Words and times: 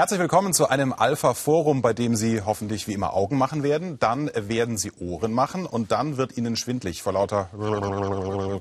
Herzlich 0.00 0.20
willkommen 0.20 0.54
zu 0.54 0.66
einem 0.66 0.94
Alpha 0.94 1.34
Forum, 1.34 1.82
bei 1.82 1.92
dem 1.92 2.16
Sie 2.16 2.40
hoffentlich 2.40 2.88
wie 2.88 2.94
immer 2.94 3.12
Augen 3.12 3.36
machen 3.36 3.62
werden. 3.62 3.98
Dann 3.98 4.30
werden 4.34 4.78
Sie 4.78 4.92
Ohren 4.92 5.30
machen 5.30 5.66
und 5.66 5.92
dann 5.92 6.16
wird 6.16 6.38
Ihnen 6.38 6.56
schwindlig 6.56 7.02
vor 7.02 7.12
lauter 7.12 7.50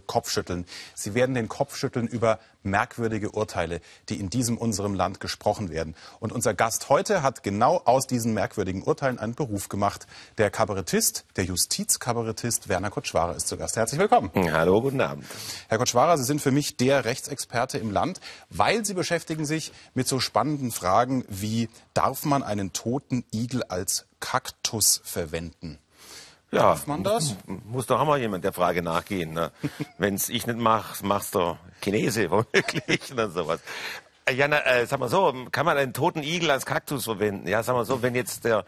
Kopfschütteln. 0.06 0.66
Sie 0.96 1.14
werden 1.14 1.36
den 1.36 1.48
Kopf 1.48 1.78
schütteln 1.78 2.08
über 2.08 2.40
merkwürdige 2.64 3.32
Urteile, 3.32 3.82
die 4.10 4.20
in 4.20 4.30
diesem 4.30 4.58
unserem 4.58 4.94
Land 4.94 5.20
gesprochen 5.20 5.70
werden. 5.70 5.96
Und 6.20 6.32
unser 6.32 6.54
Gast 6.54 6.90
heute 6.90 7.24
hat 7.24 7.44
genau 7.44 7.82
aus 7.86 8.08
diesen 8.08 8.34
merkwürdigen 8.34 8.84
Urteilen 8.84 9.20
einen 9.20 9.36
Beruf 9.36 9.70
gemacht. 9.70 10.08
Der 10.38 10.50
Kabarettist, 10.50 11.26
der 11.36 11.46
Justizkabarettist 11.46 12.70
Werner 12.70 12.90
Kutschwara 12.90 13.34
ist 13.34 13.48
zu 13.48 13.58
Gast. 13.58 13.78
Herzlich 13.78 14.00
willkommen. 14.00 14.32
Hallo, 14.52 14.82
guten 14.82 15.02
Abend. 15.02 15.26
Herr 15.68 15.78
Kutschwara, 15.78 16.18
Sie 16.18 16.24
sind 16.24 16.42
für 16.42 16.52
mich 16.52 16.78
der 16.78 17.06
Rechtsexperte 17.06 17.78
im 17.78 17.92
Land, 17.92 18.20
weil 18.50 18.86
Sie 18.86 18.94
beschäftigen 18.94 19.46
sich 19.46 19.72
mit 19.94 20.08
so 20.08 20.20
spannenden 20.20 20.72
Fragen 20.72 21.24
wie, 21.28 21.70
darf 21.94 22.26
man 22.26 22.44
einen 22.44 22.74
toten 22.74 23.24
Igel 23.34 23.64
als 23.64 24.06
Kaktus 24.20 25.02
verwenden? 25.04 25.80
Ja, 26.52 26.62
Darf 26.62 26.88
man 26.88 27.04
das? 27.04 27.36
Muss 27.46 27.86
doch 27.86 28.00
auch 28.00 28.06
mal 28.06 28.20
jemand 28.20 28.44
der 28.44 28.54
Frage 28.54 28.82
nachgehen. 28.82 29.34
Ne? 29.34 29.52
Wenn's 29.98 30.30
ich 30.30 30.48
nicht 30.48 30.58
mache, 30.58 31.06
mach's 31.06 31.32
der 31.32 31.60
Chinese 31.82 32.32
womöglich 32.32 33.12
oder 33.12 33.30
sowas. 33.30 33.60
Äh, 34.26 34.34
ja, 34.34 34.48
na, 34.48 34.66
äh, 34.66 34.86
sag 34.86 35.00
mal 35.00 35.10
so, 35.10 35.34
kann 35.52 35.66
man 35.66 35.78
einen 35.78 35.94
toten 35.94 36.24
Igel 36.24 36.50
als 36.52 36.66
Kaktus 36.66 37.04
verwenden? 37.04 37.48
Ja, 37.48 37.62
sag 37.62 37.76
mal 37.76 37.86
so, 37.86 38.02
wenn 38.02 38.16
jetzt 38.16 38.46
der, 38.46 38.66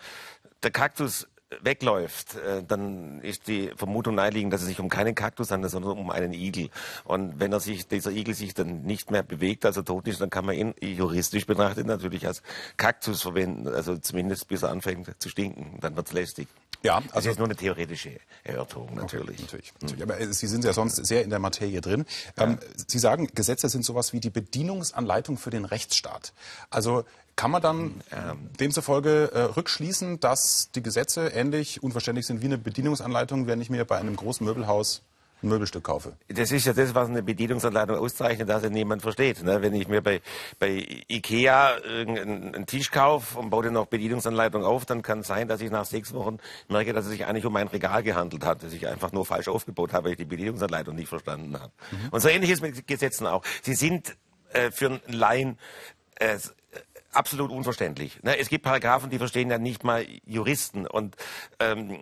der 0.62 0.72
Kaktus 0.72 1.28
wegläuft, 1.62 2.36
äh, 2.36 2.64
dann 2.64 3.20
ist 3.22 3.48
die 3.48 3.72
Vermutung 3.76 4.16
naheliegend, 4.16 4.54
dass 4.54 4.62
es 4.62 4.68
sich 4.68 4.80
um 4.80 4.90
keinen 4.90 5.16
Kaktus 5.16 5.52
handelt, 5.52 5.72
sondern 5.72 5.98
um 5.98 6.10
einen 6.10 6.34
Igel. 6.34 6.70
Und 7.04 7.40
wenn 7.40 7.52
er 7.52 7.60
sich, 7.60 7.88
dieser 7.88 8.12
Igel 8.12 8.34
sich 8.34 8.54
dann 8.54 8.84
nicht 8.84 9.12
mehr 9.12 9.24
bewegt, 9.24 9.66
also 9.66 9.82
tot 9.82 10.08
ist, 10.08 10.22
dann 10.22 10.30
kann 10.30 10.46
man 10.46 10.56
ihn 10.56 10.74
juristisch 10.82 11.46
betrachtet 11.46 11.88
natürlich 11.88 12.26
als 12.28 12.42
Kaktus 12.78 13.22
verwenden, 13.22 13.68
also 13.68 13.98
zumindest 13.98 14.48
bis 14.48 14.64
er 14.64 14.70
anfängt 14.70 15.10
zu 15.20 15.30
stinken. 15.30 15.80
Dann 15.82 15.96
wird's 15.96 16.14
lästig. 16.14 16.48
Ja, 16.84 16.98
also 16.98 17.12
das 17.14 17.26
ist 17.28 17.38
nur 17.38 17.48
eine 17.48 17.56
theoretische 17.56 18.20
Erörterung 18.44 18.96
natürlich. 18.96 19.36
Okay, 19.36 19.42
natürlich, 19.44 19.74
natürlich. 19.82 20.04
Aber 20.04 20.34
Sie 20.34 20.48
sind 20.48 20.64
ja 20.64 20.74
sonst 20.74 21.06
sehr 21.06 21.24
in 21.24 21.30
der 21.30 21.38
Materie 21.38 21.80
drin. 21.80 22.06
Ja. 22.38 22.46
Ähm, 22.46 22.60
Sie 22.88 22.98
sagen, 22.98 23.28
Gesetze 23.36 23.70
sind 23.70 23.86
sowas 23.86 24.14
wie 24.14 24.20
die 24.20 24.32
Bedienungsanleitung 24.32 25.38
für 25.38 25.52
den 25.52 25.66
Rechtsstaat. 25.66 26.34
Also 26.72 27.06
kann 27.42 27.50
man 27.50 27.62
dann 27.64 28.02
ähm, 28.12 28.52
demzufolge 28.60 29.32
äh, 29.34 29.40
rückschließen, 29.40 30.20
dass 30.20 30.70
die 30.76 30.84
Gesetze 30.84 31.30
ähnlich 31.30 31.82
unverständlich 31.82 32.28
sind 32.28 32.44
wie 32.44 32.46
eine 32.46 32.60
Bedienungsanleitung, 32.60 33.48
wenn 33.48 33.60
ich 33.60 33.72
mir 33.72 33.84
bei 33.84 33.98
einem 33.98 34.16
großen 34.16 34.46
Möbelhaus 34.46 35.02
ein 35.42 35.50
Möbelstück 35.50 35.84
kaufe. 35.84 36.14
Das 36.28 36.52
ist 36.52 36.68
ja 36.68 36.74
das, 36.74 36.94
was 36.94 37.10
eine 37.10 37.24
Bedienungsanleitung 37.24 37.98
auszeichnet, 37.98 38.48
dass 38.48 38.62
er 38.62 38.70
niemand 38.70 39.02
versteht. 39.02 39.42
Ne? 39.42 39.60
Wenn 39.64 39.74
ich 39.74 39.88
mir 39.88 40.04
bei, 40.04 40.22
bei 40.60 40.86
Ikea 41.10 41.78
einen 41.84 42.68
Tisch 42.68 42.92
kaufe 42.92 43.40
und 43.40 43.50
baue 43.50 43.64
dann 43.64 43.74
noch 43.74 43.88
Bedienungsanleitung 43.88 44.64
auf, 44.64 44.86
dann 44.86 45.02
kann 45.02 45.22
es 45.22 45.28
sein, 45.28 45.48
dass 45.48 45.62
ich 45.62 45.72
nach 45.72 45.86
sechs 45.86 46.14
Wochen 46.14 46.38
merke, 46.70 46.94
dass 46.94 47.06
es 47.06 47.12
sich 47.12 47.26
eigentlich 47.26 47.48
um 47.48 47.56
ein 47.56 47.70
Regal 47.70 48.04
gehandelt 48.04 48.46
hat, 48.46 48.62
das 48.62 48.72
ich 48.72 48.86
einfach 48.86 49.14
nur 49.14 49.26
falsch 49.26 49.48
aufgebaut 49.48 49.94
habe, 49.94 50.04
weil 50.04 50.12
ich 50.12 50.18
die 50.20 50.26
Bedienungsanleitung 50.26 50.96
nicht 50.96 51.10
verstanden 51.10 51.60
habe. 51.60 51.72
Mhm. 51.90 52.10
Und 52.12 52.20
so 52.20 52.30
ähnlich 52.30 52.52
ist 52.52 52.62
mit 52.62 52.86
Gesetzen 52.86 53.26
auch. 53.26 53.42
Sie 53.64 53.74
sind 53.74 54.16
äh, 54.54 54.70
für 54.70 54.90
einen 54.90 55.02
Laien 55.08 55.58
äh, 56.20 56.38
absolut 57.12 57.52
unverständlich. 57.52 58.22
Ne? 58.24 58.38
Es 58.38 58.50
gibt 58.50 58.64
Paragraphen, 58.64 59.10
die 59.10 59.18
verstehen 59.18 59.50
ja 59.50 59.58
nicht 59.58 59.84
mal 59.84 60.06
Juristen 60.26 60.88
und 60.88 61.16
ähm, 61.60 61.98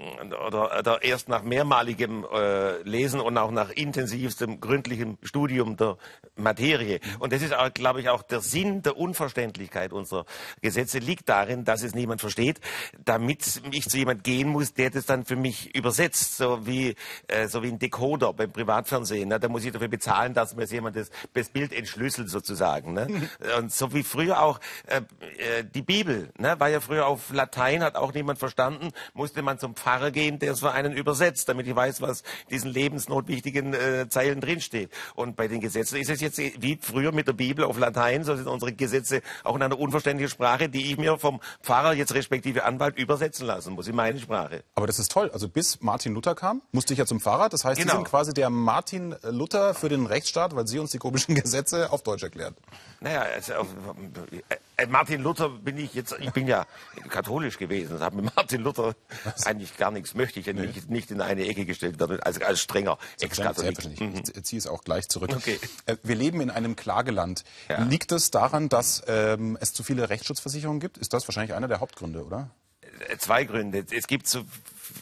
oder, 0.47 0.79
oder 0.79 1.03
erst 1.03 1.29
nach 1.29 1.43
mehrmaligem 1.43 2.25
äh, 2.31 2.81
Lesen 2.83 3.19
und 3.19 3.37
auch 3.37 3.51
nach 3.51 3.69
intensivstem, 3.69 4.59
gründlichem 4.59 5.17
Studium 5.23 5.77
der 5.77 5.97
Materie. 6.35 6.99
Und 7.19 7.33
das 7.33 7.41
ist, 7.41 7.53
auch, 7.53 7.73
glaube 7.73 8.01
ich, 8.01 8.09
auch 8.09 8.23
der 8.23 8.41
Sinn 8.41 8.81
der 8.81 8.97
Unverständlichkeit 8.97 9.93
unserer 9.93 10.25
Gesetze 10.61 10.99
liegt 10.99 11.29
darin, 11.29 11.65
dass 11.65 11.83
es 11.83 11.93
niemand 11.93 12.21
versteht, 12.21 12.59
damit 13.03 13.61
ich 13.71 13.89
zu 13.89 13.97
jemand 13.97 14.23
gehen 14.23 14.49
muss, 14.49 14.73
der 14.73 14.89
das 14.89 15.05
dann 15.05 15.25
für 15.25 15.35
mich 15.35 15.75
übersetzt, 15.75 16.37
so 16.37 16.65
wie 16.65 16.95
äh, 17.27 17.47
so 17.47 17.63
wie 17.63 17.67
ein 17.67 17.79
Decoder 17.79 18.33
beim 18.33 18.51
Privatfernsehen. 18.51 19.29
Ne? 19.29 19.39
Da 19.39 19.49
muss 19.49 19.65
ich 19.65 19.71
dafür 19.71 19.87
bezahlen, 19.87 20.33
dass 20.33 20.55
mir 20.55 20.65
jemand 20.65 20.95
das, 20.95 21.09
das 21.33 21.49
Bild 21.49 21.73
entschlüsselt 21.73 22.29
sozusagen. 22.29 22.93
Ne? 22.93 23.29
Und 23.57 23.71
so 23.71 23.93
wie 23.93 24.03
früher 24.03 24.41
auch 24.41 24.59
äh, 24.87 24.98
äh, 24.99 25.63
die 25.63 25.81
Bibel, 25.81 26.29
ne, 26.37 26.59
war 26.59 26.69
ja 26.69 26.79
früher 26.79 27.07
auf 27.07 27.31
Latein, 27.31 27.83
hat 27.83 27.95
auch 27.95 28.13
niemand 28.13 28.39
verstanden, 28.39 28.91
musste 29.13 29.41
man 29.41 29.59
zum 29.59 29.75
Pfarrer 29.75 30.11
gehen, 30.11 30.39
der 30.39 30.53
es 30.53 30.59
für 30.59 30.71
einen 30.71 30.93
übersetzt, 30.93 31.49
damit 31.49 31.67
ich 31.67 31.75
weiß, 31.75 32.01
was 32.01 32.21
in 32.21 32.51
diesen 32.51 32.71
lebensnotwichtigen 32.71 33.73
äh, 33.73 34.09
Zeilen 34.09 34.41
drinsteht. 34.41 34.91
Und 35.15 35.35
bei 35.35 35.47
den 35.47 35.61
Gesetzen 35.61 35.97
ist 35.97 36.09
es 36.09 36.21
jetzt 36.21 36.37
wie 36.37 36.77
früher 36.81 37.11
mit 37.11 37.27
der 37.27 37.33
Bibel 37.33 37.65
auf 37.65 37.77
Latein, 37.77 38.23
so 38.23 38.35
sind 38.35 38.47
unsere 38.47 38.73
Gesetze 38.73 39.21
auch 39.43 39.55
in 39.55 39.63
einer 39.63 39.79
unverständlichen 39.79 40.31
Sprache, 40.31 40.69
die 40.69 40.91
ich 40.91 40.97
mir 40.97 41.17
vom 41.17 41.39
Pfarrer 41.61 41.93
jetzt 41.93 42.13
respektive 42.13 42.65
Anwalt 42.65 42.97
übersetzen 42.97 43.45
lassen 43.45 43.73
muss, 43.73 43.87
in 43.87 43.95
meine 43.95 44.19
Sprache. 44.19 44.63
Aber 44.75 44.87
das 44.87 44.99
ist 44.99 45.11
toll. 45.11 45.29
Also 45.31 45.49
bis 45.49 45.81
Martin 45.81 46.13
Luther 46.13 46.35
kam, 46.35 46.61
musste 46.71 46.93
ich 46.93 46.99
ja 46.99 47.05
zum 47.05 47.19
Pfarrer. 47.19 47.49
Das 47.49 47.65
heißt, 47.65 47.79
genau. 47.79 47.93
Sie 47.93 47.97
sind 47.97 48.07
quasi 48.07 48.33
der 48.33 48.49
Martin 48.49 49.15
Luther 49.23 49.73
für 49.73 49.89
den 49.89 50.05
Rechtsstaat, 50.05 50.55
weil 50.55 50.67
Sie 50.67 50.79
uns 50.79 50.91
die 50.91 50.97
komischen 50.97 51.35
Gesetze 51.41 51.91
auf 51.91 52.03
Deutsch 52.03 52.23
erklären. 52.23 52.55
Naja, 53.01 53.21
also, 53.21 53.53
äh, 53.53 54.55
Martin 54.87 55.21
Luther 55.21 55.49
bin 55.49 55.77
ich 55.77 55.93
jetzt, 55.93 56.15
ich 56.19 56.31
bin 56.31 56.47
ja 56.47 56.65
katholisch 57.09 57.57
gewesen. 57.57 57.93
Das 57.93 58.01
hat 58.01 58.13
mit 58.13 58.33
Martin 58.35 58.61
Luther 58.61 58.95
Was? 59.23 59.45
eigentlich 59.45 59.77
gar 59.77 59.91
nichts, 59.91 60.13
möchte 60.13 60.39
ich 60.39 60.45
ja 60.45 60.53
nicht, 60.53 60.89
nicht 60.89 61.11
in 61.11 61.21
eine 61.21 61.47
Ecke 61.47 61.65
gestellt 61.65 61.99
werden, 61.99 62.19
als, 62.21 62.41
als 62.41 62.61
strenger 62.61 62.97
Ex-Katholik. 63.19 63.99
Mhm. 63.99 64.23
Ich 64.33 64.43
ziehe 64.43 64.59
es 64.59 64.67
auch 64.67 64.83
gleich 64.83 65.07
zurück. 65.07 65.31
Okay. 65.35 65.59
Äh, 65.85 65.97
wir 66.03 66.15
leben 66.15 66.41
in 66.41 66.49
einem 66.49 66.75
Klageland. 66.75 67.43
Ja. 67.67 67.83
Liegt 67.83 68.11
es 68.11 68.31
daran, 68.31 68.69
dass 68.69 69.03
ähm, 69.07 69.57
es 69.59 69.73
zu 69.73 69.83
viele 69.83 70.09
Rechtsschutzversicherungen 70.09 70.79
gibt? 70.79 70.97
Ist 70.97 71.13
das 71.13 71.27
wahrscheinlich 71.27 71.53
einer 71.53 71.67
der 71.67 71.79
Hauptgründe, 71.79 72.25
oder? 72.25 72.49
Äh, 72.81 73.17
zwei 73.17 73.43
Gründe. 73.43 73.85
Es 73.91 74.07
gibt 74.07 74.27
zu 74.27 74.45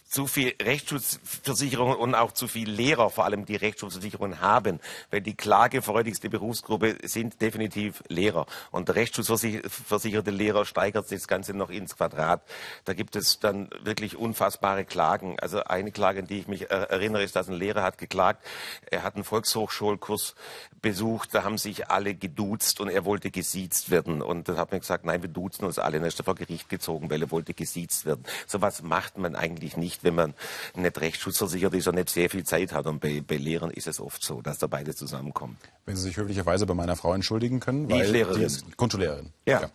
zu 0.08 0.26
viel 0.26 0.56
Rechtsschutzversicherungen 0.62 1.98
und 1.98 2.16
auch 2.16 2.32
zu 2.32 2.48
viel 2.48 2.70
Lehrer, 2.70 3.10
vor 3.10 3.26
allem 3.26 3.46
die 3.46 3.56
Rechtsschutzversicherungen 3.56 4.42
haben. 4.42 4.80
Weil 5.12 5.22
die 5.22 5.36
klagefreudigste 5.36 6.30
Berufsgruppe 6.30 6.98
sind 7.04 7.42
definitiv 7.42 8.04
Lehrer. 8.08 8.46
Und 8.72 8.88
der 8.88 8.96
rechtsschutzversicherte 8.96 10.32
Lehrer 10.32 10.66
steigert 10.66 11.12
das 11.12 11.28
Ganze 11.28 11.54
noch 11.54 11.70
ins 11.70 11.98
Quadrat. 11.98 12.42
Da 12.86 12.94
gibt 12.94 13.16
es 13.16 13.40
dann 13.40 13.70
wirklich 13.82 14.16
unfassbare 14.16 14.86
Klagen. 14.86 15.40
Also 15.40 15.64
eine 15.64 15.92
Klage, 15.92 16.20
an 16.20 16.28
die 16.28 16.40
ich 16.40 16.48
mich 16.48 16.70
erinnere, 16.72 17.24
ist, 17.24 17.36
dass 17.36 17.50
ein 17.50 17.56
Lehrer 17.56 17.84
hat 17.84 17.98
geklagt. 17.98 18.46
Er 18.90 19.04
hat 19.04 19.16
einen 19.16 19.24
Volkshochschulkurs 19.24 20.36
besucht, 20.82 21.34
da 21.34 21.44
haben 21.44 21.58
sich 21.58 21.90
alle 21.90 22.14
geduzt 22.16 22.80
und 22.80 22.90
er 22.90 23.04
wollte 23.04 23.32
gesiezt 23.32 23.90
werden. 23.90 24.22
Und 24.22 24.48
da 24.48 24.56
hat 24.58 24.72
man 24.72 24.80
gesagt, 24.80 25.06
nein, 25.06 25.22
wir 25.22 25.30
duzen 25.30 25.66
uns 25.66 25.80
alle. 25.80 25.98
Und 25.98 26.04
er 26.04 26.08
ist 26.10 26.22
vor 26.24 26.36
Gericht 26.36 26.70
gezogen, 26.70 27.10
weil 27.10 27.22
er 27.22 27.32
wollte 27.32 27.54
gesiezt 27.54 28.06
werden. 28.06 28.24
So 28.46 28.62
was 28.62 28.82
macht 28.84 29.18
man 29.18 29.36
eigentlich 29.36 29.76
nicht, 29.76 29.97
wenn 30.04 30.16
man 30.16 30.34
nicht 30.76 31.00
rechtsschutzversichert 31.00 31.74
ist 31.74 31.88
und 31.88 31.96
nicht 31.96 32.10
sehr 32.10 32.30
viel 32.30 32.44
Zeit 32.44 32.74
hat. 32.74 32.86
Und 32.88 33.00
bei, 33.00 33.22
bei 33.26 33.38
Lehrern 33.38 33.72
ist 33.72 33.88
es 33.88 34.00
oft 34.00 34.24
so, 34.24 34.42
dass 34.42 34.58
da 34.58 34.68
beide 34.68 34.96
zusammenkommen. 34.96 35.58
Wenn 35.86 35.96
Sie 35.96 36.04
sich 36.04 36.18
höflicherweise 36.18 36.66
bei 36.66 36.74
meiner 36.74 36.96
Frau 36.96 37.14
entschuldigen 37.14 37.60
können, 37.60 37.90
weil 37.90 38.06
die 38.06 38.12
Lehrerin. 38.12 38.42
ist 38.42 38.78
Grundschullehrerin. 38.78 39.32
Ja. 39.46 39.62
ja. 39.62 39.70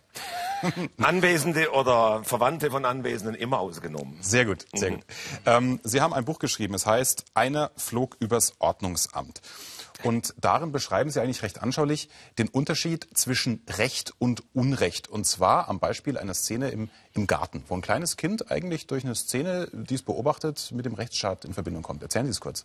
Anwesende 1.02 1.72
oder 1.72 2.22
Verwandte 2.24 2.70
von 2.70 2.84
Anwesenden 2.84 3.34
immer 3.34 3.58
ausgenommen. 3.58 4.16
Sehr 4.20 4.44
gut, 4.44 4.66
sehr 4.72 4.90
mhm. 4.90 4.94
gut. 4.96 5.04
Ähm, 5.46 5.80
Sie 5.82 6.00
haben 6.00 6.12
ein 6.12 6.24
Buch 6.24 6.38
geschrieben, 6.38 6.74
es 6.74 6.86
heißt 6.86 7.24
Einer 7.34 7.70
flog 7.76 8.16
übers 8.20 8.54
Ordnungsamt. 8.58 9.40
Und 10.02 10.34
darin 10.40 10.72
beschreiben 10.72 11.10
Sie 11.10 11.20
eigentlich 11.20 11.42
recht 11.42 11.62
anschaulich 11.62 12.08
den 12.38 12.48
Unterschied 12.48 13.06
zwischen 13.14 13.62
Recht 13.68 14.12
und 14.18 14.42
Unrecht. 14.54 15.08
Und 15.08 15.24
zwar 15.26 15.68
am 15.68 15.78
Beispiel 15.78 16.18
einer 16.18 16.34
Szene 16.34 16.70
im, 16.70 16.90
im 17.14 17.26
Garten, 17.26 17.64
wo 17.68 17.74
ein 17.74 17.82
kleines 17.82 18.16
Kind 18.16 18.50
eigentlich 18.50 18.86
durch 18.86 19.04
eine 19.04 19.14
Szene, 19.14 19.68
die 19.72 19.94
es 19.94 20.02
beobachtet, 20.02 20.70
mit 20.72 20.86
dem 20.86 20.94
Rechtsstaat 20.94 21.44
in 21.44 21.54
Verbindung 21.54 21.82
kommt. 21.82 22.02
Erzählen 22.02 22.26
Sie 22.26 22.30
es 22.30 22.40
kurz. 22.40 22.64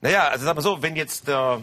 Naja, 0.00 0.28
also 0.28 0.44
sagen 0.44 0.58
wir 0.58 0.62
so, 0.62 0.82
wenn 0.82 0.96
jetzt 0.96 1.28
der, 1.28 1.60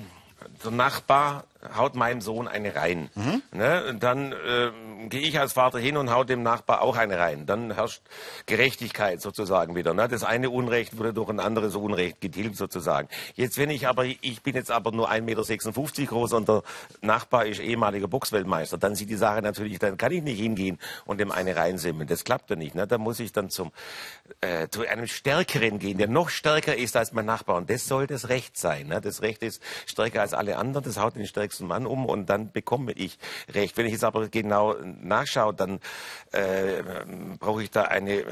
der 0.64 0.72
Nachbar 0.72 1.46
haut 1.76 1.96
meinem 1.96 2.22
Sohn 2.22 2.48
eine 2.48 2.76
rein. 2.76 3.10
Mhm. 3.16 3.42
Ne? 3.52 3.98
Dann 4.00 4.32
äh, 4.32 4.72
gehe 5.10 5.22
ich 5.22 5.40
als 5.40 5.54
Vater 5.54 5.80
hin 5.80 5.98
und 5.98 6.12
hau 6.12 6.24
dem 6.24 6.44
Nachbar 6.44 6.82
auch 6.82 6.98
eine 6.98 7.18
rein. 7.18 7.46
Dann 7.46 7.74
herrscht 7.74 8.02
Gerechtigkeit 8.46 9.22
sozusagen 9.22 9.76
wieder. 9.76 9.94
Ne? 9.94 10.08
Das 10.08 10.24
eine 10.24 10.50
Unrecht 10.50 10.98
wurde 10.98 11.14
durch 11.14 11.30
ein 11.30 11.40
anderes 11.40 11.76
Unrecht 11.76 12.22
getilgt 12.22 12.58
sozusagen. 12.58 13.08
Jetzt 13.36 13.58
wenn 13.58 13.70
ich 13.70 13.88
aber, 13.88 14.06
ich 14.06 14.42
bin 14.44 14.56
jetzt 14.56 14.72
aber 14.72 14.92
nur 14.92 15.10
1,56 15.12 15.22
Meter 15.22 16.12
groß 16.12 16.34
und 16.34 16.48
der 16.48 16.64
Nachbar 17.02 17.46
ist 17.46 17.60
ehemaliger 17.60 18.08
Boxweltmeister, 18.08 18.78
dann 18.78 18.96
sieht 18.96 19.10
die 19.10 19.16
Sache 19.16 19.42
natürlich, 19.42 19.80
dann 19.80 19.98
kann 19.98 20.12
ich 20.12 20.22
nicht 20.22 20.40
hingehen 20.40 20.78
und 21.06 21.20
dem 21.20 21.32
eine 21.32 21.56
reinsimmeln. 21.56 22.08
Das 22.08 22.24
klappt 22.24 22.50
ja 22.52 22.56
nicht. 22.56 22.76
Ne? 22.76 22.86
Da 22.86 22.98
muss 22.98 23.20
ich 23.20 23.32
dann 23.32 23.50
zum, 23.50 23.72
äh, 24.42 24.68
zu 24.70 24.88
einem 24.88 25.08
Stärkeren 25.08 25.80
gehen, 25.80 25.98
der 25.98 26.08
noch 26.08 26.30
stärker 26.30 26.76
ist 26.76 26.96
als 26.96 27.14
mein 27.14 27.26
Nachbar. 27.26 27.58
Und 27.58 27.70
das 27.70 27.88
soll 27.88 28.06
das 28.06 28.30
Recht 28.30 28.58
sein. 28.58 28.88
Ne? 28.88 29.02
Das 29.02 29.22
Recht 29.22 29.42
ist 29.42 29.62
stärker 29.88 30.22
als 30.22 30.34
alle 30.34 30.58
anderen. 30.58 30.84
Das 30.84 31.00
haut 31.00 31.16
den 31.16 31.26
Stärkeren 31.26 31.47
stärksten 31.48 31.68
Mann 31.68 31.86
um 31.86 32.06
und 32.06 32.30
dann 32.30 32.52
bekomme 32.52 32.92
ich 32.92 33.18
Recht. 33.54 33.78
Wenn 33.78 33.86
ich 33.86 33.94
jetzt 33.94 34.04
aber 34.04 34.28
genau 34.28 34.76
nachschaue, 34.84 35.54
dann 35.54 35.80
äh, 36.32 36.84
brauche 37.40 37.64
ich 37.64 37.72
da 37.72 37.84
eine, 37.84 38.24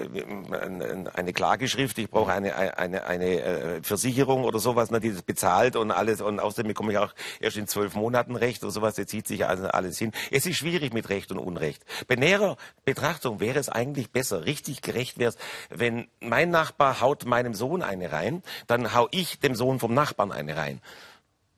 eine 1.13 1.33
Klageschrift, 1.33 1.97
ich 1.97 2.09
brauche 2.09 2.33
eine, 2.33 2.55
eine, 2.77 3.05
eine 3.05 3.41
äh, 3.41 3.83
Versicherung 3.83 4.43
oder 4.43 4.59
sowas, 4.59 4.91
ne, 4.91 4.99
die 4.99 5.11
das 5.11 5.21
bezahlt 5.21 5.75
und 5.75 5.91
alles 5.91 6.21
und 6.21 6.39
außerdem 6.39 6.67
bekomme 6.67 6.91
ich 6.91 6.97
auch 6.97 7.13
erst 7.39 7.57
in 7.57 7.67
zwölf 7.67 7.95
Monaten 7.95 8.35
Recht 8.35 8.63
oder 8.63 8.71
sowas, 8.71 8.95
das 8.95 9.07
zieht 9.07 9.27
sich 9.27 9.45
also 9.45 9.67
alles 9.67 9.97
hin. 9.97 10.11
Es 10.31 10.45
ist 10.45 10.57
schwierig 10.57 10.93
mit 10.93 11.09
Recht 11.09 11.31
und 11.31 11.39
Unrecht. 11.39 11.83
Bei 12.07 12.15
näherer 12.15 12.57
Betrachtung 12.83 13.39
wäre 13.39 13.59
es 13.59 13.69
eigentlich 13.69 14.11
besser, 14.11 14.45
richtig 14.45 14.81
gerecht 14.81 15.17
wäre 15.17 15.29
es, 15.29 15.37
wenn 15.69 16.07
mein 16.19 16.49
Nachbar 16.49 16.99
haut 16.99 17.25
meinem 17.25 17.53
Sohn 17.53 17.81
eine 17.81 18.11
rein, 18.11 18.43
dann 18.67 18.93
hau 18.93 19.07
ich 19.11 19.39
dem 19.39 19.55
Sohn 19.55 19.79
vom 19.79 19.93
Nachbarn 19.93 20.31
eine 20.31 20.57
rein. 20.57 20.81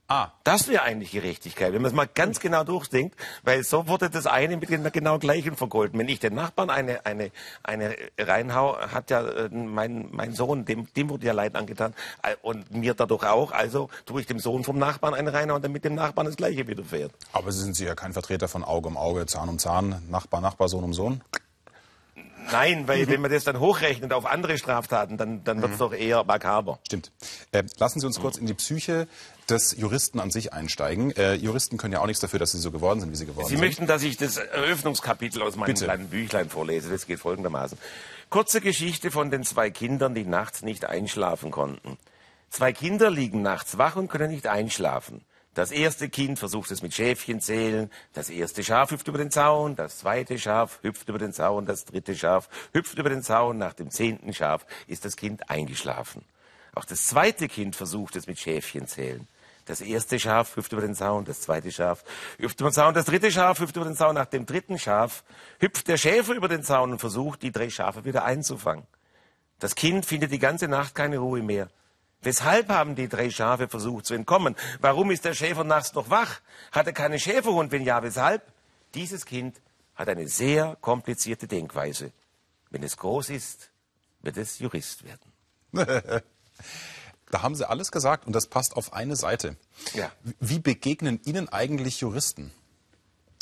Ah. 0.10 0.30
Das 0.46 0.70
wäre 0.70 0.84
eigentlich 0.84 1.12
Gerechtigkeit, 1.12 1.74
wenn 1.74 1.82
man 1.82 1.92
es 1.92 1.96
mal 1.96 2.08
ganz 2.08 2.40
genau 2.40 2.64
durchdenkt, 2.64 3.18
weil 3.44 3.66
so 3.66 3.88
wurde 3.90 4.10
das 4.10 4.26
eine 4.26 4.56
mit 4.56 4.70
dem 4.70 4.90
genau 4.90 5.20
gleichen 5.20 5.58
vergolten. 5.58 6.00
Wenn 6.00 6.08
ich 6.08 6.22
den 6.22 6.34
Nachbarn 6.34 6.70
eine, 6.70 7.06
eine, 7.06 7.32
eine 7.64 7.94
reinhau, 8.18 8.78
hat 8.78 9.10
ja 9.10 9.28
äh, 9.28 9.50
mein, 9.50 10.08
mein 10.12 10.34
Sohn, 10.34 10.64
dem, 10.64 10.88
dem 10.94 11.10
wurde 11.10 11.26
ja 11.28 11.34
Leid 11.34 11.56
angetan 11.56 11.94
äh, 12.24 12.38
und 12.42 12.72
mir 12.72 12.94
dadurch 12.94 13.26
auch, 13.26 13.52
also 13.52 13.90
tue 14.06 14.22
ich 14.22 14.28
dem 14.28 14.40
Sohn 14.40 14.64
vom 14.64 14.78
Nachbarn 14.78 15.14
eine 15.14 15.34
reinhauen, 15.34 15.62
damit 15.62 15.84
dem 15.84 15.96
Nachbarn 15.96 16.28
das 16.28 16.38
Gleiche 16.38 16.66
widerfährt. 16.68 17.12
Aber 17.34 17.52
Sie 17.52 17.62
sind 17.62 17.76
Sie 17.76 17.84
ja 17.84 17.94
kein 17.94 18.14
Vertreter 18.14 18.48
von 18.48 18.64
Auge 18.64 18.88
um 18.88 18.96
Auge, 18.96 19.26
Zahn 19.26 19.50
um 19.50 19.60
Zahn, 19.60 20.02
Nachbar, 20.10 20.40
Nachbar, 20.40 20.70
Sohn 20.70 20.86
um 20.86 20.94
Sohn? 20.94 21.22
Nein, 22.52 22.88
weil 22.88 23.06
mhm. 23.06 23.10
wenn 23.10 23.22
man 23.22 23.32
das 23.32 23.44
dann 23.44 23.60
hochrechnet 23.60 24.14
auf 24.14 24.26
andere 24.26 24.58
Straftaten, 24.58 25.18
dann, 25.18 25.44
dann 25.44 25.62
wird 25.62 25.74
es 25.74 25.78
mhm. 25.78 25.84
doch 25.84 25.94
eher 25.94 26.24
makaber. 26.24 26.80
Stimmt. 26.86 27.12
Äh, 27.52 27.64
lassen 27.78 28.00
Sie 28.00 28.06
uns 28.06 28.20
kurz 28.20 28.38
in 28.38 28.46
die 28.46 28.54
Psyche 28.54 29.08
des 29.50 29.76
Juristen 29.78 30.20
an 30.20 30.32
sich 30.32 30.54
einsteigen. 30.54 31.12
Äh, 31.12 31.36
Juristen 31.36 31.78
können 31.78 31.94
ja 31.94 32.02
auch 32.02 32.06
nichts 32.06 32.22
dafür, 32.22 32.40
dass 32.40 32.52
sie 32.52 32.60
so 32.60 32.72
geworden 32.72 33.00
sind, 33.00 33.12
wie 33.12 33.16
sie 33.16 33.26
geworden 33.26 33.46
sie 33.48 33.56
sind. 33.56 33.60
Sie 33.60 33.66
möchten, 33.66 33.88
dass 33.88 34.04
ich 34.04 34.18
das 34.18 34.38
Eröffnungskapitel 34.38 35.42
aus 35.42 35.56
meinem 35.56 35.68
Bitte. 35.68 35.86
kleinen 35.86 36.10
Büchlein 36.10 36.50
vorlese. 36.50 36.90
Das 36.90 37.08
geht 37.08 37.20
folgendermaßen. 37.20 37.78
Kurze 38.30 38.60
Geschichte 38.60 39.10
von 39.10 39.32
den 39.32 39.44
zwei 39.44 39.70
Kindern, 39.70 40.14
die 40.14 40.26
nachts 40.26 40.62
nicht 40.64 40.86
einschlafen 40.86 41.52
konnten. 41.52 41.98
Zwei 42.50 42.74
Kinder 42.74 43.10
liegen 43.10 43.42
nachts 43.42 43.78
wach 43.78 43.96
und 43.96 44.10
können 44.10 44.32
nicht 44.32 44.48
einschlafen. 44.48 45.22
Das 45.58 45.72
erste 45.72 46.08
Kind 46.08 46.38
versucht 46.38 46.70
es 46.70 46.84
mit 46.84 46.94
Schäfchen 46.94 47.42
zählen, 47.42 47.90
das 48.14 48.30
erste 48.30 48.64
Schaf 48.64 48.92
hüpft 48.92 49.08
über 49.08 49.18
den 49.18 49.32
Zaun, 49.32 49.76
das 49.76 49.98
zweite 49.98 50.38
Schaf 50.38 50.78
hüpft 50.84 51.10
über 51.10 51.18
den 51.18 51.34
Zaun, 51.34 51.66
das 51.66 51.84
dritte 51.84 52.14
Schaf 52.14 52.48
hüpft 52.74 53.00
über 53.00 53.10
den 53.10 53.24
Zaun, 53.24 53.58
nach 53.58 53.74
dem 53.74 53.90
zehnten 53.90 54.36
Schaf 54.36 54.68
ist 54.86 55.04
das 55.04 55.16
Kind 55.16 55.50
eingeschlafen. 55.50 56.24
Auch 56.76 56.86
das 56.86 57.08
zweite 57.08 57.48
Kind 57.48 57.76
versucht 57.76 58.16
es 58.18 58.28
mit 58.28 58.38
Schäfchen 58.38 58.86
zählen. 58.86 59.28
Das 59.66 59.82
erste 59.82 60.20
Schaf 60.20 60.56
hüpft 60.58 60.74
über 60.74 60.82
den 60.84 60.94
Zaun, 60.94 61.26
das 61.26 61.42
zweite 61.42 61.72
Schaf 61.72 62.04
hüpft 62.38 62.60
über 62.62 62.70
den 62.70 62.76
Zaun, 62.76 62.94
das 62.94 63.06
dritte 63.06 63.32
Schaf 63.32 63.60
hüpft 63.60 63.76
über 63.78 63.86
den 63.86 63.96
Zaun. 63.96 64.14
Nach 64.14 64.28
dem 64.28 64.46
dritten 64.46 64.78
Schaf 64.78 65.24
hüpft 65.60 65.88
der 65.88 65.98
Schäfer 65.98 66.36
über 66.36 66.50
den 66.50 66.62
Zaun 66.62 66.92
und 66.92 67.00
versucht, 67.00 67.42
die 67.42 67.52
drei 67.52 67.72
Schafe 67.72 68.06
wieder 68.06 68.26
einzufangen. 68.26 68.86
Das 69.58 69.74
Kind 69.74 70.06
findet 70.06 70.32
die 70.32 70.38
ganze 70.38 70.68
Nacht 70.68 70.94
keine 70.94 71.18
Ruhe 71.18 71.42
mehr. 71.42 71.68
Weshalb 72.22 72.70
haben 72.70 72.96
die 72.96 73.08
drei 73.08 73.30
Schafe 73.30 73.68
versucht 73.68 74.06
zu 74.06 74.14
entkommen? 74.14 74.56
Warum 74.82 75.12
ist 75.12 75.26
der 75.26 75.34
Schäfer 75.34 75.64
nachts 75.64 75.94
noch 75.94 76.10
wach? 76.10 76.42
Hat 76.72 76.88
er 76.88 76.94
keinen 76.94 77.20
Schäferhund? 77.20 77.72
Wenn 77.72 77.84
ja, 77.84 78.02
weshalb? 78.04 78.42
Dieses 78.96 79.26
Kind 79.26 79.62
hat 79.96 80.10
eine 80.10 80.28
sehr 80.28 80.78
komplizierte 80.82 81.48
Denkweise. 81.48 82.12
Wenn 82.70 82.84
es 82.84 82.98
groß 82.98 83.30
ist, 83.30 83.70
wird 84.22 84.38
es 84.38 84.60
Jurist 84.60 85.04
werden. 85.04 85.32
da 87.32 87.42
haben 87.42 87.56
Sie 87.56 87.70
alles 87.70 87.92
gesagt 87.92 88.26
und 88.26 88.34
das 88.34 88.48
passt 88.48 88.76
auf 88.76 88.94
eine 88.94 89.16
Seite. 89.16 89.56
Ja. 89.94 90.12
Wie 90.40 90.60
begegnen 90.60 91.22
Ihnen 91.24 91.50
eigentlich 91.50 92.02
Juristen? 92.02 92.52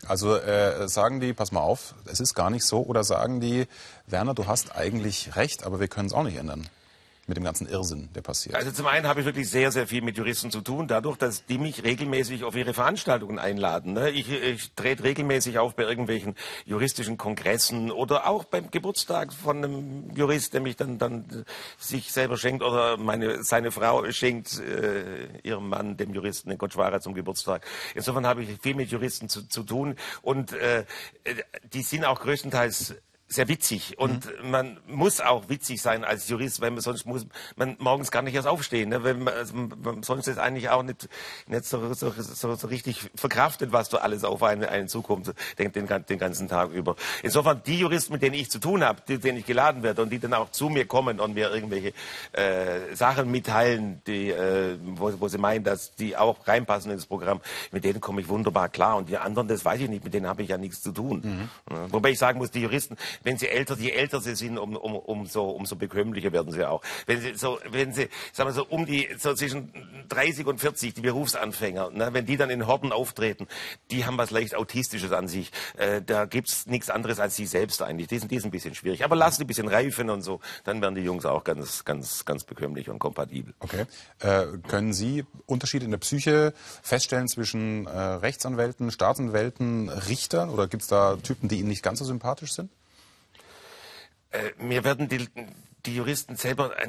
Also 0.08 0.36
äh, 0.36 0.88
sagen 0.88 1.20
die, 1.20 1.34
pass 1.34 1.52
mal 1.52 1.62
auf, 1.62 1.96
es 2.06 2.20
ist 2.20 2.36
gar 2.36 2.50
nicht 2.50 2.66
so, 2.66 2.84
oder 2.84 3.04
sagen 3.04 3.40
die, 3.40 3.68
Werner, 4.06 4.36
du 4.36 4.46
hast 4.46 4.76
eigentlich 4.76 5.36
recht, 5.36 5.64
aber 5.64 5.80
wir 5.80 5.88
können 5.88 6.08
es 6.08 6.14
auch 6.14 6.24
nicht 6.24 6.38
ändern? 6.38 6.70
Mit 7.28 7.38
dem 7.38 7.44
ganzen 7.44 7.68
Irrsinn, 7.68 8.10
der 8.14 8.22
passiert? 8.22 8.56
Also 8.56 8.72
zum 8.72 8.86
einen 8.86 9.08
habe 9.08 9.22
ich 9.22 9.26
wirklich 9.26 9.50
sehr, 9.50 9.72
sehr 9.72 9.88
viel 9.88 10.02
mit 10.02 10.18
Juristen 10.18 10.52
zu 10.52 10.62
tun, 10.62 10.88
dadurch, 10.88 11.18
dass 11.18 11.46
die 11.46 11.58
mich 11.58 11.84
regelmäßig 11.84 12.44
auf 12.44 12.56
ihre 12.56 12.74
Veranstaltungen 12.74 13.40
einladen. 13.40 13.94
Ne? 13.94 14.12
Ich, 14.12 14.32
ich 14.32 14.72
trete 14.74 15.04
regelmäßig 15.04 15.58
auf 15.58 15.76
bei 15.76 15.84
irgendwelchen 15.84 16.36
juristischen 16.66 17.18
Kongressen 17.18 17.92
oder 17.92 18.28
auch 18.28 18.44
beim 18.44 18.70
Geburtstag 18.70 19.34
von 19.34 19.58
einem 19.58 20.12
Jurist, 20.16 20.54
der 20.54 20.62
mich 20.62 20.76
dann, 20.76 21.00
dann 21.00 21.46
sich 21.78 22.12
selber 22.12 22.38
schenkt 22.38 22.64
oder 22.64 22.98
meine, 22.98 23.44
seine 23.44 23.72
Frau 23.72 24.10
schenkt 24.12 24.60
äh, 24.60 25.40
ihrem 25.42 25.70
Mann, 25.70 25.98
dem 25.98 26.14
Juristen, 26.14 26.50
den 26.50 26.60
Kotschwara 26.60 27.02
zum 27.02 27.16
Geburtstag. 27.16 27.66
Insofern 27.96 28.28
habe 28.28 28.44
ich 28.44 28.50
viel 28.62 28.76
mit 28.76 28.92
Juristen 28.92 29.30
zu, 29.30 29.48
zu 29.48 29.64
tun 29.64 29.96
und 30.22 30.54
äh, 30.54 30.86
die 31.74 31.82
sind 31.82 32.06
auch 32.06 32.22
größtenteils 32.22 32.96
sehr 33.28 33.48
witzig 33.48 33.98
und 33.98 34.26
mhm. 34.26 34.52
man 34.52 34.78
muss 34.88 35.20
auch 35.20 35.50
witzig 35.50 35.82
sein 35.82 36.04
als 36.04 36.30
Jurist, 36.30 36.62
weil 36.62 36.70
man 36.70 36.82
sonst 36.82 37.08
muss 37.08 37.26
man 37.56 37.76
morgens 37.80 38.12
gar 38.12 38.22
nicht 38.22 38.36
erst 38.36 38.48
aufstehen, 38.48 38.90
ne? 38.90 39.04
weil 39.04 39.16
man, 39.16 39.34
also 39.34 39.56
man 39.56 40.04
sonst 40.04 40.28
ist 40.28 40.38
eigentlich 40.38 40.70
auch 40.70 40.84
nicht, 40.84 41.10
nicht 41.48 41.66
so, 41.66 41.94
so, 41.96 42.12
so, 42.12 42.56
so 42.56 42.68
richtig 42.68 43.10
verkraftet, 43.16 43.72
was 43.72 43.90
da 43.90 43.98
alles 43.98 44.24
auf 44.24 44.44
einen, 44.44 44.66
einen 44.66 44.88
zukommt, 44.88 45.34
den, 45.58 45.72
den, 45.72 45.88
den 45.88 46.20
ganzen 46.20 46.48
Tag 46.48 46.72
über. 46.72 46.96
Insofern 47.24 47.62
die 47.66 47.80
Juristen, 47.80 48.14
mit 48.14 48.22
denen 48.22 48.36
ich 48.36 48.52
zu 48.52 48.60
tun 48.60 48.84
habe, 48.84 49.02
die, 49.08 49.18
denen 49.18 49.40
ich 49.40 49.46
geladen 49.48 49.82
werde 49.82 50.04
und 50.04 50.12
die 50.12 50.20
dann 50.20 50.34
auch 50.36 50.52
zu 50.52 50.70
mir 50.70 50.86
kommen 50.86 51.20
und 51.20 51.34
mir 51.34 51.52
irgendwelche 51.52 51.94
äh, 52.34 52.94
Sachen 52.94 53.32
mitteilen, 53.32 54.02
die, 54.06 54.30
äh, 54.30 54.78
wo, 54.84 55.12
wo 55.20 55.28
sie 55.28 55.40
meinen, 55.40 55.64
dass 55.64 55.96
die 55.96 56.16
auch 56.16 56.48
reinpassen 56.48 56.92
ins 56.92 57.08
Programm, 57.08 57.42
mit 57.72 57.86
denen 57.86 58.02
komme 58.02 58.22
ich 58.22 58.30
wunderbar 58.30 58.70
klar 58.70 58.98
und 58.98 59.10
die 59.10 59.18
anderen, 59.18 59.48
das 59.48 59.66
weiß 59.66 59.82
ich 59.82 59.90
nicht, 59.90 60.04
mit 60.04 60.14
denen 60.14 60.28
habe 60.28 60.44
ich 60.44 60.50
ja 60.50 60.60
nichts 60.60 60.84
zu 60.84 60.92
tun. 60.92 61.50
Mhm. 61.70 61.92
Wobei 61.92 62.12
ich 62.12 62.20
sagen 62.20 62.38
muss, 62.38 62.52
die 62.52 62.62
Juristen, 62.62 62.98
wenn 63.24 63.38
sie 63.38 63.48
älter, 63.48 63.76
je 63.78 63.92
älter 63.92 64.22
sie 64.22 64.36
sind, 64.36 64.58
um, 64.58 64.76
um, 64.76 64.96
umso, 64.96 65.50
umso 65.50 65.76
bekömmlicher 65.76 66.32
werden 66.32 66.52
sie 66.52 66.66
auch. 66.66 66.82
Wenn 67.06 67.22
sie 67.22 67.36
so, 67.36 67.60
wenn 67.70 67.94
sie, 67.94 68.10
sagen 68.34 68.50
wir 68.50 68.54
so, 68.54 68.66
um 68.66 68.86
die, 68.86 69.10
so 69.18 69.34
zwischen 69.34 69.72
30 70.10 70.46
und 70.46 70.60
40, 70.60 70.94
die 70.94 71.02
Berufsanfänger, 71.02 71.92
ne, 71.92 72.10
wenn 72.14 72.26
die 72.26 72.38
dann 72.38 72.50
in 72.50 72.68
Horden 72.68 72.92
auftreten, 72.92 73.48
die 73.92 74.06
haben 74.06 74.18
was 74.18 74.32
leicht 74.32 74.56
Autistisches 74.56 75.12
an 75.12 75.28
sich. 75.28 75.52
Äh, 75.78 76.02
da 76.02 76.26
gibt's 76.26 76.66
nichts 76.66 76.90
anderes 76.90 77.20
als 77.20 77.36
sie 77.36 77.46
selbst 77.46 77.82
eigentlich. 77.82 78.08
Die 78.08 78.20
sind, 78.20 78.32
die 78.32 78.40
sind 78.40 78.50
ein 78.50 78.52
bisschen 78.52 78.76
schwierig. 78.76 79.04
Aber 79.04 79.16
lassen 79.16 79.42
die 79.42 79.46
ein 79.46 79.48
bisschen 79.48 79.68
reifen 79.68 80.10
und 80.10 80.22
so, 80.22 80.40
dann 80.64 80.82
werden 80.82 80.96
die 80.96 81.02
Jungs 81.02 81.26
auch 81.26 81.44
ganz, 81.44 81.86
ganz, 81.86 82.26
ganz 82.26 82.44
bekömmlich 82.44 82.90
und 82.90 83.00
kompatibel. 83.00 83.54
Okay. 83.60 83.86
Äh, 84.20 84.58
können 84.68 84.94
Sie 84.94 85.26
Unterschiede 85.46 85.86
in 85.86 85.92
der 85.92 85.98
Psyche 85.98 86.54
feststellen 86.82 87.28
zwischen 87.28 87.86
äh, 87.88 87.98
Rechtsanwälten, 87.98 88.92
Staatsanwälten, 88.92 89.90
Richtern 89.90 90.50
oder 90.50 90.68
gibt's 90.68 90.88
da 90.88 91.18
Typen, 91.18 91.50
die 91.50 91.60
Ihnen 91.60 91.70
nicht 91.70 91.84
ganz 91.84 92.00
so 92.00 92.06
sympathisch 92.06 92.54
sind? 92.54 92.72
Äh, 94.36 94.64
mir 94.64 94.84
werden 94.84 95.08
die, 95.08 95.28
die 95.86 95.96
Juristen 95.96 96.36
selber 96.36 96.78
äh, 96.80 96.88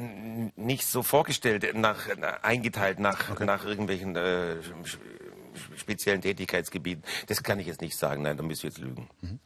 nicht 0.55 0.85
so 0.85 1.03
vorgestellt, 1.03 1.65
nach, 1.75 2.07
eingeteilt 2.41 2.99
nach, 2.99 3.29
okay. 3.29 3.45
nach 3.45 3.65
irgendwelchen 3.65 4.15
äh, 4.15 4.55
speziellen 5.75 6.21
Tätigkeitsgebieten. 6.21 7.03
Das 7.27 7.43
kann 7.43 7.59
ich 7.59 7.67
jetzt 7.67 7.81
nicht 7.81 7.97
sagen. 7.97 8.23
Nein, 8.23 8.37
da 8.37 8.43
müsste 8.43 8.67
ich 8.67 8.73
jetzt 8.73 8.83
lügen. 8.83 9.09
Mhm. 9.21 9.39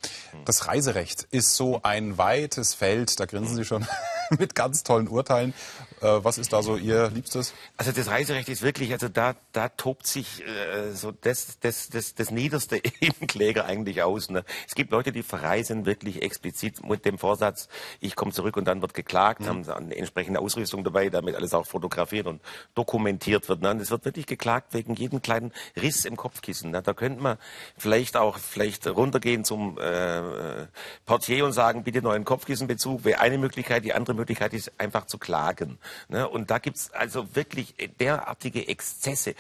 Das 0.45 0.67
Reiserecht 0.67 1.27
ist 1.31 1.55
so 1.55 1.81
ein 1.83 2.17
weites 2.17 2.73
Feld. 2.73 3.19
Da 3.19 3.25
grinsen 3.25 3.55
Sie 3.55 3.65
schon 3.65 3.87
mit 4.39 4.55
ganz 4.55 4.83
tollen 4.83 5.07
Urteilen. 5.07 5.53
Äh, 6.01 6.23
was 6.23 6.37
ist 6.37 6.53
da 6.53 6.61
so 6.63 6.77
Ihr 6.77 7.09
Liebstes? 7.09 7.53
Also 7.77 7.91
das 7.91 8.07
Reiserecht 8.07 8.49
ist 8.49 8.61
wirklich, 8.61 8.91
also 8.91 9.09
da, 9.09 9.35
da 9.51 9.69
tobt 9.69 10.07
sich 10.07 10.43
äh, 10.45 10.91
so 10.93 11.11
das, 11.11 11.59
das, 11.59 11.89
das, 11.89 12.15
das 12.15 12.31
Niederste 12.31 12.77
im 12.99 13.27
Kläger 13.27 13.65
eigentlich 13.65 14.01
aus. 14.01 14.29
Ne? 14.29 14.43
Es 14.67 14.75
gibt 14.75 14.91
Leute, 14.91 15.11
die 15.11 15.23
verreisen 15.23 15.85
wirklich 15.85 16.21
explizit 16.21 16.83
mit 16.87 17.05
dem 17.05 17.17
Vorsatz, 17.17 17.67
ich 17.99 18.15
komme 18.15 18.31
zurück 18.31 18.57
und 18.57 18.65
dann 18.65 18.81
wird 18.81 18.93
geklagt, 18.93 19.41
mhm. 19.41 19.45
haben 19.47 19.69
eine 19.69 19.95
entsprechende 19.95 20.39
Ausrüstung 20.39 20.83
dabei, 20.83 21.09
damit 21.09 21.35
alles 21.35 21.53
auch 21.53 21.65
fotografiert 21.65 22.27
und 22.27 22.41
dokumentiert 22.73 23.49
wird. 23.49 23.61
Ne? 23.61 23.71
Und 23.71 23.81
es 23.81 23.91
wird 23.91 24.05
wirklich 24.05 24.25
geklagt 24.25 24.73
wegen 24.73 24.95
jedem 24.95 25.21
kleinen 25.21 25.51
Riss 25.79 26.05
im 26.05 26.15
Kopfkissen. 26.15 26.71
Ne? 26.71 26.81
Da 26.81 26.93
könnte 26.93 27.21
man 27.21 27.37
vielleicht 27.77 28.17
auch 28.17 28.37
vielleicht 28.37 28.87
runtergehen 28.87 29.43
zum 29.43 29.77
äh, 29.77 30.67
Portier 31.05 31.45
und 31.45 31.53
sagen, 31.53 31.83
bitte 31.83 32.01
neuen 32.01 32.25
Kopfkissenbezug. 32.25 33.03
Wäre 33.03 33.19
eine 33.19 33.37
Möglichkeit. 33.37 33.83
Die 33.85 33.93
andere 33.93 34.13
Möglichkeit 34.13 34.20
ist 34.53 34.71
einfach 34.77 35.05
zu 35.05 35.17
klagen. 35.17 35.77
Ne? 36.09 36.27
Und 36.27 36.51
da 36.51 36.59
gibt's 36.59 36.91
also 36.91 37.35
wirklich 37.35 37.75
derartige 37.99 38.67
Exzesse. 38.67 39.35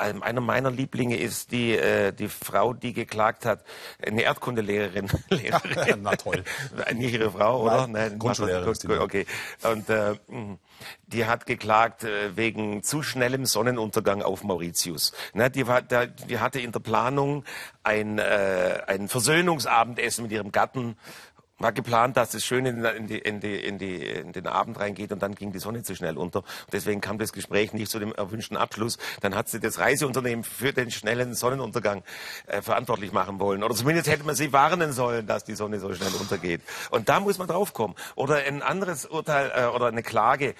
Ähm, 0.00 0.22
einer 0.22 0.40
meiner 0.40 0.70
Lieblinge 0.70 1.16
ist 1.16 1.52
die, 1.52 1.72
äh, 1.72 2.12
die 2.12 2.28
Frau, 2.28 2.72
die 2.72 2.92
geklagt 2.92 3.44
hat, 3.44 3.64
eine 4.04 4.22
Erdkundelehrerin. 4.22 5.08
Lehrerin. 5.30 6.02
Na 6.02 6.16
toll. 6.16 6.44
Nicht 6.94 7.14
ihre 7.14 7.30
Frau, 7.30 7.62
oder? 7.62 7.86
Nein, 7.86 7.92
Nein 7.92 8.18
Grundschullehrerin. 8.18 8.98
Okay. 9.00 9.26
Und 9.62 9.88
äh, 9.88 10.14
die 11.06 11.26
hat 11.26 11.46
geklagt 11.46 12.04
äh, 12.04 12.36
wegen 12.36 12.82
zu 12.82 13.02
schnellem 13.02 13.46
Sonnenuntergang 13.46 14.22
auf 14.22 14.44
Mauritius. 14.44 15.12
Ne, 15.32 15.50
die, 15.50 15.66
war, 15.66 15.82
da, 15.82 16.06
die 16.06 16.38
hatte 16.38 16.60
in 16.60 16.72
der 16.72 16.80
Planung 16.80 17.44
ein, 17.82 18.18
äh, 18.18 18.82
ein 18.86 19.08
Versöhnungsabendessen 19.08 20.22
mit 20.22 20.32
ihrem 20.32 20.52
Gatten 20.52 20.96
war 21.58 21.72
geplant, 21.72 22.16
dass 22.16 22.34
es 22.34 22.44
schön 22.44 22.66
in, 22.66 22.84
in, 22.84 23.06
die, 23.08 23.18
in, 23.18 23.40
die, 23.40 23.56
in, 23.56 23.78
die, 23.78 23.96
in 23.96 24.32
den 24.32 24.46
Abend 24.46 24.78
reingeht 24.78 25.12
und 25.12 25.22
dann 25.22 25.34
ging 25.34 25.52
die 25.52 25.58
Sonne 25.58 25.82
zu 25.82 25.94
schnell 25.94 26.16
unter. 26.16 26.40
Und 26.40 26.72
deswegen 26.72 27.00
kam 27.00 27.18
das 27.18 27.32
Gespräch 27.32 27.72
nicht 27.72 27.90
zu 27.90 27.98
dem 27.98 28.12
erwünschten 28.12 28.56
Abschluss. 28.56 28.98
Dann 29.20 29.34
hat 29.34 29.48
sie 29.48 29.58
das 29.58 29.78
Reiseunternehmen 29.78 30.44
für 30.44 30.72
den 30.72 30.90
schnellen 30.90 31.34
Sonnenuntergang 31.34 32.02
äh, 32.46 32.62
verantwortlich 32.62 33.12
machen 33.12 33.40
wollen. 33.40 33.62
Oder 33.62 33.74
zumindest 33.74 34.08
hätte 34.08 34.24
man 34.24 34.36
sie 34.36 34.52
warnen 34.52 34.92
sollen, 34.92 35.26
dass 35.26 35.44
die 35.44 35.54
Sonne 35.54 35.80
so 35.80 35.92
schnell 35.94 36.12
untergeht. 36.20 36.62
Und 36.90 37.08
da 37.08 37.20
muss 37.20 37.38
man 37.38 37.48
draufkommen. 37.48 37.96
Oder 38.14 38.36
ein 38.36 38.62
anderes 38.62 39.06
Urteil 39.06 39.50
äh, 39.54 39.66
oder 39.66 39.86
eine 39.86 40.02
Klage. 40.02 40.54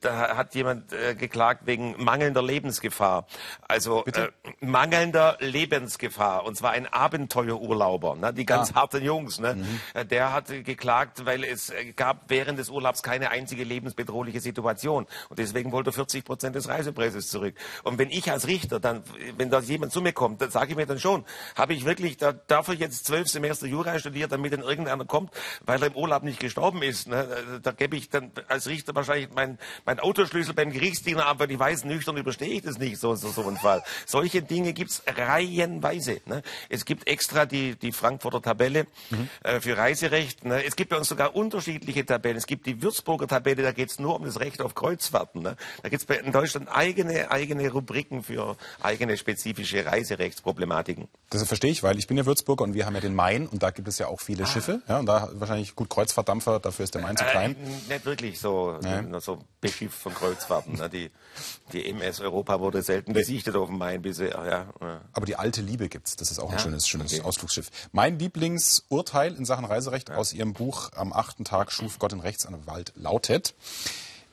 Da 0.00 0.36
hat 0.36 0.54
jemand 0.54 0.92
äh, 0.92 1.14
geklagt 1.14 1.62
wegen 1.66 1.94
mangelnder 2.02 2.42
Lebensgefahr. 2.42 3.26
Also 3.66 4.04
äh, 4.04 4.28
mangelnder 4.60 5.38
Lebensgefahr. 5.40 6.44
Und 6.44 6.56
zwar 6.56 6.72
ein 6.72 6.86
Abenteuerurlauber. 6.86 8.16
Ne? 8.16 8.34
Die 8.34 8.44
ganz 8.44 8.72
ah. 8.72 8.82
harten 8.82 9.02
Jungs. 9.02 9.40
Ne? 9.40 9.54
Mhm. 9.54 9.80
Äh, 9.94 10.04
der 10.04 10.32
hat 10.32 10.41
hat 10.42 10.64
geklagt, 10.64 11.24
weil 11.24 11.44
es 11.44 11.70
äh, 11.70 11.92
gab 11.92 12.24
während 12.28 12.58
des 12.58 12.68
Urlaubs 12.68 13.02
keine 13.02 13.30
einzige 13.30 13.64
lebensbedrohliche 13.64 14.40
Situation. 14.40 15.06
Und 15.28 15.38
deswegen 15.38 15.72
wollte 15.72 15.90
er 15.90 15.92
40 15.92 16.24
Prozent 16.24 16.56
des 16.56 16.68
Reisepreises 16.68 17.28
zurück. 17.28 17.54
Und 17.82 17.98
wenn 17.98 18.10
ich 18.10 18.30
als 18.30 18.46
Richter 18.46 18.80
dann, 18.80 19.02
wenn 19.36 19.50
da 19.50 19.60
jemand 19.60 19.92
zu 19.92 20.00
mir 20.00 20.12
kommt, 20.12 20.40
dann 20.40 20.50
sage 20.50 20.72
ich 20.72 20.76
mir 20.76 20.86
dann 20.86 20.98
schon, 20.98 21.24
habe 21.54 21.74
ich 21.74 21.84
wirklich, 21.84 22.16
da 22.16 22.32
darf 22.32 22.68
ich 22.68 22.80
jetzt 22.80 23.06
zwölf 23.06 23.28
Semester 23.28 23.66
Jura 23.66 23.98
studieren, 23.98 24.30
damit 24.30 24.52
dann 24.52 24.62
irgendeiner 24.62 25.04
kommt, 25.04 25.32
weil 25.64 25.80
er 25.82 25.88
im 25.88 25.96
Urlaub 25.96 26.22
nicht 26.22 26.40
gestorben 26.40 26.82
ist. 26.82 27.08
Ne? 27.08 27.60
Da 27.62 27.72
gebe 27.72 27.96
ich 27.96 28.10
dann 28.10 28.32
als 28.48 28.68
Richter 28.68 28.94
wahrscheinlich 28.94 29.28
mein, 29.34 29.58
mein 29.84 30.00
Autoschlüssel 30.00 30.54
beim 30.54 30.72
Gerichtsdiener 30.72 31.26
ab, 31.26 31.38
weil 31.38 31.50
ich 31.50 31.58
weiß, 31.58 31.84
nüchtern 31.84 32.16
überstehe 32.16 32.48
ich 32.50 32.62
das 32.62 32.78
nicht, 32.78 32.98
so, 32.98 33.14
so, 33.14 33.28
so 33.28 33.46
ein 33.48 33.56
Fall. 33.56 33.82
Solche 34.06 34.42
Dinge 34.42 34.72
gibt's 34.72 35.02
reihenweise. 35.06 36.20
Ne? 36.26 36.42
Es 36.68 36.84
gibt 36.84 37.06
extra 37.06 37.46
die, 37.46 37.76
die 37.76 37.92
Frankfurter 37.92 38.42
Tabelle 38.42 38.86
mhm. 39.10 39.28
äh, 39.42 39.60
für 39.60 39.76
Reiserecht 39.76 40.31
Recht. 40.32 40.44
Ne? 40.44 40.64
Es 40.64 40.76
gibt 40.76 40.90
bei 40.90 40.96
uns 40.96 41.08
sogar 41.08 41.34
unterschiedliche 41.34 42.04
Tabellen. 42.04 42.36
Es 42.36 42.46
gibt 42.46 42.66
die 42.66 42.82
Würzburger 42.82 43.26
Tabelle, 43.26 43.62
da 43.62 43.72
geht 43.72 43.90
es 43.90 43.98
nur 43.98 44.16
um 44.16 44.24
das 44.24 44.40
Recht 44.40 44.60
auf 44.60 44.74
Kreuzfahrten. 44.74 45.42
Ne? 45.42 45.56
Da 45.82 45.88
gibt 45.88 46.08
es 46.08 46.18
in 46.18 46.32
Deutschland 46.32 46.68
eigene, 46.70 47.30
eigene 47.30 47.70
Rubriken 47.70 48.22
für 48.22 48.56
eigene 48.80 49.16
spezifische 49.16 49.84
Reiserechtsproblematiken. 49.84 51.08
Das 51.30 51.42
verstehe 51.44 51.70
ich, 51.70 51.82
weil 51.82 51.98
ich 51.98 52.06
bin 52.06 52.16
ja 52.16 52.26
Würzburger 52.26 52.64
und 52.64 52.74
wir 52.74 52.86
haben 52.86 52.94
ja 52.94 53.00
den 53.00 53.14
Main 53.14 53.46
und 53.46 53.62
da 53.62 53.70
gibt 53.70 53.88
es 53.88 53.98
ja 53.98 54.08
auch 54.08 54.20
viele 54.20 54.44
ah. 54.44 54.46
Schiffe. 54.46 54.82
Ja, 54.88 54.98
und 54.98 55.06
da 55.06 55.30
wahrscheinlich 55.34 55.74
gut 55.74 55.90
Kreuzfahrtdampfer, 55.90 56.60
dafür 56.60 56.84
ist 56.84 56.94
der 56.94 57.02
Main 57.02 57.16
zu 57.16 57.24
klein. 57.24 57.56
Äh, 57.56 57.94
nicht 57.94 58.04
wirklich 58.04 58.40
so, 58.40 58.78
nee. 58.82 59.20
so 59.20 59.38
beschifft 59.60 59.98
von 59.98 60.14
Kreuzfahrten. 60.14 60.74
Ne? 60.74 60.88
Die, 60.88 61.10
die 61.72 61.88
MS 61.88 62.20
Europa 62.20 62.60
wurde 62.60 62.82
selten 62.82 63.12
besichtet 63.12 63.56
auf 63.56 63.68
dem 63.68 63.78
Main 63.78 64.02
bisher. 64.02 64.30
Ja, 64.30 64.66
ja. 64.80 65.00
Aber 65.12 65.26
die 65.26 65.36
alte 65.36 65.62
Liebe 65.62 65.88
gibt 65.88 66.08
es. 66.08 66.16
Das 66.16 66.30
ist 66.30 66.38
auch 66.38 66.52
ein 66.52 66.58
schönes, 66.58 66.88
schönes 66.88 67.14
okay. 67.14 67.22
Ausflugsschiff. 67.22 67.70
Mein 67.92 68.18
Lieblingsurteil 68.18 69.34
in 69.34 69.44
Sachen 69.44 69.64
Reiserecht 69.64 70.10
aus 70.22 70.32
Ihrem 70.32 70.52
Buch 70.52 70.90
Am 70.94 71.12
achten 71.12 71.42
Tag 71.42 71.72
schuf 71.72 71.98
Gott 71.98 72.12
in 72.12 72.20
Rechtsanwalt 72.20 72.92
lautet, 72.94 73.56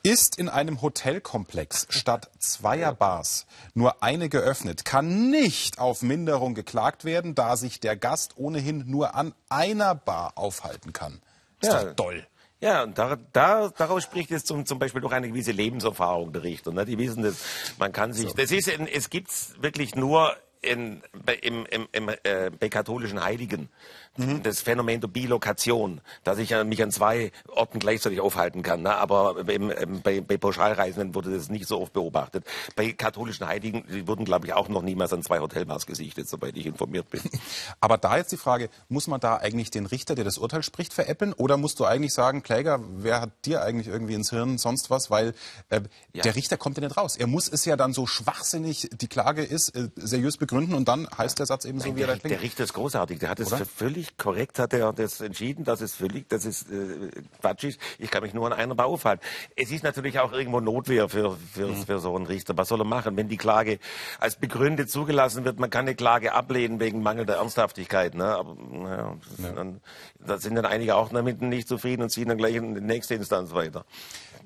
ist 0.04 0.38
in 0.38 0.48
einem 0.48 0.82
Hotelkomplex 0.82 1.88
statt 1.90 2.30
zweier 2.38 2.94
Bars 2.94 3.44
nur 3.74 4.04
eine 4.04 4.28
geöffnet, 4.28 4.84
kann 4.84 5.30
nicht 5.30 5.80
auf 5.80 6.02
Minderung 6.02 6.54
geklagt 6.54 7.04
werden, 7.04 7.34
da 7.34 7.56
sich 7.56 7.80
der 7.80 7.96
Gast 7.96 8.34
ohnehin 8.36 8.84
nur 8.86 9.16
an 9.16 9.34
einer 9.48 9.96
Bar 9.96 10.34
aufhalten 10.36 10.92
kann. 10.92 11.20
Ist 11.60 11.72
ja. 11.72 11.82
doch 11.82 11.96
toll. 11.96 12.24
Ja, 12.60 12.84
und 12.84 12.96
da, 12.96 13.18
da, 13.32 13.70
daraus 13.70 14.04
spricht 14.04 14.30
jetzt 14.30 14.46
zum, 14.46 14.66
zum 14.66 14.78
Beispiel 14.78 15.00
doch 15.00 15.10
eine 15.10 15.26
gewisse 15.26 15.50
Lebenserfahrung 15.50 16.32
der 16.32 16.44
Richter. 16.44 16.70
Ne? 16.70 16.84
Die 16.84 16.98
wissen 16.98 17.24
das, 17.24 17.34
man 17.80 17.90
kann 17.90 18.12
sich, 18.12 18.28
so. 18.28 18.34
das 18.36 18.52
ist, 18.52 18.68
es 18.68 19.10
gibt's 19.10 19.54
wirklich 19.60 19.96
nur 19.96 20.36
in, 20.62 21.02
im, 21.42 21.66
im, 21.66 21.88
im, 21.90 22.08
äh, 22.22 22.50
bei 22.50 22.68
katholischen 22.68 23.24
Heiligen 23.24 23.70
mhm. 24.16 24.42
das 24.42 24.60
Phänomen 24.60 25.00
der 25.00 25.08
Bilokation, 25.08 26.00
dass 26.24 26.38
ich 26.38 26.50
mich 26.64 26.82
an 26.82 26.90
zwei 26.90 27.32
Orten 27.48 27.78
gleichzeitig 27.78 28.20
aufhalten 28.20 28.62
kann. 28.62 28.82
Ne? 28.82 28.94
Aber 28.94 29.48
im, 29.48 29.70
im, 29.70 30.02
bei, 30.02 30.20
bei 30.20 30.36
Pauschalreisenden 30.36 31.14
wurde 31.14 31.34
das 31.34 31.48
nicht 31.48 31.66
so 31.66 31.80
oft 31.80 31.92
beobachtet. 31.92 32.44
Bei 32.76 32.92
katholischen 32.92 33.46
Heiligen, 33.46 33.84
die 33.88 34.06
wurden, 34.06 34.24
glaube 34.24 34.46
ich, 34.46 34.52
auch 34.52 34.68
noch 34.68 34.82
niemals 34.82 35.12
an 35.12 35.22
zwei 35.22 35.40
Hotelbars 35.40 35.86
gesichtet, 35.86 36.28
soweit 36.28 36.56
ich 36.56 36.66
informiert 36.66 37.10
bin. 37.10 37.22
Aber 37.80 37.98
da 37.98 38.16
jetzt 38.16 38.32
die 38.32 38.36
Frage, 38.36 38.68
muss 38.88 39.06
man 39.06 39.20
da 39.20 39.36
eigentlich 39.36 39.70
den 39.70 39.86
Richter, 39.86 40.14
der 40.14 40.24
das 40.24 40.38
Urteil 40.38 40.62
spricht, 40.62 40.92
veräppeln? 40.92 41.32
Oder 41.32 41.56
musst 41.56 41.80
du 41.80 41.84
eigentlich 41.84 42.14
sagen, 42.14 42.42
Kläger, 42.42 42.80
wer 42.96 43.20
hat 43.20 43.30
dir 43.44 43.62
eigentlich 43.62 43.88
irgendwie 43.88 44.14
ins 44.14 44.30
Hirn 44.30 44.58
sonst 44.58 44.90
was? 44.90 45.10
Weil 45.10 45.34
äh, 45.68 45.80
ja. 46.12 46.22
der 46.22 46.34
Richter 46.34 46.56
kommt 46.56 46.76
ja 46.78 46.84
nicht 46.84 46.96
raus. 46.96 47.16
Er 47.16 47.26
muss 47.26 47.48
es 47.48 47.64
ja 47.64 47.76
dann 47.76 47.92
so 47.92 48.06
schwachsinnig, 48.06 48.88
die 48.92 49.08
Klage 49.08 49.42
ist, 49.42 49.70
äh, 49.70 49.88
seriös 49.96 50.36
begründen 50.36 50.74
und 50.74 50.88
dann 50.88 51.08
heißt 51.16 51.38
der 51.38 51.46
Satz 51.46 51.64
eben 51.64 51.78
Nein, 51.78 51.90
so, 51.90 51.96
wie 51.96 52.00
er 52.02 52.06
da 52.08 52.16
klingt. 52.16 52.34
Der 52.34 52.42
Richter 52.42 52.64
ist 52.64 52.72
großartig. 52.72 53.18
Der 53.18 53.30
hat 53.30 53.40
es 53.40 53.52
völlig 53.76 53.99
korrekt, 54.16 54.58
hat 54.58 54.72
er 54.72 54.92
das 54.92 55.20
entschieden, 55.20 55.64
dass 55.64 55.80
es 55.80 55.94
völlig, 55.94 56.28
dass 56.28 56.44
es 56.44 56.62
äh, 56.70 57.10
Quatsch 57.40 57.64
ist. 57.64 57.80
Ich 57.98 58.10
kann 58.10 58.22
mich 58.22 58.34
nur 58.34 58.46
an 58.46 58.52
einer 58.52 58.74
Bar 58.74 58.86
aufhalten. 58.86 59.24
Es 59.56 59.70
ist 59.70 59.84
natürlich 59.84 60.18
auch 60.18 60.32
irgendwo 60.32 60.60
Notwehr 60.60 61.08
für, 61.08 61.36
für, 61.52 61.68
mhm. 61.68 61.84
für 61.84 61.98
so 61.98 62.14
einen 62.16 62.26
Richter. 62.26 62.56
Was 62.56 62.68
soll 62.68 62.80
er 62.80 62.84
machen, 62.84 63.16
wenn 63.16 63.28
die 63.28 63.36
Klage 63.36 63.78
als 64.18 64.36
begründet 64.36 64.90
zugelassen 64.90 65.44
wird? 65.44 65.58
Man 65.58 65.70
kann 65.70 65.86
eine 65.86 65.94
Klage 65.94 66.32
ablehnen 66.32 66.80
wegen 66.80 67.02
mangelnder 67.02 67.36
Ernsthaftigkeit. 67.36 68.14
Ne? 68.14 68.24
Aber 68.24 68.54
naja, 68.54 69.16
ja. 69.38 69.52
Dann, 69.52 69.80
da 70.18 70.38
sind 70.38 70.54
dann 70.54 70.66
einige 70.66 70.96
auch 70.96 71.10
damit 71.10 71.40
nicht 71.42 71.68
zufrieden 71.68 72.02
und 72.02 72.10
ziehen 72.10 72.28
dann 72.28 72.38
gleich 72.38 72.54
in 72.54 72.74
die 72.74 72.80
nächste 72.80 73.14
Instanz 73.14 73.52
weiter. 73.52 73.84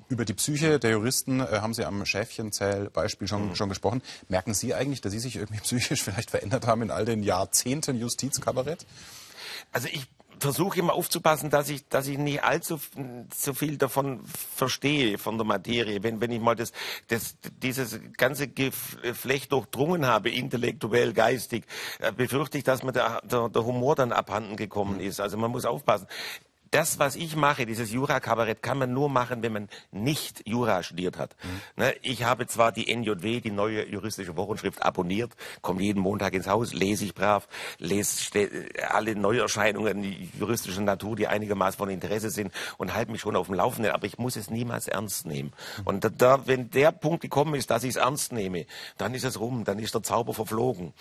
Über 0.07 0.23
die 0.23 0.33
Psyche 0.33 0.77
der 0.77 0.91
Juristen 0.91 1.39
äh, 1.39 1.45
haben 1.61 1.73
Sie 1.73 1.83
am 1.83 2.05
Schäfchenzähl-Beispiel 2.05 3.27
schon, 3.27 3.49
mhm. 3.49 3.55
schon 3.55 3.69
gesprochen. 3.69 4.03
Merken 4.29 4.53
Sie 4.53 4.75
eigentlich, 4.75 5.01
dass 5.01 5.11
Sie 5.11 5.19
sich 5.19 5.35
irgendwie 5.35 5.61
psychisch 5.61 6.03
vielleicht 6.03 6.29
verändert 6.29 6.67
haben 6.67 6.83
in 6.83 6.91
all 6.91 7.05
den 7.05 7.23
Jahrzehnten 7.23 7.97
Justizkabarett? 7.97 8.85
Also 9.71 9.87
ich 9.91 10.07
versuche 10.39 10.79
immer 10.79 10.93
aufzupassen, 10.93 11.49
dass 11.49 11.69
ich, 11.69 11.87
dass 11.87 12.07
ich 12.07 12.17
nicht 12.17 12.43
allzu 12.43 12.79
so 13.33 13.53
viel 13.53 13.77
davon 13.77 14.21
verstehe 14.25 15.17
von 15.17 15.37
der 15.37 15.45
Materie. 15.45 16.03
Wenn, 16.03 16.21
wenn 16.21 16.31
ich 16.31 16.41
mal 16.41 16.55
das, 16.55 16.71
das, 17.07 17.37
dieses 17.61 17.99
ganze 18.17 18.47
Geflecht 18.47 19.51
durchdrungen 19.51 20.05
habe, 20.05 20.29
intellektuell, 20.29 21.13
geistig, 21.13 21.65
äh, 21.99 22.11
befürchte 22.11 22.57
ich, 22.57 22.63
dass 22.63 22.83
mir 22.83 22.91
der, 22.91 23.21
der, 23.23 23.49
der 23.49 23.65
Humor 23.65 23.95
dann 23.95 24.11
abhanden 24.11 24.55
gekommen 24.55 24.99
ist. 24.99 25.19
Also 25.19 25.37
man 25.37 25.51
muss 25.51 25.65
aufpassen 25.65 26.07
das, 26.75 26.99
was 26.99 27.15
ich 27.15 27.37
mache, 27.37 27.65
dieses 27.65 27.93
Jura-Kabarett, 27.93 28.61
kann 28.61 28.77
man 28.77 28.91
nur 28.91 29.07
machen, 29.07 29.41
wenn 29.41 29.53
man 29.53 29.69
nicht 29.91 30.45
Jura 30.45 30.83
studiert 30.83 31.17
hat. 31.17 31.33
Mhm. 31.41 31.83
Ne, 31.83 31.95
ich 32.01 32.25
habe 32.25 32.47
zwar 32.47 32.73
die 32.73 32.93
NJW, 32.93 33.39
die 33.39 33.51
neue 33.51 33.87
juristische 33.87 34.35
Wochenschrift, 34.35 34.83
abonniert, 34.83 35.31
komme 35.61 35.81
jeden 35.83 36.01
Montag 36.01 36.33
ins 36.33 36.47
Haus, 36.47 36.73
lese 36.73 37.05
ich 37.05 37.15
brav, 37.15 37.47
lese 37.77 38.41
alle 38.89 39.15
Neuerscheinungen 39.15 40.29
juristischer 40.37 40.81
Natur, 40.81 41.15
die 41.15 41.27
einigermaßen 41.27 41.77
von 41.77 41.89
Interesse 41.89 42.29
sind 42.29 42.51
und 42.77 42.93
halte 42.93 43.09
mich 43.09 43.21
schon 43.21 43.37
auf 43.37 43.45
dem 43.47 43.55
Laufenden, 43.55 43.93
aber 43.93 44.05
ich 44.05 44.17
muss 44.17 44.35
es 44.35 44.49
niemals 44.49 44.89
ernst 44.89 45.25
nehmen. 45.25 45.53
Mhm. 45.77 45.87
Und 45.87 46.11
da, 46.21 46.45
wenn 46.45 46.71
der 46.71 46.91
Punkt 46.91 47.21
gekommen 47.21 47.55
ist, 47.55 47.71
dass 47.71 47.85
ich 47.85 47.91
es 47.91 47.95
ernst 47.95 48.33
nehme, 48.33 48.65
dann 48.97 49.13
ist 49.13 49.23
es 49.23 49.39
rum, 49.39 49.63
dann 49.63 49.79
ist 49.79 49.95
der 49.95 50.03
Zauber 50.03 50.33
verflogen. 50.33 50.93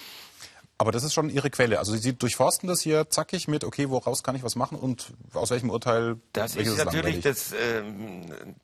Aber 0.79 0.93
das 0.93 1.05
ist 1.05 1.15
schon 1.15 1.31
Ihre 1.31 1.51
Quelle. 1.51 1.79
Also 1.79 1.97
Sie 1.97 2.17
durchforsten 2.17 2.69
das 2.69 2.81
hier 2.81 3.09
zackig 3.09 3.49
mit, 3.49 3.65
okay, 3.65 3.91
woraus 3.91 4.23
kann 4.23 4.35
ich 4.35 4.43
was 4.43 4.57
machen 4.57 4.79
und 4.79 5.13
aus 5.33 5.51
welchem 5.51 5.71
Urteil? 5.71 6.17
Das 6.33 6.57
ist 6.57 6.77
natürlich 6.77 7.21
das, 7.21 7.53
ähm, 7.53 8.57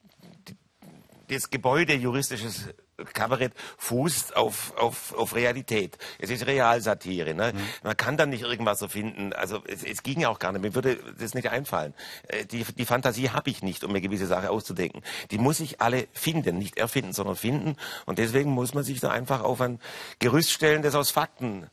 das 1.28 1.50
Gebäude 1.50 1.94
juristisches 1.94 2.68
Kabarett 3.14 3.52
fußt 3.78 4.36
auf, 4.36 4.76
auf, 4.76 5.14
auf 5.14 5.34
Realität. 5.34 5.96
Es 6.18 6.30
ist 6.30 6.46
Realsatire. 6.46 7.34
Ne? 7.34 7.52
Mhm. 7.54 7.60
Man 7.82 7.96
kann 7.96 8.16
dann 8.16 8.30
nicht 8.30 8.42
irgendwas 8.42 8.82
erfinden. 8.82 9.32
Also 9.32 9.62
es, 9.66 9.84
es 9.84 10.02
ging 10.02 10.20
ja 10.20 10.28
auch 10.28 10.38
gar 10.38 10.52
nicht. 10.52 10.62
Mir 10.62 10.74
würde 10.74 10.98
das 11.18 11.34
nicht 11.34 11.48
einfallen. 11.48 11.94
Äh, 12.28 12.44
die, 12.46 12.64
die 12.64 12.84
Fantasie 12.84 13.30
habe 13.30 13.50
ich 13.50 13.62
nicht, 13.62 13.84
um 13.84 13.92
mir 13.92 14.00
gewisse 14.00 14.26
Sachen 14.26 14.48
auszudenken. 14.48 15.02
Die 15.30 15.38
muss 15.38 15.60
ich 15.60 15.80
alle 15.80 16.08
finden. 16.12 16.58
Nicht 16.58 16.78
erfinden, 16.78 17.12
sondern 17.12 17.36
finden. 17.36 17.76
Und 18.06 18.18
deswegen 18.18 18.50
muss 18.50 18.74
man 18.74 18.84
sich 18.84 19.00
da 19.00 19.10
einfach 19.10 19.42
auf 19.42 19.60
ein 19.60 19.80
Gerüst 20.18 20.50
stellen, 20.50 20.82
das 20.82 20.94
aus 20.94 21.10
Fakten 21.10 21.70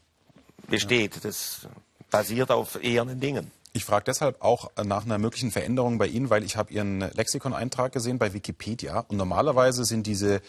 besteht. 0.68 1.24
Das 1.24 1.68
basiert 2.10 2.52
auf 2.52 2.82
ehernen 2.84 3.20
Dingen. 3.20 3.52
Ich 3.74 3.86
frage 3.86 4.06
deshalb 4.06 4.42
auch 4.42 4.72
nach 4.84 5.06
einer 5.06 5.18
möglichen 5.20 5.52
Veränderung 5.52 5.98
bei 5.98 6.08
Ihnen, 6.08 6.30
weil 6.30 6.44
ich 6.44 6.58
habe 6.58 6.74
Ihren 6.74 7.02
Lexikon-Eintrag 7.02 7.92
gesehen 7.92 8.18
bei 8.18 8.34
Wikipedia 8.34 9.02
und 9.08 9.18
normalerweise 9.18 9.86
sind 9.86 10.08
diese 10.08 10.42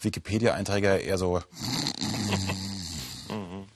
Wikipedia-Einträge 0.00 0.98
eher 0.98 1.16
so 1.16 1.40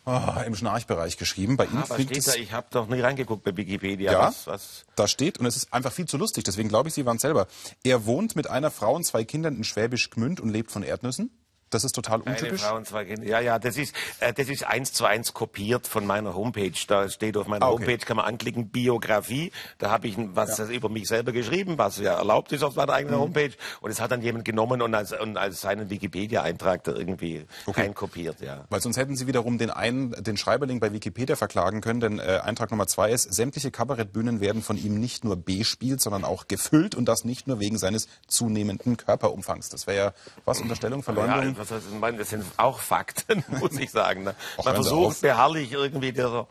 oh, 0.05 0.41
im 0.45 0.55
Schnarchbereich 0.55 1.17
geschrieben. 1.17 1.57
Bei 1.57 1.65
Ihnen 1.67 1.83
aber 1.83 1.95
steht 1.95 2.27
da, 2.27 2.35
ich 2.35 2.53
habe 2.53 2.67
doch 2.71 2.89
nie 2.89 3.01
reingeguckt 3.01 3.45
bei 3.45 3.57
Wikipedia. 3.57 4.13
Ja, 4.13 4.21
was, 4.27 4.47
was? 4.47 4.85
da 4.97 5.09
steht 5.09 5.39
und 5.39 5.47
es 5.47 5.57
ist 5.57 5.73
einfach 5.73 5.93
viel 5.93 6.07
zu 6.07 6.17
lustig. 6.19 6.45
Deswegen 6.45 6.69
glaube 6.69 6.89
ich, 6.89 6.95
Sie 6.95 7.07
waren 7.07 7.19
selber. 7.19 7.47
Er 7.85 8.07
wohnt 8.07 8.37
mit 8.37 8.51
einer 8.51 8.71
Frau 8.71 8.95
und 8.95 9.05
zwei 9.05 9.25
Kindern 9.25 9.57
in 9.57 9.65
Schwäbisch 9.65 10.11
Gmünd 10.11 10.41
und 10.41 10.51
lebt 10.51 10.71
von 10.71 10.83
Erdnüssen. 10.83 11.31
Das 11.71 11.85
ist 11.85 11.93
total 11.95 12.23
Eine 12.23 12.35
untypisch. 12.37 12.63
Frau 12.63 12.77
und 12.77 12.87
zwei 12.87 13.05
Kinder. 13.05 13.25
Ja, 13.27 13.41
ja, 13.41 13.59
das 13.59 13.77
ist, 13.77 13.95
äh, 14.21 14.33
das 14.33 14.49
ist 14.49 14.65
eins 14.65 14.93
zu 14.93 15.05
eins 15.05 15.35
kopiert 15.35 15.87
von 15.87 16.07
meiner 16.07 16.35
Homepage. 16.35 16.73
Da 16.87 17.09
steht 17.09 17.37
auf 17.37 17.47
meiner 17.47 17.67
Ah, 17.67 17.71
okay. 17.71 17.85
Homepage, 17.87 18.05
kann 18.07 18.17
man 18.17 18.27
anklicken, 18.27 18.69
Biografie. 18.69 19.53
Da 19.79 19.91
habe 19.91 20.09
ich 20.09 20.17
was 20.19 20.59
über 20.59 20.89
mich 20.89 21.09
selber 21.09 21.33
geschrieben, 21.33 21.79
was 21.79 21.99
ja 21.99 22.15
erlaubt 22.15 22.53
ist 22.53 22.63
auf 22.63 22.75
meiner 22.77 22.93
eigenen 22.93 23.17
Mhm. 23.17 23.21
Homepage. 23.23 23.53
Und 23.81 23.91
es 23.91 24.01
hat 24.01 24.11
dann 24.11 24.23
jemand 24.23 24.45
genommen 24.45 24.83
und 24.83 24.95
als, 24.95 25.13
und 25.13 25.37
als 25.37 25.61
seinen 25.61 25.91
Wikipedia-Eintrag 25.91 26.85
da 26.85 26.93
irgendwie 26.93 27.47
Okay. 27.67 27.83
reinkopiert, 27.83 28.41
ja. 28.41 28.65
Weil 28.71 28.81
sonst 28.81 28.97
hätten 28.97 29.17
Sie 29.17 29.27
wiederum 29.27 29.59
den 29.59 29.71
einen, 29.71 30.13
den 30.23 30.37
Schreiberling 30.37 30.81
bei 30.81 30.93
Wikipedia 30.93 31.37
verklagen 31.37 31.81
können, 31.81 32.01
denn 32.01 32.19
äh, 32.19 32.41
Eintrag 32.43 32.71
Nummer 32.71 32.87
zwei 32.87 33.11
ist, 33.13 33.33
sämtliche 33.35 33.71
Kabarettbühnen 33.71 34.41
werden 34.41 34.63
von 34.63 34.77
ihm 34.77 34.99
nicht 34.99 35.25
nur 35.25 35.37
bespielt, 35.37 36.01
sondern 36.01 36.25
auch 36.25 36.49
gefüllt 36.49 36.95
und 36.95 37.07
das 37.07 37.25
nicht 37.25 37.47
nur 37.47 37.61
wegen 37.61 37.79
seines 37.79 38.09
zunehmenden 38.27 38.97
Körperumfangs. 38.97 39.69
Das 39.69 39.87
wäre 39.87 39.97
ja 39.97 40.13
was, 40.45 40.61
Unterstellung, 40.61 41.01
Ja, 41.01 41.05
Verleumdung? 41.05 41.57
Was 41.59 41.71
heißt, 41.71 41.87
ich 41.93 41.99
meine, 41.99 42.19
das 42.19 42.31
sind 42.31 42.45
auch 42.57 42.79
Fakten, 42.81 43.45
muss 43.61 43.77
ich 43.79 43.91
sagen. 43.91 44.25
Ne? 44.25 44.35
Man 44.65 44.75
versucht 44.75 45.21
beharrlich 45.21 45.73
irgendwie 45.73 46.09
ein 46.21 46.47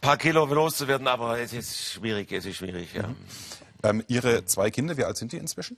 paar 0.00 0.16
Kilo 0.16 0.44
loszuwerden, 0.46 1.06
aber 1.08 1.38
es 1.38 1.52
ist 1.52 1.76
schwierig, 1.92 2.32
es 2.32 2.46
ist 2.46 2.56
schwierig, 2.56 2.92
ja. 2.94 3.04
Ähm, 3.82 4.02
Ihre 4.08 4.44
zwei 4.44 4.70
Kinder, 4.70 4.96
wie 4.96 5.04
alt 5.04 5.16
sind 5.16 5.32
die 5.32 5.36
inzwischen? 5.36 5.76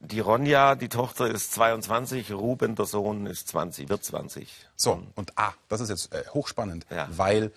Die 0.00 0.20
Ronja, 0.20 0.74
die 0.74 0.88
Tochter 0.88 1.26
ist 1.30 1.54
22, 1.54 2.32
Ruben, 2.32 2.74
der 2.76 2.84
Sohn, 2.84 3.26
ist 3.26 3.48
20, 3.48 3.88
wird 3.88 4.04
20. 4.04 4.48
So, 4.76 5.02
und 5.14 5.32
ah, 5.36 5.52
das 5.68 5.80
ist 5.80 5.88
jetzt 5.88 6.12
äh, 6.12 6.24
hochspannend, 6.34 6.86
Ja. 6.90 7.08
weil 7.10 7.52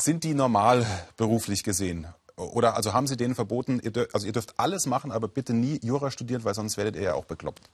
sind 0.00 0.24
die 0.24 0.34
normal 0.34 0.84
beruflich 1.16 1.62
gesehen? 1.62 2.08
Oder 2.36 2.74
also 2.74 2.92
haben 2.92 3.06
Sie 3.06 3.16
denen 3.16 3.36
verboten, 3.36 3.78
ihr 3.80 3.92
dür 3.92 4.08
also 4.12 4.26
ihr 4.26 4.32
dürft 4.32 4.54
alles 4.58 4.86
machen, 4.86 5.12
aber 5.12 5.28
bitte 5.28 5.52
nie 5.54 5.78
Jura 5.84 6.10
studieren, 6.10 6.42
weil 6.42 6.54
sonst 6.54 6.76
werdet 6.76 6.96
ihr 6.96 7.02
ja 7.02 7.14
auch 7.14 7.26
bekloppt. 7.26 7.70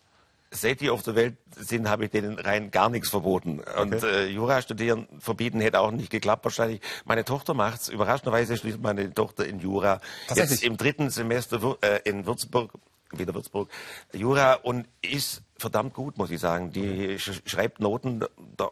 Seit 0.53 0.81
die 0.81 0.91
auf 0.91 1.03
der 1.03 1.15
Welt 1.15 1.37
sind, 1.57 1.89
habe 1.89 2.07
ich 2.07 2.11
denen 2.11 2.37
rein 2.39 2.73
gar 2.73 2.89
nichts 2.89 3.09
verboten. 3.09 3.61
Und 3.61 4.03
äh, 4.03 4.27
Jura 4.27 4.61
studieren, 4.63 5.07
verbieten 5.21 5.61
hätte 5.61 5.79
auch 5.79 5.93
nicht 5.93 6.11
geklappt 6.11 6.45
wahrscheinlich. 6.45 6.81
Meine 7.05 7.25
Tochter 7.25 7.55
macht's. 7.55 7.89
Überraschenderweise 7.89 8.57
schließt 8.57 8.81
meine 8.81 9.15
Tochter 9.15 9.47
in 9.47 9.61
Jura. 9.61 10.01
Jetzt 10.35 10.65
im 10.65 10.77
dritten 10.77 11.09
Semester 11.11 11.77
äh, 11.83 12.01
in 12.03 12.27
Würzburg, 12.27 12.73
wieder 13.13 13.33
Würzburg, 13.33 13.71
Jura 14.13 14.55
und 14.55 14.89
ist 15.03 15.43
verdammt 15.57 15.95
gut, 15.95 16.19
muss 16.19 16.33
ich 16.33 16.41
sagen. 16.41 16.73
Die 16.73 17.19
sch 17.21 17.43
schreibt 17.45 17.79
Noten. 17.79 18.25
Da, 18.57 18.71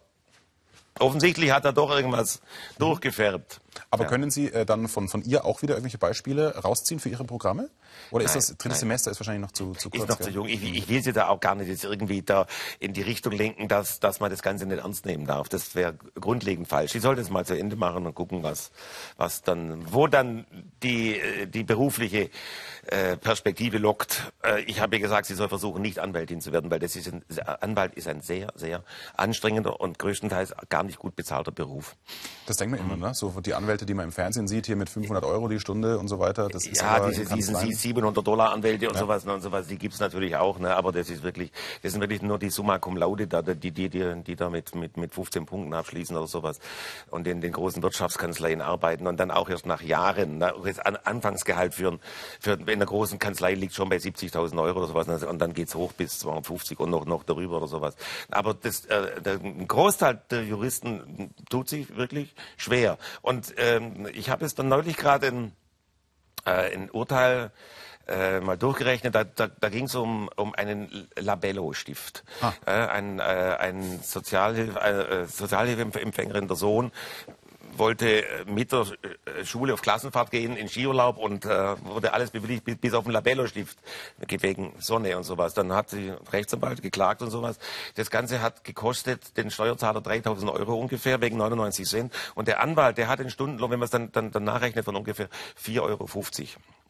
offensichtlich 0.98 1.52
hat 1.52 1.64
er 1.64 1.72
doch 1.72 1.90
irgendwas 1.90 2.40
durchgefärbt. 2.78 3.60
Aber 3.90 4.04
Ja. 4.04 4.10
können 4.10 4.30
Sie 4.30 4.52
äh, 4.52 4.64
dann 4.64 4.88
von, 4.88 5.08
von 5.08 5.22
ihr 5.22 5.44
auch 5.44 5.62
wieder 5.62 5.74
irgendwelche 5.74 5.98
Beispiele 5.98 6.56
rausziehen 6.56 7.00
für 7.00 7.08
Ihre 7.08 7.24
Programme? 7.24 7.70
Oder 8.10 8.24
ist 8.24 8.30
Nein, 8.32 8.38
das 8.38 8.46
dritte 8.48 8.68
nein. 8.68 8.78
Semester 8.78 9.10
ist 9.10 9.20
wahrscheinlich 9.20 9.42
noch 9.42 9.52
zu, 9.52 9.72
zu 9.72 9.90
kurz? 9.90 10.02
ist 10.02 10.08
noch 10.08 10.18
zu 10.20 10.30
jung. 10.30 10.46
Ich, 10.48 10.62
ich 10.62 10.88
will 10.88 11.02
sie 11.02 11.12
da 11.12 11.28
auch 11.28 11.40
gar 11.40 11.54
nicht 11.54 11.68
jetzt 11.68 11.84
irgendwie 11.84 12.22
da 12.22 12.46
in 12.80 12.92
die 12.92 13.02
Richtung 13.02 13.32
lenken, 13.32 13.68
dass, 13.68 13.98
dass 14.00 14.20
man 14.20 14.30
das 14.30 14.42
Ganze 14.42 14.66
nicht 14.66 14.78
ernst 14.78 15.04
nehmen 15.06 15.26
darf. 15.26 15.48
Das 15.48 15.74
wäre 15.74 15.94
grundlegend 16.20 16.68
falsch. 16.68 16.92
Sie 16.92 17.00
sollte 17.00 17.20
es 17.20 17.30
mal 17.30 17.44
zu 17.44 17.58
Ende 17.58 17.76
machen 17.76 18.06
und 18.06 18.14
gucken, 18.14 18.42
was, 18.42 18.70
was 19.16 19.42
dann, 19.42 19.92
wo 19.92 20.06
dann 20.06 20.46
die, 20.82 21.18
äh, 21.18 21.46
die 21.46 21.64
berufliche 21.64 22.30
äh, 22.86 23.16
Perspektive 23.16 23.78
lockt. 23.78 24.32
Äh, 24.44 24.62
ich 24.62 24.80
habe 24.80 24.96
ihr 24.96 25.02
gesagt, 25.02 25.26
sie 25.26 25.34
soll 25.34 25.48
versuchen, 25.48 25.82
nicht 25.82 25.98
Anwältin 25.98 26.40
zu 26.40 26.52
werden, 26.52 26.70
weil 26.70 26.78
das 26.78 26.94
ist 26.96 27.08
ein, 27.12 27.24
Anwalt 27.60 27.94
ist 27.94 28.06
ein 28.08 28.20
sehr, 28.20 28.52
sehr 28.54 28.84
anstrengender 29.16 29.80
und 29.80 29.98
größtenteils 29.98 30.54
gar 30.68 30.82
nicht 30.82 30.98
gut 30.98 31.16
bezahlter 31.16 31.50
Beruf. 31.52 31.96
Das 32.46 32.56
denkt 32.56 32.76
man 32.76 32.84
immer, 32.84 32.96
ne? 32.96 33.14
So 33.14 33.40
die 33.40 33.54
Anwälte, 33.54 33.67
die 33.76 33.94
man 33.94 34.06
im 34.06 34.12
Fernsehen 34.12 34.48
sieht, 34.48 34.66
hier 34.66 34.76
mit 34.76 34.88
500 34.88 35.24
Euro 35.24 35.48
die 35.48 35.60
Stunde 35.60 35.98
und 35.98 36.08
so 36.08 36.18
weiter. 36.18 36.48
Das 36.48 36.66
ist 36.66 36.80
Ja, 36.80 37.06
diese, 37.08 37.24
diesen 37.26 37.54
Kanzleien- 37.54 37.76
700 37.76 38.26
Dollar 38.26 38.52
Anwälte 38.52 38.88
und 38.88 38.96
sowas 38.96 39.24
und 39.24 39.40
sowas, 39.40 39.66
die 39.68 39.76
gibt's 39.78 40.00
natürlich 40.00 40.36
auch, 40.36 40.58
ne? 40.58 40.74
aber 40.74 40.92
das 40.92 41.10
ist 41.10 41.22
wirklich, 41.22 41.52
das 41.82 41.92
sind 41.92 42.00
wirklich 42.00 42.22
nur 42.22 42.38
die 42.38 42.50
Summa 42.50 42.78
cum 42.78 42.96
laude, 42.96 43.26
da, 43.26 43.42
die, 43.42 43.70
die, 43.70 43.88
die, 43.88 44.22
die 44.22 44.36
da 44.36 44.50
mit, 44.50 44.74
mit, 44.74 44.96
mit 44.96 45.14
15 45.14 45.46
Punkten 45.46 45.74
abschließen 45.74 46.16
oder 46.16 46.26
sowas 46.26 46.58
und 47.10 47.26
in 47.26 47.40
den 47.40 47.52
großen 47.52 47.82
Wirtschaftskanzleien 47.82 48.60
arbeiten 48.60 49.06
und 49.06 49.18
dann 49.20 49.30
auch 49.30 49.48
erst 49.48 49.66
nach 49.66 49.82
Jahren, 49.82 50.38
ne? 50.38 50.54
das 50.64 50.78
An 50.78 50.96
Anfangsgehalt 50.96 51.74
für, 51.74 51.98
für, 52.40 52.52
in 52.52 52.66
der 52.78 52.86
großen 52.86 53.18
Kanzlei 53.18 53.54
liegt 53.54 53.74
schon 53.74 53.88
bei 53.88 53.96
70.000 53.96 54.60
Euro 54.60 54.78
oder 54.78 54.88
sowas 54.88 55.06
ne? 55.06 55.28
und 55.28 55.38
dann 55.38 55.54
geht's 55.54 55.74
hoch 55.74 55.92
bis 55.92 56.18
250 56.20 56.80
und 56.80 56.90
noch, 56.90 57.04
noch 57.06 57.24
darüber 57.24 57.58
oder 57.58 57.66
sowas. 57.66 57.94
Aber 58.30 58.54
das, 58.54 58.84
äh, 58.86 59.20
der, 59.20 59.34
ein 59.34 59.66
Großteil 59.68 60.20
der 60.30 60.44
Juristen 60.44 61.30
tut 61.50 61.68
sich 61.68 61.96
wirklich 61.96 62.34
schwer. 62.56 62.98
Und 63.22 63.47
ähm, 63.56 64.08
ich 64.12 64.30
habe 64.30 64.44
es 64.44 64.54
dann 64.54 64.68
neulich 64.68 64.96
gerade 64.96 65.26
in 65.28 65.52
äh, 66.44 66.74
ein 66.74 66.90
Urteil 66.90 67.50
äh, 68.08 68.40
mal 68.40 68.56
durchgerechnet, 68.56 69.14
da, 69.14 69.24
da, 69.24 69.48
da 69.48 69.68
ging 69.68 69.84
es 69.84 69.94
um, 69.94 70.30
um 70.36 70.54
einen 70.54 71.08
Labello-Stift. 71.16 72.24
Ah. 72.40 72.52
Äh, 72.64 72.70
ein, 72.70 73.18
äh, 73.18 73.22
ein 73.22 74.00
Sozialhilfe, 74.02 74.80
äh, 74.80 75.26
Sozialhilfeempfängerin, 75.26 76.48
der 76.48 76.56
Sohn, 76.56 76.90
wollte 77.78 78.24
mit 78.46 78.72
der 78.72 78.86
äh, 79.02 79.44
Schule 79.44 79.74
auf 79.74 79.82
Klassenfahrt 79.82 80.30
gehen 80.30 80.56
in 80.56 80.68
Skiurlaub 80.68 81.18
und 81.18 81.44
äh, 81.44 81.48
wurde 81.84 82.12
alles 82.12 82.30
bewilligt 82.30 82.64
bis, 82.64 82.76
bis 82.76 82.94
auf 82.94 83.04
den 83.04 83.12
Labello-Stift 83.12 83.78
wegen 84.28 84.72
Sonne 84.78 85.16
und 85.16 85.24
sowas. 85.24 85.54
Dann 85.54 85.72
hat 85.72 85.90
sie 85.90 86.12
Rechtsanwalt 86.32 86.82
geklagt 86.82 87.22
und 87.22 87.30
sowas. 87.30 87.58
Das 87.94 88.10
Ganze 88.10 88.42
hat 88.42 88.64
gekostet 88.64 89.36
den 89.36 89.50
Steuerzahler 89.50 90.00
3000 90.00 90.50
Euro 90.50 90.74
ungefähr 90.74 91.20
wegen 91.20 91.36
99 91.36 91.88
Cent 91.88 92.14
und 92.34 92.48
der 92.48 92.60
Anwalt, 92.60 92.98
der 92.98 93.08
hat 93.08 93.18
den 93.18 93.30
Stundenlohn, 93.30 93.70
wenn 93.70 93.78
man 93.78 93.84
es 93.84 93.90
dann, 93.90 94.12
dann, 94.12 94.30
dann 94.30 94.44
nachrechnet, 94.44 94.84
von 94.84 94.96
ungefähr 94.96 95.28
4,50 95.64 95.80
Euro 95.82 96.08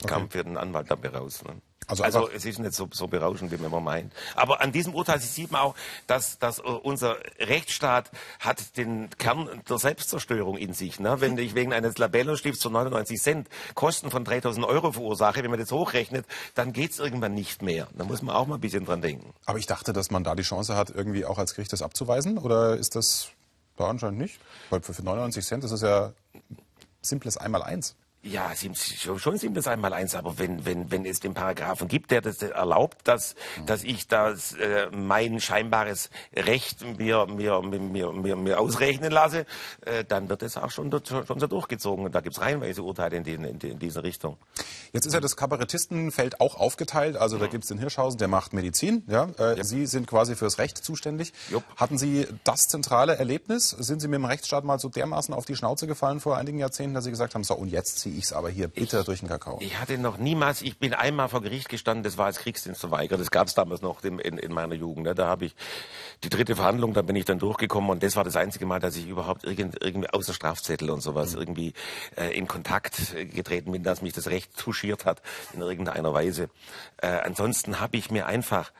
kam 0.07 0.31
für 0.31 0.45
den 0.45 0.57
Anwalt 0.57 0.91
dabei 0.91 1.09
raus. 1.09 1.43
Ne? 1.45 1.61
Also 1.89 2.05
Also, 2.05 2.29
es 2.31 2.45
ist 2.45 2.59
nicht 2.59 2.75
so, 2.75 2.89
so 2.93 3.09
berauschend, 3.09 3.51
wie 3.51 3.57
man 3.57 3.67
immer 3.67 3.81
meint. 3.81 4.13
Aber 4.35 4.61
an 4.61 4.73
diesem 4.73 4.95
Urteil 4.95 5.21
sieht 5.21 5.51
man 5.51 5.63
auch, 5.63 5.75
dass, 6.07 6.39
dass 6.39 6.59
äh, 6.59 6.63
unser 6.63 7.17
Rechtsstaat 7.39 8.11
hat 8.41 8.77
den 8.77 9.09
Kern 9.19 9.63
der 9.69 9.79
Selbstzerstörung 9.79 10.59
in 10.59 10.75
sich. 10.75 11.01
Ne? 11.01 11.21
Wenn 11.21 11.39
ich 11.39 11.55
wegen 11.55 11.73
eines 11.73 11.97
Labello-Stifts 11.99 12.63
für 12.63 12.71
99 12.71 13.21
Cent 13.21 13.49
Kosten 13.75 14.11
von 14.11 14.25
3000 14.25 14.67
Euro 14.67 14.93
verursache, 14.93 15.43
wenn 15.43 15.51
man 15.51 15.59
das 15.59 15.73
hochrechnet, 15.73 16.27
dann 16.55 16.73
geht's 16.73 16.99
irgendwann 16.99 17.35
nicht 17.35 17.63
mehr. 17.63 17.89
Da 17.97 18.05
muss 18.05 18.23
man 18.23 18.37
auch 18.37 18.47
mal 18.47 18.57
ein 18.57 18.61
bisschen 18.61 18.85
dran 18.85 19.01
denken. 19.01 19.33
Aber 19.47 19.59
ich 19.59 19.67
dachte, 19.67 19.93
dass 19.93 20.11
man 20.11 20.25
da 20.25 20.35
die 20.35 20.43
Chance 20.43 20.77
hat, 20.77 20.91
irgendwie 20.91 21.25
auch 21.25 21.39
als 21.39 21.55
Gericht 21.55 21.73
das 21.73 21.83
abzuweisen. 21.83 22.39
Oder 22.39 22.77
ist 22.77 22.97
das 22.97 23.31
da 23.77 23.89
anscheinend 23.89 24.19
nicht? 24.19 24.39
Weil 24.69 24.83
für 24.83 24.93
für 24.93 25.03
99 25.03 25.45
Cent 25.45 25.65
ist 25.65 25.73
es 25.73 25.81
ja 25.81 26.13
simples 27.01 27.39
Einmaleins. 27.39 27.97
Ja, 28.21 28.51
schon, 28.55 29.39
sind 29.39 29.57
das 29.57 29.69
einmal 29.69 29.93
eins, 29.93 30.17
aber 30.17 30.39
wenn, 30.39 30.67
wenn, 30.67 30.91
wenn 30.91 31.07
es 31.07 31.21
den 31.21 31.35
Paragraphen 31.35 31.87
gibt, 31.87 32.11
der 32.11 32.21
das 32.21 32.43
erlaubt, 32.43 33.07
dass, 33.07 33.37
dass 33.65 33.85
ich 33.85 34.09
das, 34.09 34.55
äh, 34.55 34.89
mein 34.91 35.41
scheinbares 35.41 36.11
Recht 36.35 36.85
mir, 36.99 37.27
mir, 37.27 37.63
mir, 37.63 38.13
mir, 38.13 38.35
mir 38.35 38.59
ausrechnen 38.59 39.13
lasse, 39.13 39.47
äh, 39.83 40.05
dann 40.05 40.29
wird 40.29 40.43
es 40.43 40.57
auch 40.57 40.71
schon, 40.73 40.91
schon 40.91 41.39
so 41.39 41.47
durchgezogen. 41.47 42.07
Und 42.07 42.15
da 42.15 42.21
gibt's 42.21 42.41
reihenweise 42.41 42.83
Urteile 42.83 43.19
in, 43.19 43.23
die, 43.23 43.35
in, 43.35 43.45
in 43.45 43.79
diese 43.79 44.03
Richtung. 44.03 44.37
Jetzt 44.93 45.07
ist 45.07 45.13
ja 45.15 45.21
das 45.21 45.37
Kabarettistenfeld 45.37 46.41
auch 46.41 46.57
aufgeteilt. 46.57 47.17
Also 47.17 47.39
da 47.39 47.47
gibt's 47.47 47.69
den 47.69 47.79
Hirschhausen, 47.79 48.19
der 48.19 48.29
macht 48.29 48.53
Medizin. 48.53 49.05
Ja? 49.07 49.29
Äh, 49.39 49.63
Sie 49.63 49.87
sind 49.87 50.09
quasi 50.09 50.35
fürs 50.35 50.59
Recht 50.59 50.79
zuständig. 50.79 51.33
Jupp. 51.51 51.63
Hatten 51.77 51.99
Sie 51.99 52.27
das 52.43 52.67
zentrale 52.67 53.17
Erlebnis? 53.17 53.71
Sind 53.71 54.01
Sie 54.01 54.09
mit 54.09 54.17
dem 54.17 54.25
Rechtsstaat 54.25 54.65
mal 54.65 54.81
so 54.81 54.89
dermaßen 54.89 55.33
auf 55.33 55.45
die 55.45 55.55
Schnauze 55.55 55.87
gefallen 55.87 56.19
vor 56.19 56.37
einigen 56.37 56.59
Jahrzehnten, 56.59 56.95
dass 56.95 57.05
Sie 57.05 57.11
gesagt 57.11 57.35
haben, 57.37 57.45
so 57.45 57.55
und 57.55 57.69
jetzt 57.69 58.01
ziehe 58.09 58.19
ich's 58.19 58.33
aber 58.33 58.49
hier 58.49 58.69
bitter 58.69 59.05
durch 59.05 59.21
den 59.21 59.29
Kakao? 59.29 59.59
Ich 59.61 59.79
hatte 59.79 59.99
noch 59.99 60.19
niemals, 60.19 60.63
ich 60.63 60.79
bin 60.79 60.95
einmal 60.95 61.29
vor 61.29 61.43
Gericht 61.43 61.69
gestanden, 61.69 62.03
das 62.03 62.19
war 62.19 62.27
als 62.27 62.39
Kriegsdienstverweigerer, 62.39 63.19
das 63.19 63.31
gab 63.31 63.49
es 63.49 63.55
damals 63.55 63.83
noch 63.83 64.03
in, 64.05 64.19
in, 64.19 64.39
in 64.39 64.53
meiner 64.53 64.75
Jugend. 64.75 65.05
Ne? 65.07 65.15
Da 65.15 65.27
habe 65.27 65.47
ich 65.47 65.55
die 66.25 66.29
dritte 66.29 66.57
Verhandlung, 66.57 66.95
da 66.95 67.03
bin 67.03 67.17
ich 67.17 67.25
dann 67.25 67.39
durchgekommen 67.39 67.91
und 67.91 68.03
das 68.03 68.17
war 68.17 68.25
das 68.25 68.37
einzige 68.37 68.67
Mal, 68.67 68.81
dass 68.81 68.97
ich 68.97 69.07
überhaupt 69.07 69.45
irgend, 69.45 69.83
irgendwie 69.83 70.09
außer 70.09 70.33
Strafzettel 70.33 70.91
und 70.91 71.01
sowas 71.01 71.35
irgendwie 71.35 71.75
äh, 72.17 72.37
in 72.37 72.47
Kontakt 72.47 73.15
äh, 73.15 73.27
getreten 73.27 73.73
bin, 73.73 73.83
dass 73.83 74.03
mich 74.03 74.13
das 74.13 74.29
Recht 74.29 74.57
touchiert 74.57 75.05
hat 75.05 75.23
in 75.53 75.61
irgendeiner 75.61 76.13
Weise. 76.13 76.49
Äh, 76.99 77.09
ansonsten 77.09 77.81
habe 77.81 77.97
ich 77.97 78.11
mir 78.11 78.27
einfach 78.27 78.73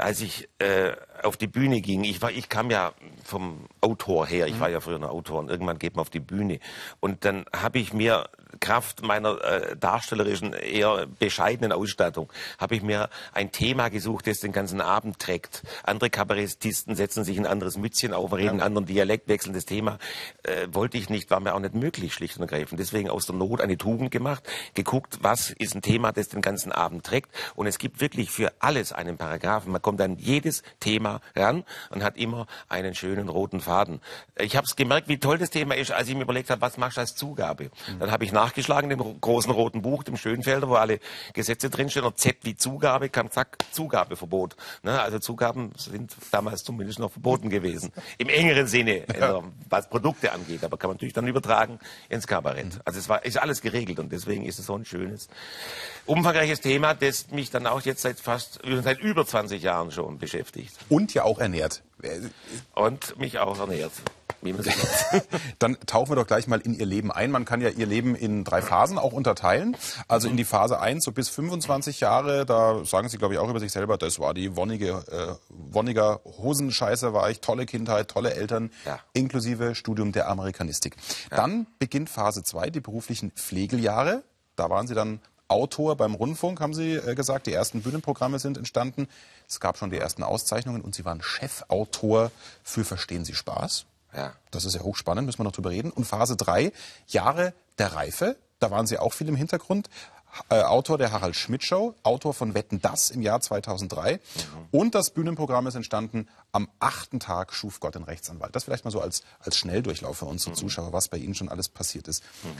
als 0.00 0.20
ich 0.20 0.48
äh, 0.58 0.92
auf 1.22 1.36
die 1.36 1.46
Bühne 1.46 1.80
ging, 1.80 2.04
ich 2.04 2.22
war, 2.22 2.30
ich 2.30 2.48
kam 2.48 2.70
ja 2.70 2.92
vom 3.22 3.66
Autor 3.80 4.26
her, 4.26 4.46
ich 4.46 4.58
war 4.58 4.70
ja 4.70 4.80
früher 4.80 4.96
ein 4.96 5.04
Autor 5.04 5.38
und 5.40 5.50
irgendwann 5.50 5.78
geht 5.78 5.94
man 5.94 6.00
auf 6.00 6.10
die 6.10 6.20
Bühne 6.20 6.58
und 7.00 7.24
dann 7.24 7.44
habe 7.54 7.78
ich 7.78 7.92
mir 7.92 8.28
Kraft 8.58 9.02
meiner 9.02 9.42
äh, 9.42 9.76
darstellerischen 9.76 10.52
eher 10.52 11.06
bescheidenen 11.06 11.72
Ausstattung 11.72 12.32
habe 12.58 12.74
ich 12.74 12.82
mir 12.82 13.08
ein 13.32 13.52
Thema 13.52 13.88
gesucht, 13.88 14.26
das 14.26 14.40
den 14.40 14.52
ganzen 14.52 14.80
Abend 14.80 15.18
trägt. 15.18 15.62
Andere 15.84 16.10
Kabarettisten 16.10 16.96
setzen 16.96 17.24
sich 17.24 17.38
ein 17.38 17.46
anderes 17.46 17.76
Mützchen 17.76 18.12
auf, 18.12 18.32
reden 18.32 18.50
einen 18.50 18.60
anderen 18.60 18.86
Dialekt, 18.86 19.28
wechseln 19.28 19.54
das 19.54 19.64
Thema. 19.64 19.98
Äh, 20.42 20.68
wollte 20.72 20.98
ich 20.98 21.08
nicht, 21.08 21.30
war 21.30 21.40
mir 21.40 21.54
auch 21.54 21.60
nicht 21.60 21.74
möglich, 21.74 22.14
schlicht 22.14 22.36
und 22.36 22.42
ergreifend. 22.42 22.80
Deswegen 22.80 23.10
aus 23.10 23.26
der 23.26 23.36
Not 23.36 23.60
eine 23.60 23.78
Tugend 23.78 24.10
gemacht, 24.10 24.42
geguckt, 24.74 25.18
was 25.22 25.50
ist 25.50 25.74
ein 25.74 25.82
Thema, 25.82 26.12
das 26.12 26.28
den 26.28 26.42
ganzen 26.42 26.72
Abend 26.72 27.04
trägt. 27.04 27.30
Und 27.54 27.66
es 27.66 27.78
gibt 27.78 28.00
wirklich 28.00 28.30
für 28.30 28.52
alles 28.58 28.92
einen 28.92 29.16
Paragraphen. 29.16 29.72
Man 29.72 29.82
kommt 29.82 30.00
an 30.00 30.16
jedes 30.16 30.62
Thema 30.80 31.20
ran 31.36 31.64
und 31.90 32.02
hat 32.02 32.16
immer 32.16 32.46
einen 32.68 32.94
schönen 32.94 33.28
roten 33.28 33.60
Faden. 33.60 34.00
Ich 34.38 34.56
habe 34.56 34.66
es 34.66 34.76
gemerkt, 34.76 35.08
wie 35.08 35.18
toll 35.18 35.38
das 35.38 35.50
Thema 35.50 35.76
ist, 35.76 35.92
als 35.92 36.08
ich 36.08 36.14
mir 36.14 36.22
überlegt 36.22 36.50
habe, 36.50 36.60
was 36.60 36.76
machst 36.76 36.96
du 36.96 37.00
als 37.00 37.14
Zugabe. 37.14 37.70
Dann 37.98 38.10
habe 38.10 38.24
ich 38.24 38.32
nachgeschlagen, 38.40 38.90
dem 38.90 39.20
großen 39.20 39.52
roten 39.52 39.82
Buch, 39.82 40.02
dem 40.02 40.16
Schönfelder, 40.16 40.68
wo 40.68 40.74
alle 40.74 40.98
Gesetze 41.34 41.70
drinstehen. 41.70 42.06
Und 42.06 42.18
Z 42.18 42.38
wie 42.42 42.56
Zugabe 42.56 43.08
kam 43.08 43.30
zack, 43.30 43.58
Zugabeverbot. 43.72 44.56
Ne? 44.82 45.00
Also 45.00 45.18
Zugaben 45.18 45.72
sind 45.76 46.14
damals 46.30 46.64
zumindest 46.64 46.98
noch 46.98 47.12
verboten 47.12 47.50
gewesen. 47.50 47.92
Im 48.18 48.28
engeren 48.28 48.66
Sinne, 48.66 49.04
ja. 49.18 49.42
was 49.68 49.88
Produkte 49.88 50.32
angeht. 50.32 50.64
Aber 50.64 50.76
kann 50.78 50.88
man 50.88 50.96
natürlich 50.96 51.14
dann 51.14 51.26
übertragen 51.26 51.78
ins 52.08 52.26
Kabarett. 52.26 52.80
Also 52.84 52.98
es 52.98 53.08
war, 53.08 53.24
ist 53.24 53.38
alles 53.38 53.60
geregelt 53.60 53.98
und 53.98 54.10
deswegen 54.12 54.44
ist 54.44 54.58
es 54.58 54.66
so 54.66 54.74
ein 54.74 54.84
schönes, 54.84 55.28
umfangreiches 56.06 56.60
Thema, 56.60 56.94
das 56.94 57.30
mich 57.30 57.50
dann 57.50 57.66
auch 57.66 57.82
jetzt 57.82 58.02
seit 58.02 58.18
fast, 58.20 58.60
seit 58.82 59.00
über 59.00 59.26
20 59.26 59.62
Jahren 59.62 59.90
schon 59.90 60.18
beschäftigt. 60.18 60.74
Und 60.88 61.14
ja 61.14 61.24
auch 61.24 61.38
ernährt. 61.38 61.82
Und 62.74 63.18
mich 63.18 63.38
auch 63.38 63.58
ernährt. 63.58 63.92
Dann 65.58 65.76
tauchen 65.86 66.10
wir 66.10 66.16
doch 66.16 66.26
gleich 66.26 66.46
mal 66.46 66.60
in 66.60 66.74
Ihr 66.74 66.86
Leben 66.86 67.12
ein. 67.12 67.30
Man 67.30 67.44
kann 67.44 67.60
ja 67.60 67.68
Ihr 67.68 67.86
Leben 67.86 68.14
in 68.14 68.44
drei 68.44 68.62
Phasen 68.62 68.98
auch 68.98 69.12
unterteilen. 69.12 69.76
Also 70.08 70.28
in 70.28 70.36
die 70.36 70.44
Phase 70.44 70.80
1, 70.80 71.04
so 71.04 71.12
bis 71.12 71.28
25 71.28 72.00
Jahre, 72.00 72.46
da 72.46 72.84
sagen 72.84 73.08
Sie, 73.08 73.18
glaube 73.18 73.34
ich, 73.34 73.40
auch 73.40 73.48
über 73.48 73.60
sich 73.60 73.72
selber, 73.72 73.98
das 73.98 74.18
war 74.18 74.34
die 74.34 74.56
wonnige, 74.56 75.04
äh, 75.10 75.34
wonniger 75.48 76.20
Hosenscheiße 76.24 77.12
war 77.12 77.30
ich, 77.30 77.40
tolle 77.40 77.66
Kindheit, 77.66 78.08
tolle 78.08 78.34
Eltern, 78.34 78.70
ja. 78.84 78.98
inklusive 79.12 79.74
Studium 79.74 80.12
der 80.12 80.28
Amerikanistik. 80.28 80.96
Ja. 81.30 81.36
Dann 81.36 81.66
beginnt 81.78 82.10
Phase 82.10 82.42
2, 82.42 82.70
die 82.70 82.80
beruflichen 82.80 83.30
Pflegeljahre. 83.32 84.22
Da 84.56 84.70
waren 84.70 84.86
Sie 84.86 84.94
dann 84.94 85.20
Autor 85.50 85.96
beim 85.96 86.14
Rundfunk, 86.14 86.60
haben 86.60 86.74
Sie 86.74 86.94
äh, 86.94 87.14
gesagt. 87.14 87.46
Die 87.46 87.52
ersten 87.52 87.82
Bühnenprogramme 87.82 88.38
sind 88.38 88.56
entstanden. 88.56 89.08
Es 89.48 89.58
gab 89.58 89.76
schon 89.76 89.90
die 89.90 89.98
ersten 89.98 90.22
Auszeichnungen 90.22 90.80
und 90.80 90.94
Sie 90.94 91.04
waren 91.04 91.22
Chefautor 91.22 92.30
für 92.62 92.84
Verstehen 92.84 93.24
Sie 93.24 93.34
Spaß. 93.34 93.86
Ja. 94.14 94.32
Das 94.50 94.64
ist 94.64 94.74
ja 94.74 94.80
hochspannend, 94.82 95.26
müssen 95.26 95.38
wir 95.38 95.44
noch 95.44 95.52
drüber 95.52 95.70
reden. 95.70 95.90
Und 95.90 96.04
Phase 96.04 96.36
3, 96.36 96.72
Jahre 97.06 97.52
der 97.78 97.94
Reife. 97.94 98.36
Da 98.58 98.70
waren 98.70 98.86
Sie 98.86 98.98
auch 98.98 99.12
viel 99.12 99.28
im 99.28 99.36
Hintergrund. 99.36 99.88
Äh, 100.48 100.62
Autor 100.62 100.96
der 100.96 101.10
Harald 101.10 101.34
Schmidt 101.34 101.64
Show, 101.64 101.94
Autor 102.04 102.34
von 102.34 102.54
Wetten 102.54 102.80
das 102.80 103.10
im 103.10 103.20
Jahr 103.20 103.40
2003. 103.40 104.14
Mhm. 104.14 104.18
Und 104.70 104.94
das 104.94 105.10
Bühnenprogramm 105.10 105.66
ist 105.66 105.74
entstanden 105.74 106.28
am 106.52 106.68
achten 106.78 107.18
Tag 107.18 107.52
schuf 107.52 107.80
Gott 107.80 107.96
den 107.96 108.04
Rechtsanwalt. 108.04 108.54
Das 108.54 108.64
vielleicht 108.64 108.84
mal 108.84 108.90
so 108.90 109.00
als, 109.00 109.22
als 109.40 109.56
Schnelldurchlauf 109.56 110.18
für 110.18 110.26
unsere 110.26 110.52
mhm. 110.52 110.56
Zuschauer, 110.56 110.92
was 110.92 111.08
bei 111.08 111.18
Ihnen 111.18 111.34
schon 111.34 111.48
alles 111.48 111.68
passiert 111.68 112.06
ist. 112.06 112.22
Mhm. 112.44 112.50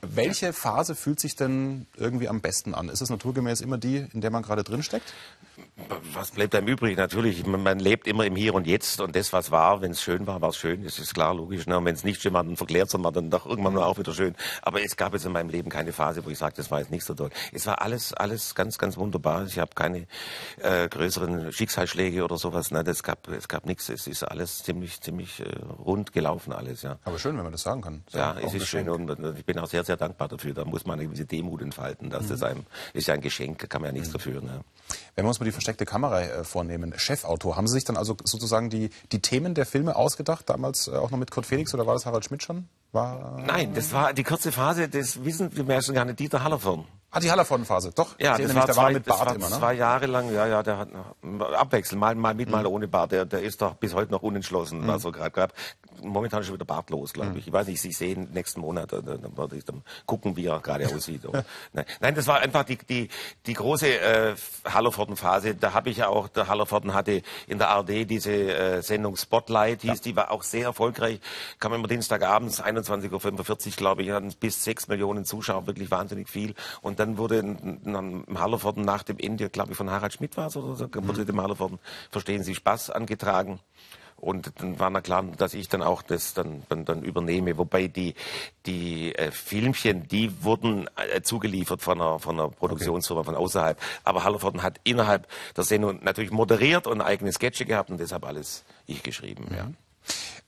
Welche 0.00 0.52
Phase 0.52 0.94
fühlt 0.94 1.18
sich 1.18 1.34
denn 1.34 1.86
irgendwie 1.96 2.28
am 2.28 2.40
besten 2.40 2.74
an? 2.74 2.88
Ist 2.88 3.00
es 3.00 3.10
naturgemäß 3.10 3.60
immer 3.60 3.78
die, 3.78 4.06
in 4.12 4.20
der 4.20 4.30
man 4.30 4.42
gerade 4.42 4.62
drin 4.62 4.82
steckt? 4.82 5.12
Was 6.12 6.32
bleibt 6.32 6.54
einem 6.54 6.68
übrig? 6.68 6.96
Natürlich, 6.96 7.46
man 7.46 7.78
lebt 7.78 8.06
immer 8.06 8.24
im 8.26 8.34
Hier 8.36 8.54
und 8.54 8.66
Jetzt 8.66 9.00
und 9.00 9.14
das, 9.14 9.32
was 9.32 9.50
war, 9.50 9.80
wenn 9.80 9.92
es 9.92 10.02
schön 10.02 10.26
war, 10.26 10.40
war 10.40 10.50
es 10.50 10.56
schön. 10.56 10.84
Das 10.84 10.98
ist 10.98 11.14
klar, 11.14 11.34
logisch. 11.34 11.66
Ne? 11.66 11.78
Und 11.78 11.84
wenn 11.84 11.94
es 11.94 12.04
nicht 12.04 12.20
schön 12.20 12.32
war, 12.32 12.44
dann 12.44 12.56
verklärt 12.56 12.88
es 12.88 13.02
war 13.02 13.12
dann 13.12 13.30
doch 13.30 13.46
irgendwann 13.46 13.74
nur 13.74 13.86
auch 13.86 13.98
wieder 13.98 14.12
schön. 14.12 14.34
Aber 14.62 14.82
es 14.82 14.96
gab 14.96 15.12
jetzt 15.12 15.24
in 15.24 15.32
meinem 15.32 15.50
Leben 15.50 15.70
keine 15.70 15.92
Phase, 15.92 16.24
wo 16.24 16.30
ich 16.30 16.38
sage, 16.38 16.54
das 16.56 16.70
war 16.70 16.80
jetzt 16.80 16.90
nicht 16.90 17.04
so 17.04 17.14
toll. 17.14 17.30
Es 17.52 17.66
war 17.66 17.80
alles, 17.80 18.12
alles 18.12 18.54
ganz, 18.54 18.78
ganz 18.78 18.96
wunderbar. 18.96 19.46
Ich 19.46 19.58
habe 19.58 19.70
keine 19.74 20.06
äh, 20.60 20.88
größeren 20.88 21.52
Schicksalsschläge 21.52 22.24
oder 22.24 22.38
sowas. 22.38 22.70
Ne? 22.70 22.82
Das 22.82 23.02
gab, 23.02 23.28
es 23.28 23.48
gab 23.48 23.66
nichts. 23.66 23.88
Es 23.88 24.06
ist 24.06 24.24
alles 24.24 24.62
ziemlich, 24.62 25.00
ziemlich 25.00 25.40
äh, 25.40 25.44
rund 25.78 26.12
gelaufen 26.12 26.52
alles. 26.52 26.82
Ja. 26.82 26.98
Aber 27.04 27.18
schön, 27.18 27.36
wenn 27.36 27.44
man 27.44 27.52
das 27.52 27.62
sagen 27.62 27.82
kann. 27.82 28.02
Das 28.06 28.14
ja, 28.14 28.36
es 28.40 28.54
ist 28.54 28.66
schön 28.66 28.88
und 28.88 29.36
ich 29.36 29.44
bin 29.44 29.58
auch 29.58 29.68
sehr, 29.68 29.84
sehr 29.88 29.96
dankbar 29.96 30.28
dafür. 30.28 30.54
Da 30.54 30.64
muss 30.64 30.86
man 30.86 30.98
eine 30.98 31.08
gewisse 31.08 31.26
Demut 31.26 31.60
entfalten. 31.60 32.10
Dass 32.10 32.24
mhm. 32.24 32.28
das 32.28 32.42
einem 32.44 32.66
ist 32.92 33.08
ja 33.08 33.14
ein 33.14 33.20
Geschenk, 33.20 33.68
kann 33.68 33.82
man 33.82 33.88
ja 33.88 33.92
nichts 33.92 34.08
mhm. 34.08 34.12
dafür. 34.12 34.40
Ne? 34.40 34.60
Wenn 35.16 35.24
wir 35.24 35.28
uns 35.28 35.40
mal 35.40 35.44
die 35.46 35.52
versteckte 35.52 35.84
Kamera 35.84 36.22
äh, 36.22 36.44
vornehmen, 36.44 36.94
Chefautor, 36.96 37.56
haben 37.56 37.66
Sie 37.66 37.74
sich 37.74 37.84
dann 37.84 37.96
also 37.96 38.16
sozusagen 38.22 38.70
die, 38.70 38.90
die 39.10 39.20
Themen 39.20 39.54
der 39.54 39.66
Filme 39.66 39.96
ausgedacht, 39.96 40.48
damals 40.48 40.86
äh, 40.88 40.92
auch 40.92 41.10
noch 41.10 41.18
mit 41.18 41.30
Kurt 41.30 41.46
Felix 41.46 41.74
oder 41.74 41.86
war 41.86 41.94
das 41.94 42.06
Harald 42.06 42.24
Schmidt 42.24 42.42
schon? 42.42 42.68
War, 42.92 43.38
Nein, 43.46 43.74
das 43.74 43.92
war 43.92 44.14
die 44.14 44.22
kurze 44.24 44.52
Phase, 44.52 44.88
das 44.88 45.24
wissen 45.24 45.50
die 45.50 45.62
Menschen 45.62 45.94
gar 45.94 46.04
nicht, 46.04 46.20
Dieter 46.20 46.42
Hallervorden. 46.42 46.84
Ah, 47.10 47.20
die 47.20 47.30
Hallervorden-Phase, 47.30 47.92
doch. 47.94 48.18
Ja, 48.20 48.36
das 48.36 48.54
war, 48.54 48.68
zwei, 48.68 48.92
mit 48.92 49.06
Bart 49.06 49.26
war 49.26 49.34
immer, 49.34 49.48
ne? 49.48 49.56
zwei 49.56 49.72
Jahre 49.72 50.04
lang, 50.06 50.30
ja, 50.30 50.46
ja, 50.46 50.62
der 50.62 50.76
hat 50.76 50.88
abwechselnd, 51.54 51.98
mal, 51.98 52.14
mal 52.14 52.34
mit, 52.34 52.50
mal 52.50 52.64
mhm. 52.64 52.66
ohne 52.66 52.88
Bart. 52.88 53.12
Der, 53.12 53.24
der 53.24 53.42
ist 53.42 53.62
doch 53.62 53.74
bis 53.74 53.94
heute 53.94 54.12
noch 54.12 54.22
unentschlossen, 54.22 54.82
mhm. 54.82 54.90
also 54.90 55.10
gerade 55.10 55.54
momentan 56.02 56.44
schon 56.44 56.54
wieder 56.54 56.66
bartlos, 56.66 57.14
glaube 57.14 57.30
mhm. 57.30 57.38
ich. 57.38 57.46
Ich 57.46 57.52
weiß 57.52 57.66
nicht, 57.66 57.80
Sie 57.80 57.92
sehen 57.92 58.28
nächsten 58.34 58.60
Monat, 58.60 58.92
dann, 58.92 59.04
dann 59.06 59.50
ich 59.52 59.64
dann 59.64 59.82
gucken, 60.04 60.36
wie 60.36 60.46
er 60.46 60.60
gerade 60.60 60.86
aussieht. 60.86 61.22
nein. 61.72 61.86
nein, 62.00 62.14
das 62.14 62.26
war 62.26 62.40
einfach 62.40 62.64
die, 62.64 62.76
die, 62.76 63.08
die 63.46 63.54
große 63.54 63.88
äh, 63.88 64.34
Hallervorden-Phase. 64.66 65.54
Da 65.54 65.72
habe 65.72 65.88
ich 65.88 65.96
ja 65.96 66.08
auch, 66.08 66.28
der 66.28 66.48
Hallervorden 66.48 66.92
hatte 66.92 67.22
in 67.46 67.56
der 67.56 67.70
ARD 67.70 68.08
diese 68.08 68.32
äh, 68.32 68.82
Sendung 68.82 69.16
Spotlight, 69.16 69.80
hieß, 69.80 69.90
ja. 69.90 70.02
die 70.04 70.16
war 70.16 70.30
auch 70.30 70.42
sehr 70.42 70.64
erfolgreich. 70.64 71.20
Kam 71.58 71.72
immer 71.72 71.88
Dienstagabends, 71.88 72.62
21.45 72.62 73.66
Uhr, 73.66 73.72
glaube 73.76 74.02
ich, 74.02 74.10
hatten 74.10 74.30
bis 74.38 74.62
sechs 74.62 74.88
Millionen 74.88 75.24
Zuschauer, 75.24 75.66
wirklich 75.66 75.90
wahnsinnig 75.90 76.28
viel. 76.28 76.54
Und 76.82 76.97
dann 76.98 77.18
wurde 77.18 77.38
im 77.38 78.24
Hallervorden 78.38 78.84
nach 78.84 79.02
dem 79.02 79.18
Ende, 79.18 79.48
glaube 79.50 79.72
ich, 79.72 79.76
von 79.76 79.90
Harald 79.90 80.12
Schmidt 80.12 80.36
war 80.36 80.48
es 80.48 80.56
oder 80.56 80.74
so, 80.74 80.88
wurde 80.92 81.22
mhm. 81.22 81.26
dem 81.26 81.40
Hallervorden 81.40 81.78
Verstehen 82.10 82.42
Sie 82.42 82.54
Spaß 82.54 82.90
angetragen. 82.90 83.60
Und 84.20 84.50
dann 84.56 84.80
war 84.80 84.90
na 84.90 85.00
klar, 85.00 85.22
dass 85.36 85.54
ich 85.54 85.68
dann 85.68 85.80
auch 85.80 86.02
das 86.02 86.34
dann, 86.34 86.64
dann, 86.68 86.84
dann 86.84 87.02
übernehme. 87.02 87.56
Wobei 87.56 87.86
die, 87.86 88.14
die 88.66 89.14
äh, 89.14 89.30
Filmchen, 89.30 90.08
die 90.08 90.42
wurden 90.42 90.88
äh, 91.14 91.22
zugeliefert 91.22 91.82
von 91.82 92.00
einer, 92.00 92.18
von 92.18 92.38
einer 92.38 92.48
Produktionsfirma 92.48 93.20
okay. 93.20 93.30
von 93.30 93.36
außerhalb. 93.36 93.80
Aber 94.02 94.24
Hallervorden 94.24 94.64
hat 94.64 94.80
innerhalb 94.82 95.28
der 95.56 95.62
Sendung 95.62 96.00
natürlich 96.02 96.32
moderiert 96.32 96.88
und 96.88 97.00
eigene 97.00 97.30
Sketche 97.32 97.64
gehabt 97.64 97.90
und 97.90 98.00
deshalb 98.00 98.24
alles 98.26 98.64
ich 98.86 99.04
geschrieben. 99.04 99.46
Mhm. 99.50 99.56
Ja. 99.56 99.70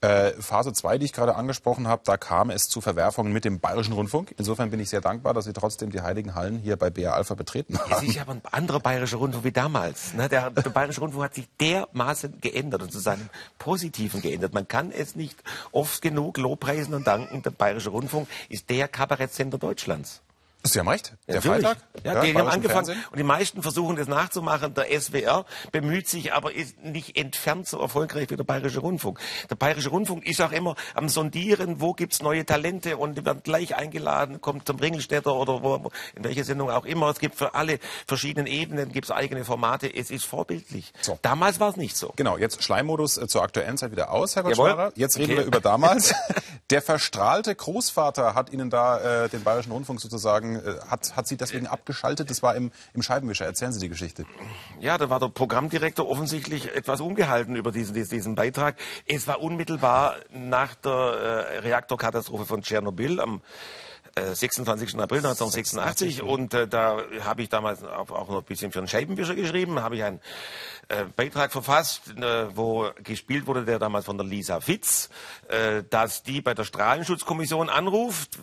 Äh, 0.01 0.31
Phase 0.41 0.73
2, 0.73 0.97
die 0.97 1.05
ich 1.05 1.13
gerade 1.13 1.35
angesprochen 1.35 1.87
habe, 1.87 2.01
da 2.03 2.17
kam 2.17 2.49
es 2.49 2.67
zu 2.67 2.81
Verwerfungen 2.81 3.31
mit 3.31 3.45
dem 3.45 3.59
Bayerischen 3.59 3.93
Rundfunk. 3.93 4.33
Insofern 4.39 4.71
bin 4.71 4.79
ich 4.79 4.89
sehr 4.89 4.99
dankbar, 4.99 5.35
dass 5.35 5.45
Sie 5.45 5.53
trotzdem 5.53 5.91
die 5.91 6.01
Heiligen 6.01 6.33
Hallen 6.33 6.57
hier 6.57 6.75
bei 6.75 6.89
BR 6.89 7.13
Alpha 7.13 7.35
betreten 7.35 7.77
haben. 7.77 7.91
Es 7.91 8.01
ist 8.01 8.19
aber 8.19 8.31
ein 8.31 8.41
anderer 8.49 8.79
Bayerischer 8.79 9.17
Rundfunk 9.17 9.43
wie 9.43 9.51
damals. 9.51 10.15
Ne? 10.15 10.27
Der, 10.27 10.49
der 10.49 10.69
Bayerische 10.71 11.01
Rundfunk 11.01 11.25
hat 11.25 11.35
sich 11.35 11.47
dermaßen 11.59 12.41
geändert 12.41 12.81
und 12.81 12.91
zu 12.91 12.97
seinem 12.97 13.29
Positiven 13.59 14.23
geändert. 14.23 14.55
Man 14.55 14.67
kann 14.67 14.91
es 14.91 15.15
nicht 15.15 15.37
oft 15.71 16.01
genug 16.01 16.39
lobpreisen 16.39 16.95
und 16.95 17.05
danken. 17.05 17.43
Der 17.43 17.51
Bayerische 17.51 17.91
Rundfunk 17.91 18.27
ist 18.49 18.71
der 18.71 18.87
Kabarettsender 18.87 19.59
Deutschlands. 19.59 20.21
Sie 20.63 20.79
haben 20.79 20.87
recht. 20.87 21.13
Der 21.27 21.35
ja, 21.35 21.41
Freitag? 21.41 21.77
Ja, 22.03 22.21
die 22.21 22.33
haben 22.35 22.47
angefangen. 22.47 22.85
Fernsehen. 22.85 23.05
Und 23.11 23.17
die 23.17 23.23
meisten 23.23 23.61
versuchen 23.63 23.95
das 23.95 24.07
nachzumachen. 24.07 24.73
Der 24.73 24.99
SWR 24.99 25.45
bemüht 25.71 26.07
sich, 26.07 26.33
aber 26.33 26.53
ist 26.53 26.79
nicht 26.83 27.17
entfernt 27.17 27.67
so 27.67 27.79
erfolgreich 27.79 28.29
wie 28.29 28.35
der 28.35 28.43
Bayerische 28.43 28.79
Rundfunk. 28.79 29.19
Der 29.49 29.55
Bayerische 29.55 29.89
Rundfunk 29.89 30.25
ist 30.25 30.41
auch 30.41 30.51
immer 30.51 30.75
am 30.93 31.09
Sondieren, 31.09 31.81
wo 31.81 31.93
gibt's 31.93 32.21
neue 32.21 32.45
Talente 32.45 32.97
und 32.97 33.17
die 33.17 33.25
werden 33.25 33.41
gleich 33.43 33.75
eingeladen, 33.75 34.39
kommt 34.41 34.67
zum 34.67 34.77
Ringelstädter 34.77 35.33
oder 35.33 35.63
wo, 35.63 35.91
in 36.15 36.23
welche 36.23 36.43
Sendung 36.43 36.69
auch 36.69 36.85
immer. 36.85 37.09
Es 37.09 37.19
gibt 37.19 37.35
für 37.35 37.55
alle 37.55 37.79
verschiedenen 38.05 38.47
Ebenen 38.47 38.91
gibt's 38.91 39.09
eigene 39.09 39.43
Formate. 39.45 39.93
Es 39.93 40.11
ist 40.11 40.25
vorbildlich. 40.25 40.93
So. 41.01 41.17
Damals 41.21 41.59
war 41.59 41.69
es 41.69 41.77
nicht 41.77 41.97
so. 41.97 42.13
Genau, 42.15 42.37
jetzt 42.37 42.63
Schleimmodus 42.63 43.17
äh, 43.17 43.27
zur 43.27 43.41
aktuellen 43.41 43.77
Zeit 43.77 43.91
wieder 43.91 44.11
aus, 44.11 44.35
Herr 44.35 44.43
Gottschalker. 44.43 44.91
Jetzt 44.95 45.17
reden 45.17 45.31
okay. 45.31 45.41
wir 45.41 45.45
über 45.45 45.59
damals. 45.59 46.13
Der 46.69 46.81
verstrahlte 46.81 47.53
Großvater 47.53 48.33
hat 48.33 48.53
Ihnen 48.53 48.69
da 48.69 49.25
äh, 49.25 49.29
den 49.29 49.43
Bayerischen 49.43 49.71
Rundfunk 49.71 49.99
sozusagen 49.99 50.50
äh, 50.55 50.79
hat, 50.87 51.15
hat 51.15 51.27
sie 51.27 51.37
deswegen 51.37 51.67
abgeschaltet? 51.67 52.29
Das 52.29 52.43
war 52.43 52.55
im, 52.55 52.71
im 52.93 53.01
Scheibenwischer. 53.01 53.45
Erzählen 53.45 53.71
Sie 53.71 53.79
die 53.79 53.89
Geschichte. 53.89 54.25
Ja, 54.79 54.97
da 54.97 55.09
war 55.09 55.19
der 55.19 55.29
Programmdirektor 55.29 56.07
offensichtlich 56.07 56.75
etwas 56.75 57.01
ungehalten 57.01 57.55
über 57.55 57.71
diesen, 57.71 57.93
diesen 57.93 58.35
Beitrag. 58.35 58.75
Es 59.07 59.27
war 59.27 59.41
unmittelbar 59.41 60.15
nach 60.31 60.75
der 60.75 60.91
äh, 60.91 61.57
Reaktorkatastrophe 61.59 62.45
von 62.45 62.61
Tschernobyl 62.61 63.19
am 63.19 63.41
26. 64.15 64.99
April 64.99 65.19
1986 65.19 66.21
und 66.21 66.53
äh, 66.53 66.67
da 66.67 66.97
habe 67.21 67.43
ich 67.43 67.49
damals 67.49 67.83
auch, 67.83 68.11
auch 68.11 68.27
noch 68.27 68.39
ein 68.39 68.43
bisschen 68.43 68.71
für 68.71 68.79
einen 68.79 68.89
Scheibenwischer 68.89 69.35
geschrieben, 69.35 69.81
habe 69.81 69.95
ich 69.95 70.03
einen 70.03 70.19
äh, 70.91 71.05
Beitrag 71.15 71.51
verfasst, 71.51 72.13
äh, 72.17 72.55
wo 72.55 72.89
gespielt 73.03 73.47
wurde, 73.47 73.63
der 73.63 73.79
damals 73.79 74.05
von 74.05 74.17
der 74.17 74.27
Lisa 74.27 74.59
Fitz, 74.59 75.09
äh, 75.47 75.83
dass 75.89 76.23
die 76.23 76.41
bei 76.41 76.53
der 76.53 76.65
Strahlenschutzkommission 76.65 77.69
anruft, 77.69 78.39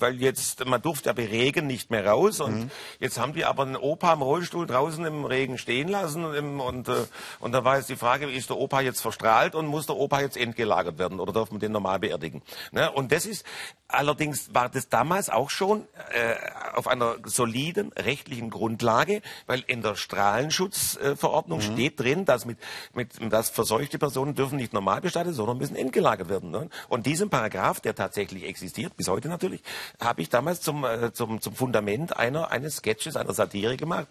weil 0.00 0.20
jetzt, 0.20 0.64
man 0.64 0.82
durfte 0.82 1.10
ja 1.10 1.12
bei 1.12 1.26
Regen 1.26 1.66
nicht 1.66 1.90
mehr 1.90 2.04
raus 2.04 2.40
und 2.40 2.64
mhm. 2.64 2.70
jetzt 2.98 3.18
haben 3.18 3.34
die 3.34 3.44
aber 3.44 3.62
einen 3.62 3.76
Opa 3.76 4.12
im 4.12 4.22
Rollstuhl 4.22 4.66
draußen 4.66 5.04
im 5.04 5.24
Regen 5.24 5.58
stehen 5.58 5.88
lassen 5.88 6.24
und, 6.24 6.60
und, 6.60 6.88
äh, 6.88 7.04
und 7.38 7.52
da 7.52 7.64
war 7.64 7.76
jetzt 7.76 7.88
die 7.88 7.96
Frage, 7.96 8.30
ist 8.30 8.50
der 8.50 8.58
Opa 8.58 8.80
jetzt 8.80 9.00
verstrahlt 9.00 9.54
und 9.54 9.66
muss 9.66 9.86
der 9.86 9.96
Opa 9.96 10.20
jetzt 10.20 10.36
entgelagert 10.36 10.98
werden 10.98 11.20
oder 11.20 11.32
darf 11.32 11.50
man 11.52 11.60
den 11.60 11.72
normal 11.72 12.00
beerdigen? 12.00 12.42
Ne? 12.72 12.90
Und 12.90 13.12
das 13.12 13.26
ist, 13.26 13.46
allerdings 13.86 14.52
war 14.52 14.68
das 14.68 14.88
damals 14.88 15.30
auch 15.30 15.50
schon 15.50 15.86
äh, 16.12 16.34
auf 16.74 16.88
einer 16.88 17.16
soliden 17.24 17.92
rechtlichen 17.92 18.50
Grundlage, 18.50 19.22
weil 19.46 19.62
in 19.66 19.82
der 19.82 19.94
Strahlenschutzverordnung 19.94 21.58
mhm. 21.58 21.62
steht, 21.62 21.91
steht 21.92 22.00
drin, 22.00 22.24
dass 22.24 22.44
mit, 22.44 22.58
mit 22.94 23.32
dass 23.32 23.50
verseuchte 23.50 23.98
Personen 23.98 24.34
dürfen 24.34 24.56
nicht 24.56 24.72
normal 24.72 25.00
bestattet, 25.00 25.34
sondern 25.34 25.58
müssen 25.58 25.76
entgelagert 25.76 26.28
werden. 26.28 26.50
Ne? 26.50 26.68
Und 26.88 27.06
diesen 27.06 27.30
Paragraph, 27.30 27.80
der 27.80 27.94
tatsächlich 27.94 28.44
existiert, 28.44 28.96
bis 28.96 29.08
heute 29.08 29.28
natürlich, 29.28 29.62
habe 30.00 30.22
ich 30.22 30.28
damals 30.28 30.60
zum, 30.60 30.84
äh, 30.84 31.12
zum, 31.12 31.40
zum 31.40 31.54
Fundament 31.54 32.16
einer, 32.16 32.50
eines 32.50 32.76
Sketches, 32.76 33.16
einer 33.16 33.32
Satire 33.32 33.76
gemacht, 33.76 34.06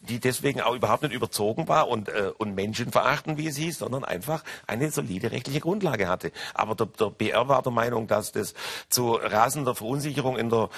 die 0.00 0.18
deswegen 0.18 0.60
auch 0.60 0.74
überhaupt 0.74 1.02
nicht 1.02 1.12
überzogen 1.12 1.68
war 1.68 1.88
und, 1.88 2.08
äh, 2.08 2.32
und 2.38 2.54
menschenverachtend, 2.54 3.38
wie 3.38 3.48
es 3.48 3.56
hieß, 3.56 3.78
sondern 3.78 4.04
einfach 4.04 4.42
eine 4.66 4.90
solide 4.90 5.32
rechtliche 5.32 5.60
Grundlage 5.60 6.08
hatte. 6.08 6.32
Aber 6.54 6.74
der, 6.74 6.86
der 6.86 7.10
BR 7.10 7.48
war 7.48 7.62
der 7.62 7.72
Meinung, 7.72 8.06
dass 8.06 8.32
das 8.32 8.54
zu 8.88 9.12
rasender 9.14 9.74
Verunsicherung 9.74 10.36
in 10.38 10.46
in 10.46 10.50
der 10.50 10.68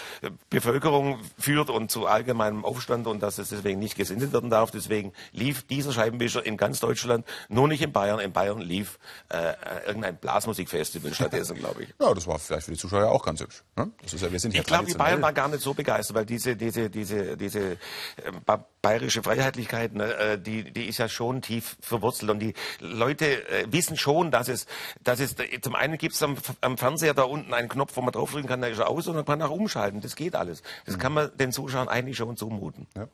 Bevölkerung 0.51 1.19
führt 1.39 1.71
und 1.71 1.91
zu 1.91 2.07
allgemeinem 2.07 2.65
Aufstand 2.65 3.07
und 3.07 3.23
dass 3.23 3.39
es 3.39 3.51
deswegen 3.51 3.79
nicht 3.79 3.97
gesendet 3.97 4.33
werden 4.33 4.51
darf. 4.51 4.71
Deswegen 4.71 5.13
lief 5.33 5.67
dieser 5.67 5.93
Scheibenwischer 5.93 6.45
in 6.49 6.57
ganz 6.57 6.81
Deutschland, 6.81 7.25
nur 7.49 7.69
nicht 7.69 7.83
in 7.83 7.93
Bayern. 7.93 8.19
In 8.21 8.33
Bayern 8.33 8.61
lief 8.61 8.99
äh, 9.29 9.55
irgendein 9.87 10.17
Blasmusikfestival 10.17 11.15
stattdessen, 11.15 11.57
glaube 11.59 11.85
ich. 11.85 11.95
Ja, 12.01 12.13
das 12.13 12.27
war 12.27 12.39
vielleicht 12.39 12.65
für 12.65 12.73
die 12.73 12.79
Zuschauer 12.79 13.11
auch 13.11 13.25
ganz 13.25 13.41
hübsch. 13.41 13.63
Ne? 13.77 13.91
Das 14.03 14.13
ist 14.13 14.23
ja, 14.23 14.33
wir 14.33 14.41
sind 14.41 14.55
ich 14.55 14.65
glaube, 14.65 14.87
die 14.87 14.95
Bayern 14.95 15.23
waren 15.23 15.35
gar 15.35 15.49
nicht 15.49 15.63
so 15.63 15.75
begeistert, 15.75 16.17
weil 16.17 16.27
diese, 16.27 16.57
diese, 16.57 16.91
diese, 16.91 17.37
diese 17.37 17.73
äh, 17.73 17.77
bayerische 18.83 19.23
Freiheitlichkeit, 19.23 19.95
ne, 19.95 20.15
äh, 20.15 20.39
die, 20.39 20.73
die 20.73 20.87
ist 20.87 20.99
ja 20.99 21.09
schon 21.09 21.43
tief 21.43 21.77
verwurzelt 21.81 22.31
und 22.31 22.41
die 22.41 22.55
Leute 22.81 23.49
äh, 23.49 23.67
wissen 23.71 23.97
schon, 23.97 24.31
dass 24.31 24.49
es, 24.49 24.67
dass 25.03 25.21
es 25.21 25.37
zum 25.61 25.75
einen 25.75 25.99
gibt 25.99 26.15
es 26.15 26.23
am, 26.23 26.37
am, 26.61 26.79
Fernseher 26.79 27.15
da 27.15 27.25
unten 27.25 27.53
einen 27.55 27.69
Knopf, 27.69 27.97
wo 27.97 28.03
man 28.03 28.13
draufdrücken 28.13 28.49
kann, 28.49 28.61
da 28.61 28.69
ist 28.69 28.79
er 28.79 28.89
aus 28.89 29.07
und 29.09 29.17
dann 29.17 29.25
kann 29.25 29.39
man 29.39 29.49
auch 29.49 29.55
umschalten. 29.55 30.01
Das 30.01 30.17
geht 30.17 30.35
alles. 30.35 30.63
Das 30.87 30.97
mhm. 30.97 31.01
kann 31.01 31.13
man 31.13 31.37
den 31.37 31.53
Zuschauern 31.53 31.89
eigentlich 31.89 32.17
schon 32.17 32.37
zumuten. 32.37 32.87
Ja. 32.97 33.09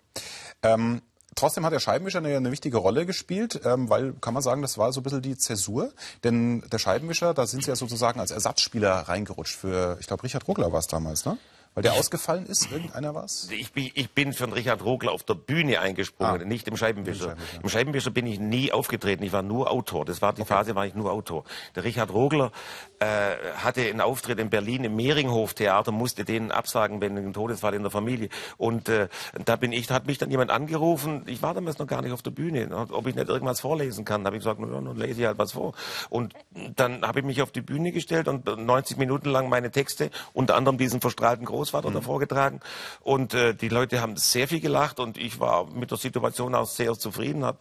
Ähm 0.63 1.03
Trotzdem 1.45 1.67
hat 1.67 1.75
der 1.75 1.81
Scheibenwischer 1.81 2.21
eine, 2.21 2.35
eine 2.35 2.51
wichtige 2.51 2.79
Rolle 2.79 3.05
gespielt, 3.05 3.61
ähm, 3.67 3.91
weil, 3.91 4.15
kann 4.15 4.33
man 4.33 4.43
sagen, 4.43 4.63
das 4.63 4.79
war 4.79 4.91
so 4.95 5.01
ein 5.01 5.03
bisschen 5.03 5.21
die 5.21 5.37
Zäsur. 5.37 5.93
Denn 6.25 6.63
der 6.73 6.79
Scheibenwischer, 6.79 7.35
da 7.35 7.47
sind 7.47 7.63
sie 7.63 7.69
ja 7.69 7.77
sozusagen 7.77 8.19
als 8.19 8.31
Ersatzspieler 8.31 8.91
reingerutscht 8.91 9.55
für, 9.55 9.99
ich 10.01 10.07
glaube, 10.07 10.23
Richard 10.23 10.49
Ruckler 10.49 10.73
war 10.73 10.79
es 10.79 10.87
damals, 10.87 11.27
ne? 11.27 11.37
Weil 11.75 11.83
der 11.83 11.95
ausgefallen 11.95 12.47
ist? 12.47 12.71
Irgendeiner 12.71 13.15
was? 13.15 13.49
Ich 13.51 13.73
bin, 13.73 13.91
ich 13.95 14.11
bin 14.11 14.33
für 14.33 14.45
den 14.45 14.53
Richard 14.53 14.85
Rogler 14.85 15.11
auf 15.11 15.25
der 15.25 15.35
Bühne 15.35 15.81
eingesprungen, 15.81 16.43
ah. 16.43 16.45
nicht 16.45 16.69
im 16.69 16.77
Scheibenwischer. 16.77 17.31
Scheibenwischer. 17.31 17.63
Im 17.63 17.69
Scheibenwischer 17.69 18.11
bin 18.11 18.27
ich 18.27 18.39
nie 18.39 18.71
aufgetreten. 18.71 19.25
Ich 19.25 19.33
war 19.33 19.43
nur 19.43 19.71
Autor. 19.71 20.05
Das 20.05 20.23
war 20.23 20.33
die 20.33 20.43
okay. 20.43 20.55
Phase, 20.55 20.75
war 20.77 20.87
ich 20.87 20.95
nur 20.95 21.11
Autor. 21.11 21.45
Der 21.75 21.83
Richard 21.83 22.13
Rogler 22.13 22.53
äh, 23.01 23.35
hatte 23.57 23.83
einen 23.83 24.01
Auftritt 24.01 24.39
in 24.39 24.51
Berlin 24.51 24.85
im 24.85 24.95
Mehringhof 24.95 25.55
Theater, 25.55 25.91
musste 25.91 26.25
den 26.25 26.53
absagen 26.53 27.01
wegen 27.01 27.19
einem 27.19 27.33
Todesfall 27.33 27.75
in 27.75 27.83
der 27.83 27.91
Familie. 27.91 28.29
Und 28.57 28.89
äh, 28.89 29.09
da 29.45 29.57
bin 29.57 29.73
ich, 29.73 29.89
da 29.89 29.95
hat 29.95 30.07
mich 30.07 30.19
dann 30.19 30.31
jemand 30.31 30.53
angerufen. 30.53 31.25
Ich 31.27 31.43
war 31.43 31.55
damals 31.55 31.79
noch 31.79 31.89
gar 31.89 32.03
nicht 32.03 32.13
auf 32.13 32.23
der 32.23 32.31
Bühne, 32.31 32.69
ob 32.73 33.07
ich 33.09 33.17
nicht 33.17 33.29
irgendwas 33.29 33.61
vorlesen 33.61 34.05
kann. 34.05 34.23
Da 34.23 34.29
habe 34.29 34.37
ich 34.37 34.45
gesagt, 34.45 34.61
ja, 34.61 34.67
dann 34.67 34.97
lese 34.97 35.21
ich 35.21 35.27
halt 35.27 35.39
was 35.39 35.53
vor. 35.53 35.75
Und 36.09 36.35
dann 36.77 37.03
habe 37.03 37.19
ich 37.19 37.27
mich 37.27 37.43
auf 37.43 37.51
die 37.51 37.63
Bühne 37.63 37.91
gestellt 37.91 38.29
und 38.29 38.47
90 38.47 38.97
Minuten 38.97 39.29
lang 39.29 39.49
meine 39.49 39.73
Texte, 39.73 40.11
unter 40.33 40.55
anderem 40.55 40.79
diesen 40.79 41.01
verstrahlten 41.01 41.45
Groß 41.45 41.64
Großvater 41.65 41.91
mhm. 41.91 41.95
davor 41.95 42.21
getragen. 42.21 42.61
Und 43.01 43.33
äh, 43.33 43.55
die 43.55 43.69
Leute 43.69 44.01
haben 44.01 44.17
sehr 44.17 44.49
viel 44.49 44.61
gelacht 44.61 45.01
und 45.01 45.17
ich 45.17 45.41
war 45.41 45.67
mit 45.67 45.91
der 45.91 45.99
Situation 45.99 46.55
auch 46.55 46.67
sehr 46.67 46.93
zufrieden. 46.95 47.45
Hab 47.45 47.59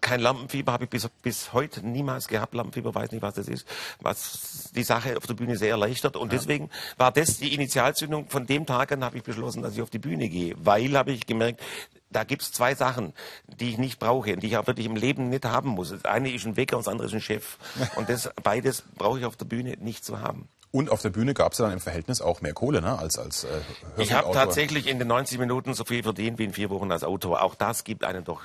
kein 0.00 0.20
Lampenfieber 0.20 0.72
habe 0.72 0.84
ich 0.84 0.90
bis, 0.90 1.08
bis 1.22 1.52
heute 1.54 1.86
niemals 1.86 2.28
gehabt. 2.28 2.54
Lampenfieber 2.54 2.94
weiß 2.94 3.12
nicht, 3.12 3.22
was 3.22 3.34
das 3.34 3.48
ist. 3.48 3.66
Was 4.00 4.70
die 4.74 4.82
Sache 4.82 5.16
auf 5.16 5.26
der 5.26 5.34
Bühne 5.34 5.56
sehr 5.56 5.70
erleichtert. 5.70 6.16
Und 6.16 6.32
ja. 6.32 6.38
deswegen 6.38 6.68
war 6.98 7.12
das 7.12 7.38
die 7.38 7.54
Initialzündung. 7.54 8.28
Von 8.28 8.46
dem 8.46 8.66
Tag 8.66 8.92
an 8.92 9.02
habe 9.04 9.16
ich 9.16 9.22
beschlossen, 9.22 9.62
dass 9.62 9.74
ich 9.74 9.82
auf 9.82 9.90
die 9.90 9.98
Bühne 9.98 10.28
gehe. 10.28 10.54
Weil, 10.58 10.96
habe 10.98 11.12
ich 11.12 11.26
gemerkt, 11.26 11.62
da 12.10 12.24
gibt's 12.24 12.52
zwei 12.52 12.74
Sachen, 12.74 13.14
die 13.46 13.70
ich 13.70 13.78
nicht 13.78 13.98
brauche 13.98 14.34
und 14.34 14.42
die 14.42 14.48
ich 14.48 14.56
auch 14.56 14.66
wirklich 14.66 14.86
im 14.86 14.96
Leben 14.96 15.30
nicht 15.30 15.44
haben 15.44 15.70
muss. 15.70 15.90
Das 15.90 16.04
eine 16.04 16.30
ist 16.30 16.44
ein 16.44 16.56
Wecker 16.56 16.76
und 16.76 16.86
das 16.86 16.92
andere 16.92 17.06
ist 17.06 17.14
ein 17.14 17.20
Chef. 17.20 17.56
Und 17.96 18.08
das 18.08 18.30
beides 18.42 18.82
brauche 18.96 19.20
ich 19.20 19.24
auf 19.24 19.36
der 19.36 19.44
Bühne 19.44 19.76
nicht 19.78 20.04
zu 20.04 20.20
haben. 20.20 20.48
Und 20.72 20.90
auf 20.90 21.02
der 21.02 21.10
Bühne 21.10 21.34
gab 21.34 21.52
es 21.52 21.58
ja 21.58 21.64
dann 21.64 21.74
im 21.74 21.80
Verhältnis 21.80 22.20
auch 22.20 22.42
mehr 22.42 22.52
Kohle, 22.52 22.80
ne, 22.80 22.96
als 22.96 23.18
als 23.18 23.44
äh, 23.44 23.48
Ich 23.96 24.12
habe 24.12 24.30
tatsächlich 24.32 24.86
in 24.86 25.00
den 25.00 25.08
90 25.08 25.38
Minuten 25.38 25.74
so 25.74 25.84
viel 25.84 26.02
verdient 26.02 26.38
wie 26.38 26.44
in 26.44 26.52
vier 26.52 26.70
Wochen 26.70 26.92
als 26.92 27.02
Autor. 27.02 27.42
Auch 27.42 27.56
das 27.56 27.82
gibt 27.82 28.04
einem 28.04 28.22
doch 28.24 28.42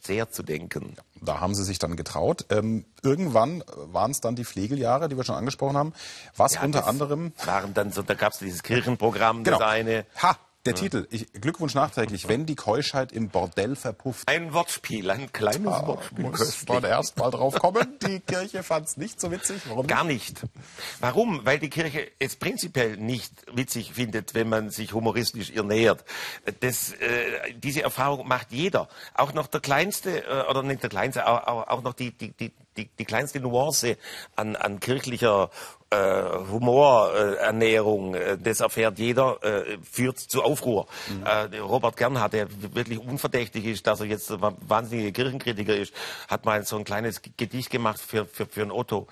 sehr 0.00 0.30
zu 0.30 0.44
denken. 0.44 0.96
Da 1.20 1.40
haben 1.40 1.54
Sie 1.54 1.64
sich 1.64 1.80
dann 1.80 1.96
getraut. 1.96 2.46
Ähm, 2.50 2.84
irgendwann 3.02 3.64
waren 3.66 4.12
es 4.12 4.20
dann 4.20 4.36
die 4.36 4.44
Pflegeljahre, 4.44 5.08
die 5.08 5.16
wir 5.16 5.24
schon 5.24 5.34
angesprochen 5.34 5.76
haben. 5.76 5.92
Was 6.36 6.54
ja, 6.54 6.62
unter 6.62 6.86
anderem 6.86 7.32
waren 7.44 7.74
dann 7.74 7.90
so, 7.90 8.02
da 8.02 8.14
gab 8.14 8.32
es 8.32 8.38
dieses 8.38 8.62
Kirchenprogramm, 8.62 9.42
genau. 9.42 9.58
das 9.58 9.66
eine. 9.66 10.06
Ha, 10.22 10.36
der 10.66 10.74
ja. 10.74 10.80
Titel, 10.80 11.06
ich, 11.10 11.32
Glückwunsch 11.32 11.74
nachträglich, 11.74 12.28
wenn 12.28 12.46
die 12.46 12.56
Keuschheit 12.56 13.12
im 13.12 13.28
Bordell 13.28 13.76
verpufft. 13.76 14.28
Ein 14.28 14.52
Wortspiel, 14.52 15.10
ein 15.10 15.32
kleines 15.32 15.72
ah, 15.72 15.86
Wortspiel. 15.86 16.24
Muss 16.24 16.66
man 16.68 16.84
erst 16.84 17.16
mal 17.18 17.30
drauf 17.30 17.54
kommen. 17.58 17.98
Die 18.06 18.20
Kirche 18.20 18.62
fand 18.62 18.88
es 18.88 18.96
nicht 18.96 19.20
so 19.20 19.30
witzig. 19.30 19.62
Warum? 19.68 19.86
Gar 19.86 20.04
nicht. 20.04 20.42
Warum? 21.00 21.44
Weil 21.44 21.58
die 21.58 21.70
Kirche 21.70 22.08
es 22.18 22.36
prinzipiell 22.36 22.96
nicht 22.96 23.32
witzig 23.52 23.92
findet, 23.94 24.34
wenn 24.34 24.48
man 24.48 24.70
sich 24.70 24.92
humoristisch 24.92 25.50
ihr 25.50 25.62
nähert. 25.62 26.04
Das, 26.60 26.92
äh, 26.92 27.54
diese 27.56 27.82
Erfahrung 27.82 28.26
macht 28.26 28.52
jeder. 28.52 28.88
Auch 29.14 29.32
noch 29.32 29.46
der 29.46 29.60
Kleinste, 29.60 30.24
äh, 30.24 30.50
oder 30.50 30.62
nicht 30.62 30.82
der 30.82 30.90
Kleinste, 30.90 31.26
auch, 31.26 31.46
auch, 31.46 31.68
auch 31.68 31.82
noch 31.82 31.94
die, 31.94 32.10
die, 32.10 32.32
die, 32.32 32.52
die, 32.76 32.88
die 32.98 33.04
kleinste 33.04 33.40
Nuance 33.40 33.96
an, 34.34 34.56
an 34.56 34.80
kirchlicher 34.80 35.50
äh, 35.90 35.96
Humorernährung, 36.50 38.14
äh, 38.14 38.36
das 38.38 38.60
erfährt 38.60 38.98
jeder, 38.98 39.42
äh, 39.42 39.78
führt 39.82 40.18
zu 40.18 40.42
Aufruhr. 40.42 40.86
Mhm. 41.08 41.24
Äh, 41.24 41.58
Robert 41.58 41.96
Gernhardt, 41.96 42.32
der 42.32 42.48
wirklich 42.74 42.98
unverdächtig 42.98 43.64
ist, 43.66 43.86
dass 43.86 44.00
er 44.00 44.06
jetzt 44.06 44.30
ein 44.30 44.40
wahnsinniger 44.66 45.12
Kirchenkritiker 45.12 45.76
ist, 45.76 45.94
hat 46.28 46.44
mal 46.44 46.64
so 46.64 46.76
ein 46.76 46.84
kleines 46.84 47.22
Gedicht 47.36 47.70
gemacht 47.70 48.00
für, 48.00 48.26
für, 48.26 48.46
für 48.46 48.62
ein 48.62 48.72
Otto 48.72 49.06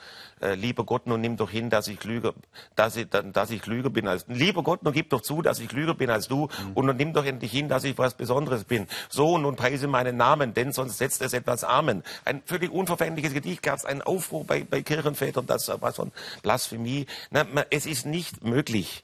äh, 0.45 0.55
lieber 0.55 0.85
Gott, 0.85 1.07
nun 1.07 1.21
nimm 1.21 1.37
doch 1.37 1.51
hin, 1.51 1.71
dass 1.71 1.89
ich 1.89 1.99
klüger, 1.99 2.35
dass 2.77 2.97
ich, 2.97 3.09
dass 3.09 3.51
ich 3.51 3.63
klüger 3.63 3.91
bin 3.91 4.07
als, 4.07 4.27
lieber 4.29 4.63
Gott, 4.63 4.83
nun 4.83 4.93
gib 4.93 5.11
doch 5.11 5.23
zu, 5.23 5.43
dass 5.43 5.59
ich 5.59 5.69
klüger 5.69 5.95
bin 5.95 6.11
als 6.11 6.29
du 6.29 6.47
mhm. 6.47 6.73
und 6.75 6.87
nun 6.87 6.97
nimm 6.97 7.13
doch 7.13 7.25
endlich 7.25 7.51
hin, 7.51 7.69
dass 7.69 7.85
ich 7.85 7.97
was 7.99 8.15
Besonderes 8.15 8.65
bin. 8.65 8.87
So, 9.09 9.39
nun 9.39 9.57
preise 9.57 9.89
meinen 9.89 10.17
Namen, 10.17 10.55
denn 10.55 10.73
sonst 10.73 10.99
setzt 10.99 11.23
es 11.23 11.33
etwas 11.33 11.65
Amen. 11.65 12.03
Ein 12.25 12.43
völlig 12.45 12.71
unverfängliches 12.71 13.33
Gedicht, 13.33 13.63
gab 13.63 13.79
es 13.79 13.85
einen 13.85 14.03
Aufruhr 14.03 14.45
bei, 14.45 14.65
bei 14.65 14.83
Kirchenvätern, 14.83 15.47
das 15.47 15.69
war 15.81 15.93
so 15.93 16.03
ein 16.03 16.13
Blasphemie. 16.43 17.07
Na, 17.31 17.47
es 17.71 17.87
ist 17.87 18.07
nicht 18.07 18.45
möglich, 18.45 19.03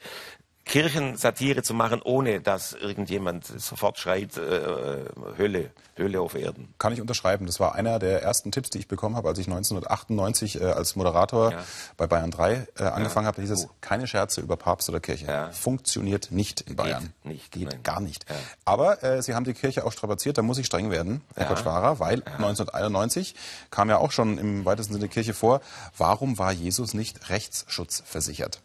Kirchensatire 0.70 1.64
zu 1.64 1.74
machen, 1.74 2.00
ohne 2.00 2.40
dass 2.40 2.74
irgendjemand 2.74 3.44
sofort 3.44 3.98
schreit, 3.98 4.36
äh, 4.36 5.04
Hölle, 5.36 5.70
Hölle 5.98 6.20
auf 6.20 6.36
Erden. 6.36 6.72
Kann 6.78 6.92
ich 6.92 7.00
unterschreiben. 7.00 7.46
Das 7.46 7.58
war 7.58 7.74
einer 7.74 7.98
der 7.98 8.22
ersten 8.22 8.52
Tipps, 8.52 8.70
die 8.70 8.78
ich 8.78 8.86
bekommen 8.86 9.16
habe, 9.16 9.26
als 9.26 9.40
ich 9.40 9.48
1998 9.48 10.60
äh, 10.60 10.64
als 10.66 10.94
Moderator 10.94 11.50
ja. 11.50 11.64
bei 11.96 12.06
Bayern 12.06 12.30
3 12.30 12.68
äh, 12.78 12.84
angefangen 12.84 13.24
ja. 13.24 13.26
habe. 13.26 13.36
Da 13.38 13.42
hieß 13.42 13.50
es, 13.50 13.66
oh. 13.66 13.70
keine 13.80 14.06
Scherze 14.06 14.42
über 14.42 14.56
Papst 14.56 14.88
oder 14.88 15.00
Kirche. 15.00 15.26
Ja. 15.26 15.50
Funktioniert 15.50 16.30
nicht 16.30 16.60
in 16.60 16.76
Bayern. 16.76 17.12
Geht 17.24 17.32
nicht. 17.32 17.50
Geht 17.50 17.70
Nein. 17.70 17.82
gar 17.82 18.00
nicht. 18.00 18.24
Aber 18.64 19.02
äh, 19.02 19.22
Sie 19.22 19.34
haben 19.34 19.44
die 19.44 19.54
Kirche 19.54 19.84
auch 19.84 19.92
strapaziert, 19.92 20.38
da 20.38 20.42
muss 20.42 20.58
ich 20.58 20.66
streng 20.66 20.92
werden, 20.92 21.22
Herr 21.34 21.46
ja. 21.46 21.48
Koschwara, 21.48 21.98
weil 21.98 22.22
1991 22.22 23.34
kam 23.72 23.88
ja 23.88 23.98
auch 23.98 24.12
schon 24.12 24.38
im 24.38 24.64
weitesten 24.64 24.94
Sinne 24.94 25.08
Kirche 25.08 25.34
vor, 25.34 25.62
warum 25.98 26.38
war 26.38 26.52
Jesus 26.52 26.94
nicht 26.94 27.28
rechtsschutzversichert? 27.28 28.60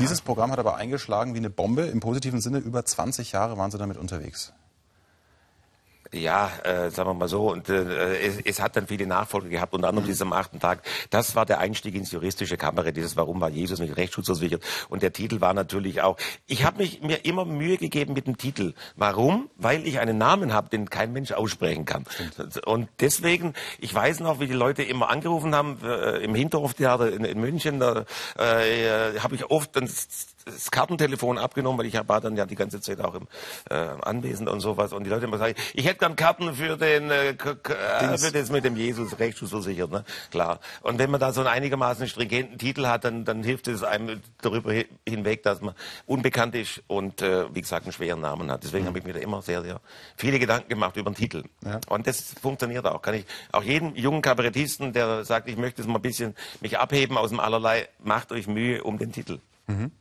Dieses 0.00 0.22
Programm 0.22 0.50
hat 0.50 0.58
aber 0.58 0.76
eingeschlagen 0.76 1.34
wie 1.34 1.38
eine 1.38 1.50
Bombe. 1.50 1.82
Im 1.82 2.00
positiven 2.00 2.40
Sinne, 2.40 2.56
über 2.56 2.82
20 2.82 3.32
Jahre 3.32 3.58
waren 3.58 3.70
Sie 3.70 3.76
damit 3.76 3.98
unterwegs. 3.98 4.54
Ja, 6.12 6.50
äh, 6.64 6.90
sagen 6.90 7.10
wir 7.10 7.14
mal 7.14 7.28
so. 7.28 7.52
Und 7.52 7.68
äh, 7.68 8.18
es, 8.18 8.38
es 8.44 8.60
hat 8.60 8.76
dann 8.76 8.88
viele 8.88 9.06
Nachfolger 9.06 9.48
gehabt, 9.48 9.74
unter 9.74 9.88
anderem 9.88 10.06
dieses 10.06 10.22
am 10.22 10.32
achten 10.32 10.58
Tag. 10.58 10.82
Das 11.10 11.36
war 11.36 11.46
der 11.46 11.58
Einstieg 11.58 11.94
ins 11.94 12.10
juristische 12.10 12.56
Kamera, 12.56 12.90
dieses 12.90 13.16
Warum 13.16 13.40
war 13.40 13.48
Jesus 13.48 13.78
nicht 13.78 13.96
rechtsschutzversichert? 13.96 14.62
Und 14.88 15.02
der 15.02 15.12
Titel 15.12 15.40
war 15.40 15.54
natürlich 15.54 16.02
auch. 16.02 16.16
Ich 16.46 16.64
habe 16.64 16.78
mich 16.78 17.00
mir 17.02 17.24
immer 17.24 17.44
Mühe 17.44 17.76
gegeben 17.76 18.14
mit 18.14 18.26
dem 18.26 18.38
Titel. 18.38 18.74
Warum? 18.96 19.50
Weil 19.56 19.86
ich 19.86 20.00
einen 20.00 20.18
Namen 20.18 20.52
habe, 20.52 20.68
den 20.68 20.90
kein 20.90 21.12
Mensch 21.12 21.30
aussprechen 21.30 21.84
kann. 21.84 22.04
Stimmt. 22.08 22.66
Und 22.66 22.88
deswegen, 22.98 23.54
ich 23.78 23.94
weiß 23.94 24.20
noch, 24.20 24.40
wie 24.40 24.48
die 24.48 24.52
Leute 24.52 24.82
immer 24.82 25.10
angerufen 25.10 25.54
haben 25.54 25.78
äh, 25.84 26.18
im 26.18 26.34
Hinterhoftheater 26.34 27.12
in, 27.12 27.24
in 27.24 27.40
München. 27.40 27.78
Da 27.78 28.04
äh, 28.36 29.20
habe 29.20 29.36
ich 29.36 29.44
oft 29.48 29.76
dann 29.76 29.88
das 30.50 30.70
Kartentelefon 30.70 31.38
abgenommen, 31.38 31.78
weil 31.78 31.86
ich 31.86 31.94
war 32.08 32.20
dann 32.20 32.36
ja 32.36 32.46
die 32.46 32.54
ganze 32.54 32.80
Zeit 32.80 33.00
auch 33.00 33.14
im 33.14 33.26
äh, 33.70 33.74
Anwesen 33.74 34.48
und 34.48 34.60
sowas. 34.60 34.92
Und 34.92 35.04
die 35.04 35.10
Leute 35.10 35.26
immer 35.26 35.38
sagen, 35.38 35.54
ich 35.74 35.86
hätte 35.86 35.98
gern 35.98 36.16
Karten 36.16 36.54
für 36.54 36.76
den 36.76 37.10
äh, 37.10 37.30
äh 37.30 38.18
für 38.18 38.32
das 38.32 38.50
mit 38.50 38.64
dem 38.64 38.76
Jesus 38.76 39.18
Rechtsschutzversichert, 39.18 39.90
ne? 39.90 40.04
Klar. 40.30 40.60
Und 40.82 40.98
wenn 40.98 41.10
man 41.10 41.20
da 41.20 41.32
so 41.32 41.40
einen 41.40 41.48
einigermaßen 41.48 42.08
stringenten 42.08 42.58
Titel 42.58 42.86
hat, 42.86 43.04
dann, 43.04 43.24
dann 43.24 43.42
hilft 43.42 43.68
es 43.68 43.82
einem 43.82 44.20
darüber 44.42 44.72
hinweg, 45.08 45.42
dass 45.42 45.60
man 45.60 45.74
unbekannt 46.06 46.54
ist 46.54 46.82
und 46.86 47.22
äh, 47.22 47.52
wie 47.54 47.60
gesagt 47.60 47.84
einen 47.84 47.92
schweren 47.92 48.20
Namen 48.20 48.50
hat. 48.50 48.64
Deswegen 48.64 48.84
mhm. 48.84 48.88
habe 48.88 48.98
ich 48.98 49.04
mir 49.04 49.14
da 49.14 49.20
immer 49.20 49.42
sehr, 49.42 49.62
sehr 49.62 49.80
viele 50.16 50.38
Gedanken 50.38 50.68
gemacht 50.68 50.96
über 50.96 51.10
den 51.10 51.16
Titel. 51.16 51.44
Ja. 51.64 51.80
Und 51.88 52.06
das 52.06 52.34
funktioniert 52.40 52.86
auch. 52.86 53.02
Kann 53.02 53.14
ich 53.14 53.24
auch 53.52 53.62
jedem 53.62 53.94
jungen 53.94 54.22
Kabarettisten, 54.22 54.92
der 54.92 55.24
sagt, 55.24 55.48
ich 55.48 55.56
möchte 55.56 55.82
es 55.82 55.88
mal 55.88 55.96
ein 55.96 56.02
bisschen 56.02 56.34
mich 56.60 56.78
abheben 56.78 57.16
aus 57.16 57.30
dem 57.30 57.40
Allerlei, 57.40 57.88
macht 58.02 58.32
euch 58.32 58.46
Mühe 58.46 58.82
um 58.82 58.98
den 58.98 59.12
Titel. 59.12 59.40
Mhm. 59.66 59.92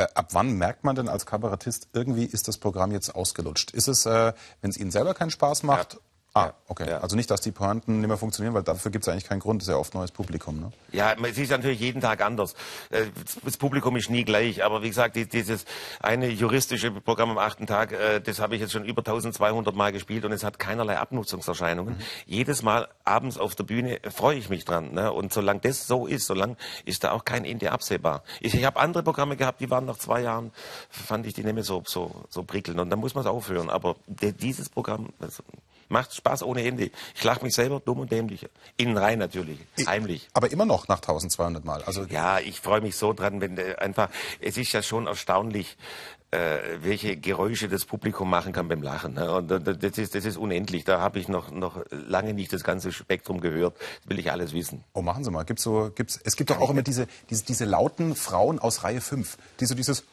Äh, 0.00 0.06
ab 0.14 0.28
wann 0.32 0.52
merkt 0.52 0.82
man 0.82 0.96
denn 0.96 1.10
als 1.10 1.26
Kabarettist, 1.26 1.88
irgendwie 1.92 2.24
ist 2.24 2.48
das 2.48 2.56
Programm 2.56 2.90
jetzt 2.90 3.14
ausgelutscht? 3.14 3.72
Ist 3.72 3.86
es, 3.86 4.06
äh, 4.06 4.32
wenn 4.62 4.70
es 4.70 4.78
Ihnen 4.78 4.90
selber 4.90 5.12
keinen 5.12 5.30
Spaß 5.30 5.62
macht? 5.62 5.94
Ja. 5.94 6.00
Ah, 6.32 6.52
okay. 6.68 6.88
Ja. 6.88 6.98
Also 6.98 7.16
nicht, 7.16 7.28
dass 7.28 7.40
die 7.40 7.50
Pointen 7.50 7.98
nicht 7.98 8.06
mehr 8.06 8.16
funktionieren, 8.16 8.54
weil 8.54 8.62
dafür 8.62 8.92
gibt 8.92 9.04
es 9.04 9.08
eigentlich 9.08 9.24
keinen 9.24 9.40
Grund. 9.40 9.60
Das 9.60 9.66
ist 9.66 9.72
ja 9.72 9.78
oft 9.78 9.94
neues 9.94 10.12
Publikum. 10.12 10.60
Ne? 10.60 10.70
Ja, 10.92 11.12
es 11.14 11.36
ist 11.36 11.50
natürlich 11.50 11.80
jeden 11.80 12.00
Tag 12.00 12.22
anders. 12.22 12.54
Äh, 12.90 13.06
das 13.44 13.56
Publikum 13.56 13.96
ist 13.96 14.10
nie 14.10 14.24
gleich. 14.24 14.62
Aber 14.62 14.82
wie 14.82 14.88
gesagt, 14.88 15.16
dieses 15.16 15.64
eine 15.98 16.28
juristische 16.28 16.92
Programm 16.92 17.30
am 17.30 17.38
achten 17.38 17.66
Tag, 17.66 17.90
äh, 17.90 18.20
das 18.20 18.38
habe 18.38 18.54
ich 18.54 18.60
jetzt 18.60 18.70
schon 18.70 18.84
über 18.84 19.00
1200 19.00 19.74
Mal 19.74 19.90
gespielt 19.90 20.24
und 20.24 20.30
es 20.30 20.44
hat 20.44 20.60
keinerlei 20.60 20.98
Abnutzungserscheinungen. 20.98 21.94
Mhm. 21.94 22.02
Jedes 22.26 22.62
Mal 22.62 22.86
abends 23.04 23.36
auf 23.36 23.56
der 23.56 23.64
Bühne 23.64 23.98
freue 24.08 24.38
ich 24.38 24.48
mich 24.48 24.64
dran. 24.64 24.92
Ne? 24.92 25.12
Und 25.12 25.32
solange 25.32 25.58
das 25.60 25.88
so 25.88 26.06
ist, 26.06 26.26
solange 26.26 26.56
ist 26.84 27.02
da 27.02 27.10
auch 27.10 27.24
kein 27.24 27.44
Ende 27.44 27.72
absehbar. 27.72 28.22
Ich, 28.40 28.54
ich 28.54 28.64
habe 28.64 28.78
andere 28.78 29.02
Programme 29.02 29.36
gehabt, 29.36 29.60
die 29.60 29.70
waren 29.70 29.84
nach 29.84 29.98
zwei 29.98 30.20
Jahren, 30.20 30.52
fand 30.90 31.26
ich 31.26 31.34
die 31.34 31.42
nicht 31.42 31.54
mehr 31.54 31.64
so, 31.64 31.82
so, 31.84 32.24
so 32.28 32.44
prickelnd. 32.44 32.78
Und 32.78 32.88
dann 32.88 33.00
muss 33.00 33.16
man 33.16 33.24
es 33.24 33.28
aufhören. 33.28 33.68
Aber 33.68 33.96
dieses 34.06 34.68
Programm, 34.68 35.08
also, 35.18 35.42
Macht 35.90 36.14
Spaß 36.14 36.44
ohne 36.44 36.64
Ende. 36.64 36.90
Ich 37.16 37.24
lache 37.24 37.42
mich 37.42 37.54
selber 37.54 37.80
dumm 37.80 37.98
und 37.98 38.12
dämlich. 38.12 38.48
Innen 38.76 38.96
rein 38.96 39.18
natürlich, 39.18 39.58
heimlich. 39.86 40.28
Aber 40.32 40.50
immer 40.50 40.64
noch 40.64 40.86
nach 40.86 40.98
1200 40.98 41.64
Mal. 41.64 41.82
Also 41.82 42.04
ja, 42.04 42.38
ich 42.38 42.60
freue 42.60 42.80
mich 42.80 42.96
so 42.96 43.12
dran, 43.12 43.40
wenn 43.40 43.58
äh, 43.58 43.74
einfach, 43.76 44.08
es 44.40 44.56
ist 44.56 44.72
ja 44.72 44.82
schon 44.82 45.08
erstaunlich, 45.08 45.76
äh, 46.30 46.58
welche 46.80 47.16
Geräusche 47.16 47.68
das 47.68 47.84
Publikum 47.84 48.30
machen 48.30 48.52
kann 48.52 48.68
beim 48.68 48.82
Lachen. 48.82 49.14
Ne? 49.14 49.32
Und 49.32 49.50
das 49.50 49.98
ist, 49.98 50.14
das 50.14 50.24
ist 50.24 50.36
unendlich. 50.36 50.84
Da 50.84 51.00
habe 51.00 51.18
ich 51.18 51.26
noch, 51.26 51.50
noch 51.50 51.84
lange 51.90 52.34
nicht 52.34 52.52
das 52.52 52.62
ganze 52.62 52.92
Spektrum 52.92 53.40
gehört. 53.40 53.76
Das 53.76 54.10
will 54.10 54.18
ich 54.20 54.30
alles 54.30 54.52
wissen. 54.52 54.84
Oh, 54.92 55.02
machen 55.02 55.24
Sie 55.24 55.30
mal. 55.32 55.44
Gibt's 55.44 55.64
so, 55.64 55.90
gibt's, 55.92 56.20
es 56.22 56.36
gibt 56.36 56.50
doch 56.50 56.60
auch 56.60 56.70
immer 56.70 56.82
diese, 56.82 57.08
diese, 57.30 57.44
diese 57.44 57.64
lauten 57.64 58.14
Frauen 58.14 58.60
aus 58.60 58.84
Reihe 58.84 59.00
5, 59.00 59.38
die 59.58 59.66
so 59.66 59.74
dieses 59.74 60.04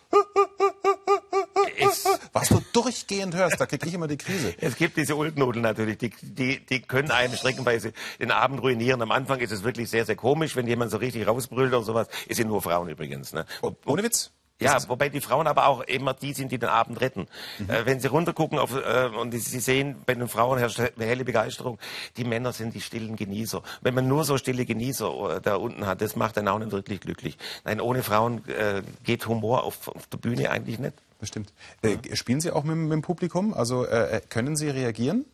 was 2.41 2.49
du 2.49 2.61
durchgehend 2.73 3.35
hörst, 3.35 3.59
da 3.59 3.65
kriege 3.65 3.87
ich 3.87 3.93
immer 3.93 4.07
die 4.07 4.17
Krise. 4.17 4.53
Es 4.59 4.75
gibt 4.75 4.97
diese 4.97 5.15
Ulknudeln 5.15 5.63
natürlich, 5.63 5.97
die, 5.97 6.11
die, 6.21 6.65
die 6.65 6.81
können 6.81 7.11
einem 7.11 7.35
streckenweise 7.35 7.93
den 8.19 8.31
Abend 8.31 8.61
ruinieren. 8.61 9.01
Am 9.01 9.11
Anfang 9.11 9.39
ist 9.39 9.51
es 9.51 9.63
wirklich 9.63 9.89
sehr, 9.89 10.05
sehr 10.05 10.15
komisch, 10.15 10.55
wenn 10.55 10.67
jemand 10.67 10.91
so 10.91 10.97
richtig 10.97 11.27
rausbrüllt 11.27 11.73
oder 11.73 11.83
sowas. 11.83 12.07
Es 12.27 12.37
sind 12.37 12.47
nur 12.47 12.61
Frauen 12.61 12.89
übrigens. 12.89 13.33
Ne? 13.33 13.45
Oh, 13.61 13.73
ohne 13.85 14.03
Witz? 14.03 14.31
Ja, 14.59 14.77
wobei 14.87 15.09
die 15.09 15.21
Frauen 15.21 15.45
aber 15.45 15.67
auch 15.67 15.81
immer 15.81 16.15
die 16.15 16.33
sind, 16.33 16.51
die 16.51 16.57
den 16.57 16.69
Abend 16.69 16.99
retten. 16.99 17.27
Mhm. 17.59 17.69
Äh, 17.69 17.85
wenn 17.85 17.99
sie 17.99 18.07
runtergucken 18.07 18.57
auf, 18.57 18.75
äh, 18.75 19.09
und 19.15 19.31
sie 19.31 19.59
sehen, 19.59 20.01
bei 20.05 20.15
den 20.15 20.27
Frauen 20.27 20.57
herrscht 20.57 20.81
helle 20.97 21.23
Begeisterung, 21.23 21.77
die 22.17 22.23
Männer 22.23 22.53
sind 22.53 22.73
die 22.73 22.81
stillen 22.81 23.15
Genießer. 23.15 23.61
Wenn 23.81 23.93
man 23.93 24.07
nur 24.07 24.23
so 24.23 24.37
stille 24.37 24.65
Genießer 24.65 25.37
äh, 25.37 25.41
da 25.41 25.57
unten 25.57 25.85
hat, 25.85 26.01
das 26.01 26.15
macht 26.15 26.39
einen 26.39 26.47
auch 26.47 26.57
nicht 26.57 26.71
wirklich 26.71 27.01
glücklich. 27.01 27.37
Nein, 27.65 27.79
ohne 27.79 28.01
Frauen 28.01 28.47
äh, 28.47 28.81
geht 29.03 29.27
Humor 29.27 29.63
auf, 29.63 29.89
auf 29.89 30.07
der 30.07 30.17
Bühne 30.17 30.49
eigentlich 30.49 30.79
nicht. 30.79 30.93
Bestimmt. 31.19 31.53
Äh, 31.81 32.15
spielen 32.15 32.41
Sie 32.41 32.51
auch 32.51 32.63
mit, 32.63 32.75
mit 32.77 32.91
dem 32.91 33.01
Publikum? 33.01 33.53
Also 33.53 33.85
äh, 33.85 34.21
können 34.29 34.55
Sie 34.55 34.69
reagieren? 34.69 35.25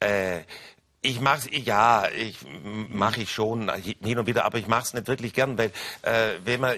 Äh, 0.00 0.40
ich 1.02 1.20
mach's, 1.20 1.48
ja, 1.52 2.08
ich 2.08 2.38
mache 2.88 3.22
ich 3.22 3.30
schon 3.30 3.70
hin 3.74 4.18
und 4.18 4.26
wieder, 4.26 4.44
aber 4.44 4.58
ich 4.58 4.66
mache 4.66 4.82
es 4.82 4.94
nicht 4.94 5.06
wirklich 5.06 5.32
gern, 5.34 5.56
weil 5.56 5.70
äh, 6.02 6.32
wenn 6.44 6.60
man 6.60 6.76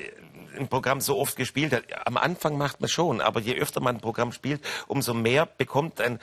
ein 0.59 0.69
Programm 0.69 1.01
so 1.01 1.19
oft 1.19 1.37
gespielt 1.37 1.73
hat, 1.73 1.85
am 2.07 2.17
Anfang 2.17 2.59
macht 2.59 2.81
man 2.81 2.89
schon, 2.89 3.21
aber 3.21 3.41
je 3.41 3.55
öfter 3.55 3.81
man 3.81 3.97
ein 3.97 4.01
Programm 4.01 4.33
spielt, 4.33 4.61
umso 4.87 5.15
mehr 5.15 5.47
bekommt 5.47 6.01
ein 6.01 6.19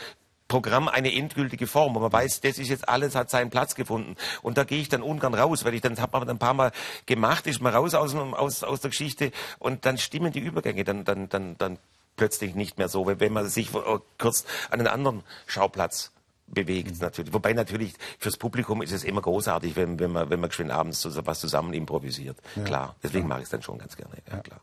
Programm 0.56 0.88
eine 0.88 1.14
endgültige 1.14 1.68
Form, 1.68 1.96
wo 1.96 2.00
man 2.00 2.14
weiß, 2.14 2.40
das 2.40 2.60
ist 2.60 2.70
jetzt 2.70 2.88
alles, 2.88 3.14
hat 3.14 3.30
seinen 3.30 3.50
Platz 3.50 3.76
gefunden. 3.76 4.16
Und 4.42 4.58
da 4.58 4.64
gehe 4.64 4.80
ich 4.80 4.88
dann 4.88 5.02
ungern 5.02 5.34
raus, 5.34 5.66
weil 5.66 5.74
ich 5.74 5.82
dann, 5.82 6.00
habe 6.00 6.18
man 6.18 6.30
ein 6.30 6.38
paar 6.38 6.54
Mal 6.54 6.72
gemacht, 7.06 7.46
ist 7.46 7.62
mal 7.62 7.74
raus 7.74 7.94
aus, 7.94 8.16
aus, 8.16 8.64
aus 8.64 8.80
der 8.80 8.90
Geschichte 8.90 9.34
und 9.60 9.86
dann 9.86 9.98
stimmen 9.98 10.32
die 10.32 10.40
Übergänge 10.40 10.86
dann, 10.86 11.04
dann, 11.04 11.28
dann, 11.28 11.58
dann 11.58 11.78
plötzlich 12.16 12.56
nicht 12.56 12.78
mehr 12.78 12.88
so, 12.88 13.06
wenn 13.06 13.34
man 13.34 13.50
sich 13.50 13.70
kurz 14.18 14.46
an 14.70 14.80
einen 14.80 14.88
anderen 14.88 15.24
Schauplatz 15.46 16.14
bewegt 16.48 16.94
mhm. 16.94 16.98
natürlich. 17.02 17.34
Wobei 17.34 17.54
natürlich 17.54 17.94
fürs 18.20 18.38
Publikum 18.38 18.82
ist 18.82 18.92
es 18.92 19.04
immer 19.04 19.22
großartig, 19.22 19.76
wenn, 19.76 20.00
wenn 20.00 20.12
man 20.12 20.30
wenn 20.30 20.40
man 20.40 20.52
schön 20.52 20.72
abends 20.72 21.02
so 21.02 21.10
was 21.26 21.40
zusammen 21.40 21.74
improvisiert. 21.74 22.38
Ja. 22.56 22.64
Klar, 22.64 22.96
deswegen 23.04 23.28
mache 23.28 23.40
ich 23.40 23.46
es 23.46 23.50
dann 23.50 23.62
schon 23.62 23.78
ganz 23.78 23.96
gerne. 23.96 24.14
Ja, 24.30 24.40
klar. 24.40 24.60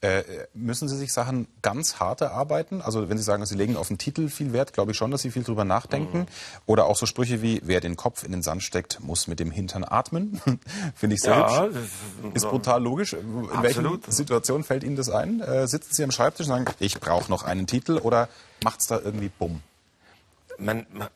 Äh, 0.00 0.22
müssen 0.54 0.88
Sie 0.88 0.96
sich 0.96 1.12
Sachen 1.12 1.48
ganz 1.62 2.00
hart 2.00 2.20
erarbeiten? 2.20 2.80
Also 2.80 3.08
wenn 3.08 3.18
Sie 3.18 3.24
sagen, 3.24 3.44
Sie 3.44 3.54
legen 3.54 3.76
auf 3.76 3.88
den 3.88 3.98
Titel 3.98 4.28
viel 4.28 4.52
Wert, 4.52 4.72
glaube 4.72 4.92
ich 4.92 4.96
schon, 4.96 5.10
dass 5.10 5.22
Sie 5.22 5.30
viel 5.30 5.44
drüber 5.44 5.64
nachdenken. 5.64 6.20
Mhm. 6.20 6.26
Oder 6.66 6.86
auch 6.86 6.96
so 6.96 7.06
Sprüche 7.06 7.42
wie 7.42 7.60
wer 7.64 7.80
den 7.80 7.96
Kopf 7.96 8.24
in 8.24 8.32
den 8.32 8.42
Sand 8.42 8.62
steckt, 8.62 9.00
muss 9.00 9.26
mit 9.26 9.40
dem 9.40 9.50
Hintern 9.50 9.84
atmen. 9.84 10.40
Finde 10.94 11.14
ich 11.14 11.22
sehr 11.22 11.36
ja, 11.36 11.64
hübsch. 11.64 11.76
Ist, 12.34 12.44
ist 12.44 12.50
brutal 12.50 12.82
logisch. 12.82 13.12
In 13.12 13.48
Absolut. 13.50 14.02
welchen 14.02 14.12
Situationen 14.12 14.64
fällt 14.64 14.84
Ihnen 14.84 14.96
das 14.96 15.10
ein? 15.10 15.40
Äh, 15.40 15.68
sitzen 15.68 15.92
Sie 15.92 16.02
am 16.02 16.10
Schreibtisch 16.10 16.46
und 16.46 16.52
sagen, 16.52 16.64
ich 16.78 16.98
brauche 17.00 17.30
noch 17.30 17.42
einen 17.42 17.66
Titel 17.66 17.98
oder 17.98 18.28
macht 18.64 18.80
es 18.80 18.86
da 18.86 18.98
irgendwie 18.98 19.28
bumm? 19.28 19.60
Man, 20.58 20.86
man 20.92 21.10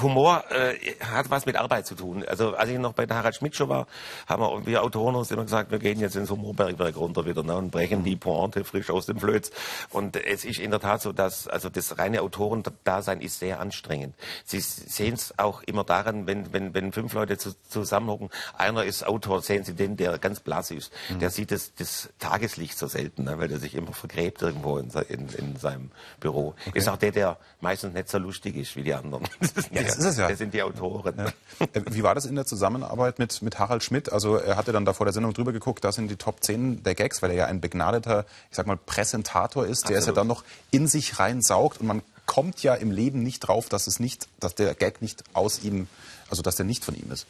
Humor 0.00 0.44
äh, 0.50 0.74
hat 1.00 1.30
was 1.30 1.44
mit 1.44 1.56
Arbeit 1.56 1.86
zu 1.86 1.94
tun. 1.94 2.24
Also 2.26 2.54
als 2.54 2.70
ich 2.70 2.78
noch 2.78 2.94
bei 2.94 3.06
Harald 3.06 3.36
Schmidt 3.36 3.54
Show 3.54 3.68
war, 3.68 3.86
haben 4.26 4.42
wir, 4.42 4.66
wir 4.66 4.82
Autoren 4.82 5.14
uns 5.14 5.30
immer 5.30 5.42
gesagt, 5.42 5.70
wir 5.70 5.78
gehen 5.78 6.00
jetzt 6.00 6.16
ins 6.16 6.30
Humorbergwerk 6.30 6.96
runter 6.96 7.26
wieder 7.26 7.42
ne, 7.42 7.56
und 7.56 7.70
brechen 7.70 8.02
die 8.02 8.16
Pointe 8.16 8.64
frisch 8.64 8.88
aus 8.88 9.06
dem 9.06 9.20
Flöz. 9.20 9.50
Und 9.90 10.16
es 10.16 10.46
ist 10.46 10.58
in 10.58 10.70
der 10.70 10.80
Tat 10.80 11.02
so, 11.02 11.12
dass 11.12 11.46
also 11.46 11.68
das 11.68 11.98
reine 11.98 12.22
Autorendasein 12.22 13.20
ist 13.20 13.38
sehr 13.38 13.60
anstrengend. 13.60 14.14
Sie 14.44 14.60
sehen 14.60 15.14
es 15.14 15.38
auch 15.38 15.62
immer 15.62 15.84
daran, 15.84 16.26
wenn, 16.26 16.52
wenn, 16.54 16.72
wenn 16.72 16.92
fünf 16.92 17.12
Leute 17.12 17.36
zu, 17.36 17.52
zusammenhocken, 17.68 18.30
einer 18.56 18.84
ist 18.84 19.06
Autor, 19.06 19.42
sehen 19.42 19.64
Sie 19.64 19.74
den, 19.74 19.98
der 19.98 20.16
ganz 20.18 20.40
blass 20.40 20.70
ist. 20.70 20.90
Mhm. 21.10 21.18
Der 21.18 21.30
sieht 21.30 21.50
das, 21.50 21.74
das 21.74 22.08
Tageslicht 22.18 22.78
so 22.78 22.86
selten, 22.86 23.24
ne, 23.24 23.38
weil 23.38 23.48
der 23.48 23.58
sich 23.58 23.74
immer 23.74 23.92
vergräbt 23.92 24.40
irgendwo 24.40 24.78
in, 24.78 24.90
in, 25.08 25.28
in 25.28 25.56
seinem 25.56 25.90
Büro. 26.18 26.54
Okay. 26.66 26.78
Ist 26.78 26.88
auch 26.88 26.96
der, 26.96 27.10
der 27.10 27.36
meistens 27.60 27.92
nicht 27.92 28.08
so 28.08 28.16
lustig 28.16 28.56
ist 28.56 28.74
wie 28.74 28.84
die 28.84 28.94
anderen. 28.94 29.28
das 29.84 29.96
ist 29.96 30.04
es 30.04 30.16
ja. 30.18 30.28
Das 30.28 30.38
sind 30.38 30.54
die 30.54 30.62
Autoren. 30.62 31.14
Ja. 31.16 31.26
Äh, 31.72 31.82
wie 31.90 32.02
war 32.02 32.14
das 32.14 32.24
in 32.24 32.34
der 32.34 32.46
Zusammenarbeit 32.46 33.18
mit, 33.18 33.42
mit 33.42 33.58
Harald 33.58 33.84
Schmidt? 33.84 34.12
Also 34.12 34.36
er 34.36 34.56
hatte 34.56 34.72
dann 34.72 34.84
da 34.84 34.92
vor 34.92 35.06
der 35.06 35.12
Sendung 35.12 35.32
drüber 35.32 35.52
geguckt, 35.52 35.84
das 35.84 35.94
sind 35.94 36.10
die 36.10 36.16
Top 36.16 36.42
10 36.42 36.82
der 36.82 36.94
Gags, 36.94 37.22
weil 37.22 37.30
er 37.30 37.36
ja 37.36 37.46
ein 37.46 37.60
begnadeter, 37.60 38.24
ich 38.50 38.56
sag 38.56 38.66
mal, 38.66 38.76
Präsentator 38.76 39.66
ist, 39.66 39.88
der 39.88 39.96
Absolut. 39.96 40.00
es 40.00 40.06
ja 40.06 40.12
dann 40.12 40.26
noch 40.26 40.44
in 40.70 40.88
sich 40.88 41.18
reinsaugt 41.18 41.80
und 41.80 41.86
man 41.86 42.02
kommt 42.26 42.62
ja 42.62 42.74
im 42.74 42.90
Leben 42.90 43.22
nicht 43.22 43.40
drauf, 43.40 43.68
dass 43.68 43.86
es 43.86 44.00
nicht, 44.00 44.28
dass 44.40 44.54
der 44.54 44.74
Gag 44.74 45.02
nicht 45.02 45.24
aus 45.34 45.62
ihm, 45.62 45.88
also 46.30 46.42
dass 46.42 46.56
der 46.56 46.66
nicht 46.66 46.84
von 46.84 46.94
ihm 46.94 47.10
ist. 47.12 47.26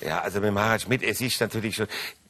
Ja, 0.00 0.20
also 0.20 0.40
mit 0.40 0.54
Harald 0.54 0.82
Schmidt, 0.82 1.02
es 1.02 1.20
ist 1.20 1.40
natürlich 1.40 1.76
schon, 1.76 1.86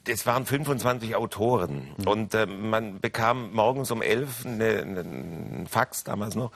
es 0.08 0.26
waren 0.26 0.46
25 0.46 1.16
Autoren 1.16 1.88
mhm. 1.96 2.06
und 2.06 2.34
äh, 2.34 2.46
man 2.46 3.00
bekam 3.00 3.52
morgens 3.52 3.90
um 3.90 4.02
elf 4.02 4.46
eine, 4.46 4.82
einen 4.82 5.66
Fax 5.68 6.04
damals 6.04 6.34
noch 6.34 6.52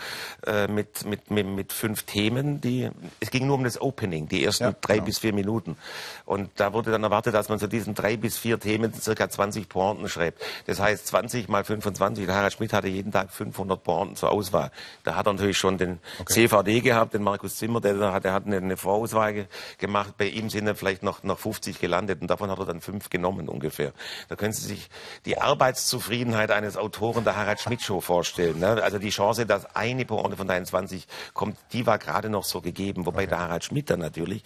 äh, 0.47 0.69
mit, 0.69 1.05
mit, 1.05 1.31
mit, 1.31 1.47
mit 1.47 1.73
fünf 1.73 2.05
Themen. 2.05 2.61
Die, 2.61 2.91
es 3.19 3.31
ging 3.31 3.47
nur 3.47 3.57
um 3.57 3.65
das 3.65 3.81
Opening, 3.81 4.29
die 4.29 4.45
ersten 4.45 4.65
ja, 4.65 4.75
drei 4.81 4.95
genau. 4.95 5.07
bis 5.07 5.19
vier 5.19 5.33
Minuten. 5.33 5.77
Und 6.25 6.51
da 6.57 6.73
wurde 6.73 6.91
dann 6.91 7.03
erwartet, 7.03 7.35
dass 7.35 7.49
man 7.49 7.59
zu 7.59 7.69
diesen 7.69 7.95
drei 7.95 8.17
bis 8.17 8.39
vier 8.39 8.59
Themen 8.61 8.95
circa 8.95 9.29
20 9.29 9.69
Pointen 9.69 10.09
schreibt. 10.09 10.41
Das 10.67 10.81
heißt 10.81 11.07
20 11.09 11.49
mal 11.49 11.65
25. 11.65 12.27
Der 12.27 12.35
Harald 12.35 12.53
Schmidt 12.53 12.73
hatte 12.73 12.89
jeden 12.89 13.13
Tag 13.13 13.33
500 13.33 13.83
Pointen 13.83 14.17
zur 14.17 14.31
Auswahl. 14.31 14.71
Da 15.05 15.17
hat 15.17 15.27
er 15.27 15.33
natürlich 15.33 15.59
schon 15.59 15.79
den 15.79 15.99
okay. 16.21 16.49
CVD 16.49 16.81
gehabt, 16.81 17.15
den 17.15 17.23
Markus 17.23 17.57
Zimmer, 17.57 17.81
der 17.81 18.13
hat, 18.13 18.25
der 18.25 18.33
hat 18.33 18.47
eine, 18.47 18.59
eine 18.59 18.77
Vorauswahl 18.77 19.47
gemacht. 19.79 20.15
Bei 20.17 20.27
ihm 20.27 20.51
sind 20.51 20.67
dann 20.67 20.77
vielleicht 20.77 21.03
noch, 21.03 21.23
noch 21.23 21.39
50 21.39 21.81
gelandet 21.81 22.21
und 22.21 22.29
davon 22.29 22.51
hat 22.51 22.59
er 22.59 22.67
dann 22.67 22.81
fünf 22.81 23.11
genommen 23.11 23.40
Daumen 23.41 23.49
ungefähr. 23.49 23.93
Da 24.29 24.37
können 24.37 24.53
Sie 24.53 24.67
sich 24.67 24.89
die 25.25 25.39
Arbeitszufriedenheit 25.39 26.51
eines 26.51 26.77
Autoren 26.77 27.25
der 27.25 27.37
Harald 27.37 27.61
Schmidt 27.61 27.83
Show 27.83 28.01
vorstellen. 28.01 28.59
Ne? 28.59 28.83
Also 28.83 28.99
die 28.99 29.11
Chance, 29.11 29.47
dass 29.47 29.77
eine 29.77 30.05
Pointe 30.05 30.37
von 30.37 30.47
deinen 30.47 30.67
20 30.67 31.07
kommt, 31.35 31.57
die 31.73 31.87
war 31.87 31.99
gerade 31.99 32.29
noch 32.29 32.45
so 32.45 32.61
gegeben. 32.61 33.07
Wobei 33.07 33.23
okay. 33.23 33.31
der 33.31 33.39
Harald 33.39 33.65
Schmidt 33.65 33.91
dann 33.91 34.01
natürlich 34.01 34.43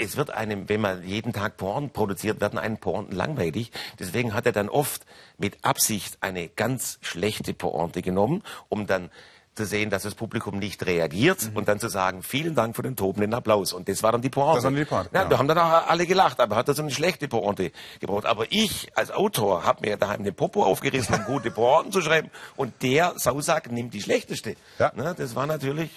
es 0.00 0.16
wird 0.16 0.30
einem, 0.30 0.68
wenn 0.68 0.80
man 0.80 1.04
jeden 1.04 1.32
Tag 1.32 1.56
Porn 1.56 1.90
produziert, 1.90 2.40
werden 2.40 2.56
einen 2.56 2.78
Pointen 2.78 3.16
langweilig. 3.16 3.72
Deswegen 3.98 4.32
hat 4.32 4.46
er 4.46 4.52
dann 4.52 4.68
oft 4.68 5.04
mit 5.38 5.64
Absicht 5.64 6.18
eine 6.20 6.48
ganz 6.48 7.00
schlechte 7.00 7.52
Pointe 7.52 8.00
genommen, 8.00 8.44
um 8.68 8.86
dann 8.86 9.10
zu 9.58 9.66
sehen, 9.66 9.90
dass 9.90 10.04
das 10.04 10.14
Publikum 10.14 10.58
nicht 10.58 10.86
reagiert 10.86 11.50
mhm. 11.50 11.56
und 11.56 11.68
dann 11.68 11.78
zu 11.78 11.88
sagen, 11.88 12.22
vielen 12.22 12.54
Dank 12.54 12.76
für 12.76 12.82
den 12.82 12.96
tobenden 12.96 13.34
Applaus. 13.34 13.72
Und 13.74 13.88
das 13.88 14.02
war 14.02 14.12
dann 14.12 14.22
die 14.22 14.30
Pointe. 14.30 14.56
Das 14.56 14.64
war 14.64 14.70
die 14.70 14.84
Pointe. 14.84 15.10
Ja, 15.12 15.22
ja. 15.22 15.28
Da 15.28 15.38
haben 15.38 15.48
dann 15.48 15.58
auch 15.58 15.88
alle 15.88 16.06
gelacht, 16.06 16.40
aber 16.40 16.56
hat 16.56 16.68
so 16.68 16.80
eine 16.80 16.90
schlechte 16.90 17.28
Pointe 17.28 17.72
gebraucht. 18.00 18.24
Aber 18.24 18.46
ich 18.50 18.96
als 18.96 19.10
Autor 19.10 19.64
habe 19.64 19.86
mir 19.86 19.96
daheim 19.96 20.20
eine 20.20 20.32
Popo 20.32 20.64
aufgerissen, 20.64 21.14
um 21.16 21.24
gute 21.26 21.50
Pointen 21.50 21.92
zu 21.92 22.00
schreiben. 22.00 22.30
Und 22.56 22.82
der 22.82 23.14
Sausack 23.16 23.70
nimmt 23.70 23.92
die 23.92 24.00
schlechteste. 24.00 24.56
Ja. 24.78 24.92
Ne, 24.94 25.14
das 25.18 25.34
war 25.34 25.46
natürlich 25.46 25.90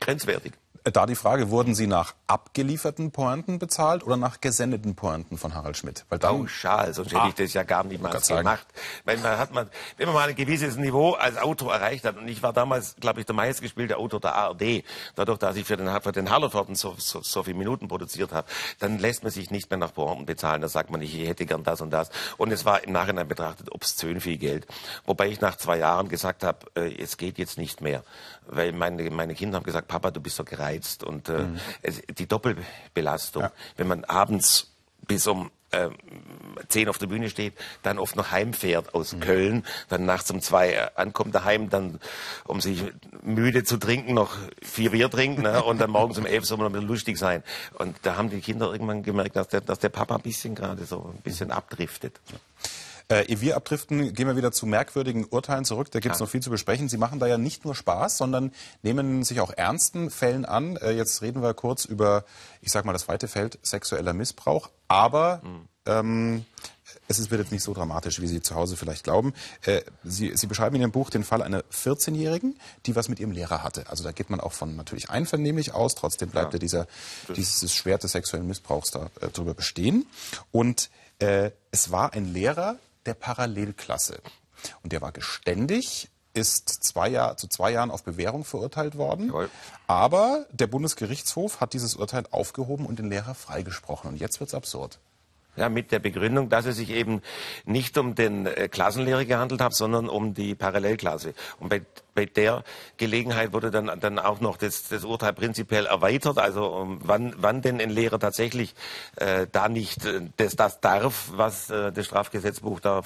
grenzwertig. 0.00 0.52
Da 0.92 1.04
die 1.04 1.16
Frage, 1.16 1.50
wurden 1.50 1.74
Sie 1.74 1.88
nach 1.88 2.14
abgelieferten 2.28 3.10
Pointen 3.10 3.58
bezahlt 3.58 4.04
oder 4.04 4.16
nach 4.16 4.40
gesendeten 4.40 4.94
Pointen 4.94 5.36
von 5.36 5.52
Harald 5.52 5.76
Schmidt? 5.76 6.04
Weil 6.10 6.20
dann, 6.20 6.38
Pauschal, 6.38 6.94
sonst 6.94 7.08
hätte 7.08 7.22
ah, 7.22 7.28
ich 7.28 7.34
das 7.34 7.54
ja 7.54 7.64
gar 7.64 7.82
niemals 7.82 8.28
gemacht. 8.28 8.64
Weil 9.04 9.16
man 9.18 9.36
hat 9.36 9.52
man, 9.52 9.68
wenn 9.96 10.06
man 10.06 10.14
mal 10.14 10.28
ein 10.28 10.36
gewisses 10.36 10.76
Niveau 10.76 11.14
als 11.14 11.38
Autor 11.38 11.74
erreicht 11.74 12.04
hat, 12.04 12.16
und 12.16 12.28
ich 12.28 12.40
war 12.44 12.52
damals, 12.52 12.94
glaube 13.00 13.18
ich, 13.18 13.26
der 13.26 13.34
meistgespielte 13.34 13.96
Autor 13.96 14.20
der 14.20 14.36
ARD, 14.36 14.84
dadurch, 15.16 15.38
dass 15.38 15.56
ich 15.56 15.66
für 15.66 15.76
den, 15.76 15.90
für 16.02 16.12
den 16.12 16.30
Hallervorden 16.30 16.76
so, 16.76 16.94
so, 16.98 17.20
so 17.20 17.42
viele 17.42 17.58
Minuten 17.58 17.88
produziert 17.88 18.32
habe, 18.32 18.46
dann 18.78 19.00
lässt 19.00 19.24
man 19.24 19.32
sich 19.32 19.50
nicht 19.50 19.68
mehr 19.70 19.78
nach 19.78 19.92
Pointen 19.92 20.24
bezahlen. 20.24 20.62
Da 20.62 20.68
sagt 20.68 20.90
man 20.90 21.00
nicht, 21.00 21.12
ich 21.12 21.26
hätte 21.26 21.46
gern 21.46 21.64
das 21.64 21.80
und 21.80 21.90
das. 21.90 22.10
Und 22.36 22.52
es 22.52 22.64
war 22.64 22.84
im 22.84 22.92
Nachhinein 22.92 23.26
betrachtet 23.26 23.72
obszön 23.72 24.20
viel 24.20 24.38
Geld. 24.38 24.68
Wobei 25.04 25.26
ich 25.26 25.40
nach 25.40 25.56
zwei 25.56 25.78
Jahren 25.78 26.08
gesagt 26.08 26.44
habe, 26.44 26.58
äh, 26.76 26.94
es 27.02 27.16
geht 27.16 27.38
jetzt 27.38 27.58
nicht 27.58 27.80
mehr. 27.80 28.04
Weil 28.48 28.72
meine, 28.72 29.10
meine 29.10 29.34
Kinder 29.34 29.56
haben 29.56 29.64
gesagt, 29.64 29.88
Papa, 29.88 30.10
du 30.10 30.20
bist 30.20 30.36
so 30.36 30.44
gereizt. 30.44 31.04
Und 31.04 31.28
äh, 31.28 31.38
mhm. 31.38 31.58
die 32.18 32.26
Doppelbelastung, 32.26 33.42
ja. 33.42 33.52
wenn 33.76 33.88
man 33.88 34.04
abends 34.04 34.72
bis 35.06 35.26
um 35.26 35.50
äh, 35.70 35.88
zehn 36.68 36.88
auf 36.88 36.98
der 36.98 37.06
Bühne 37.06 37.28
steht, 37.28 37.54
dann 37.82 37.98
oft 37.98 38.16
noch 38.16 38.30
heimfährt 38.30 38.94
aus 38.94 39.12
mhm. 39.12 39.20
Köln, 39.20 39.64
dann 39.88 40.06
nachts 40.06 40.30
um 40.30 40.40
zwei 40.40 40.72
äh, 40.72 40.88
ankommt 40.94 41.34
daheim, 41.34 41.70
dann 41.70 42.00
um 42.44 42.60
sich 42.60 42.84
müde 43.22 43.64
zu 43.64 43.76
trinken 43.76 44.14
noch 44.14 44.36
vier 44.62 44.90
Bier 44.90 45.10
trinken 45.10 45.42
ne, 45.42 45.62
und 45.62 45.80
dann 45.80 45.90
morgens 45.90 46.18
um 46.18 46.26
elf 46.26 46.44
soll 46.44 46.58
man 46.58 46.72
noch 46.72 46.82
lustig 46.82 47.18
sein. 47.18 47.42
Und 47.78 47.96
da 48.02 48.16
haben 48.16 48.30
die 48.30 48.40
Kinder 48.40 48.70
irgendwann 48.70 49.02
gemerkt, 49.02 49.36
dass 49.36 49.48
der, 49.48 49.60
dass 49.60 49.78
der 49.78 49.88
Papa 49.88 50.16
ein 50.16 50.22
bisschen 50.22 50.54
gerade 50.54 50.84
so 50.84 51.12
ein 51.14 51.20
bisschen 51.22 51.50
abdriftet. 51.50 52.20
Ja. 52.30 52.38
Äh, 53.08 53.26
ehe 53.26 53.40
wir 53.40 53.56
abdriften, 53.56 54.14
gehen 54.14 54.26
wir 54.26 54.36
wieder 54.36 54.50
zu 54.50 54.66
merkwürdigen 54.66 55.26
Urteilen 55.26 55.64
zurück. 55.64 55.90
Da 55.92 56.00
gibt 56.00 56.14
es 56.14 56.18
ja. 56.18 56.24
noch 56.24 56.30
viel 56.30 56.42
zu 56.42 56.50
besprechen. 56.50 56.88
Sie 56.88 56.96
machen 56.96 57.20
da 57.20 57.26
ja 57.26 57.38
nicht 57.38 57.64
nur 57.64 57.74
Spaß, 57.74 58.16
sondern 58.16 58.52
nehmen 58.82 59.22
sich 59.22 59.40
auch 59.40 59.52
ernsten 59.52 60.10
Fällen 60.10 60.44
an. 60.44 60.76
Äh, 60.76 60.92
jetzt 60.92 61.22
reden 61.22 61.42
wir 61.42 61.54
kurz 61.54 61.84
über, 61.84 62.24
ich 62.60 62.72
sag 62.72 62.84
mal, 62.84 62.92
das 62.92 63.06
weite 63.06 63.28
Feld 63.28 63.58
sexueller 63.62 64.12
Missbrauch. 64.12 64.70
Aber 64.88 65.40
mhm. 65.44 65.68
ähm, 65.86 66.46
es 67.08 67.30
wird 67.30 67.40
jetzt 67.40 67.52
nicht 67.52 67.62
so 67.62 67.74
dramatisch, 67.74 68.20
wie 68.20 68.26
Sie 68.26 68.42
zu 68.42 68.54
Hause 68.54 68.76
vielleicht 68.76 69.04
glauben. 69.04 69.34
Äh, 69.64 69.82
Sie, 70.02 70.32
Sie 70.34 70.46
beschreiben 70.48 70.74
in 70.74 70.82
Ihrem 70.82 70.92
Buch 70.92 71.10
den 71.10 71.22
Fall 71.22 71.42
einer 71.42 71.62
14-Jährigen, 71.72 72.58
die 72.86 72.96
was 72.96 73.08
mit 73.08 73.20
ihrem 73.20 73.32
Lehrer 73.32 73.62
hatte. 73.62 73.88
Also 73.88 74.02
da 74.02 74.12
geht 74.12 74.30
man 74.30 74.40
auch 74.40 74.52
von 74.52 74.76
natürlich 74.76 75.10
einvernehmlich 75.10 75.72
aus. 75.72 75.94
Trotzdem 75.94 76.30
bleibt 76.30 76.52
ja, 76.52 76.56
ja 76.56 76.58
dieser, 76.58 76.86
dieses 77.36 77.72
Schwert 77.72 78.02
des 78.02 78.12
sexuellen 78.12 78.46
Missbrauchs 78.46 78.90
da 78.90 79.10
äh, 79.20 79.28
drüber 79.28 79.54
bestehen. 79.54 80.06
Und 80.50 80.90
äh, 81.18 81.50
es 81.70 81.90
war 81.90 82.12
ein 82.12 82.32
Lehrer, 82.32 82.76
der 83.06 83.14
Parallelklasse. 83.14 84.20
Und 84.82 84.92
der 84.92 85.00
war 85.00 85.12
geständig, 85.12 86.08
ist 86.36 86.68
zwei 86.84 87.08
Jahr, 87.08 87.36
zu 87.36 87.48
zwei 87.48 87.72
Jahren 87.72 87.90
auf 87.90 88.04
Bewährung 88.04 88.44
verurteilt 88.44 88.96
worden. 88.96 89.28
Jawohl. 89.28 89.50
Aber 89.86 90.46
der 90.52 90.66
Bundesgerichtshof 90.66 91.60
hat 91.60 91.72
dieses 91.72 91.96
Urteil 91.96 92.24
aufgehoben 92.30 92.86
und 92.86 92.98
den 92.98 93.08
Lehrer 93.08 93.34
freigesprochen. 93.34 94.10
Und 94.10 94.16
jetzt 94.20 94.40
wird 94.40 94.48
es 94.48 94.54
absurd. 94.54 94.98
Ja, 95.56 95.70
mit 95.70 95.90
der 95.90 96.00
Begründung, 96.00 96.50
dass 96.50 96.66
es 96.66 96.76
sich 96.76 96.90
eben 96.90 97.22
nicht 97.64 97.96
um 97.96 98.14
den 98.14 98.44
äh, 98.44 98.68
Klassenlehrer 98.68 99.24
gehandelt 99.24 99.62
hat, 99.62 99.74
sondern 99.74 100.06
um 100.10 100.34
die 100.34 100.54
Parallelklasse. 100.54 101.32
Und 101.58 101.70
bei 101.70 101.80
bei 102.16 102.26
der 102.26 102.64
Gelegenheit 102.96 103.52
wurde 103.52 103.70
dann, 103.70 104.00
dann 104.00 104.18
auch 104.18 104.40
noch 104.40 104.56
das, 104.56 104.88
das 104.88 105.04
Urteil 105.04 105.34
prinzipiell 105.34 105.86
erweitert, 105.86 106.38
also 106.38 106.66
um, 106.66 106.98
wann, 107.04 107.34
wann 107.36 107.62
denn 107.62 107.80
ein 107.80 107.90
Lehrer 107.90 108.18
tatsächlich 108.18 108.74
äh, 109.16 109.46
da 109.52 109.68
nicht 109.68 110.04
äh, 110.04 110.22
das, 110.36 110.56
das 110.56 110.80
darf, 110.80 111.30
was 111.32 111.70
äh, 111.70 111.92
das 111.92 112.06
Strafgesetzbuch 112.06 112.80
da 112.80 113.02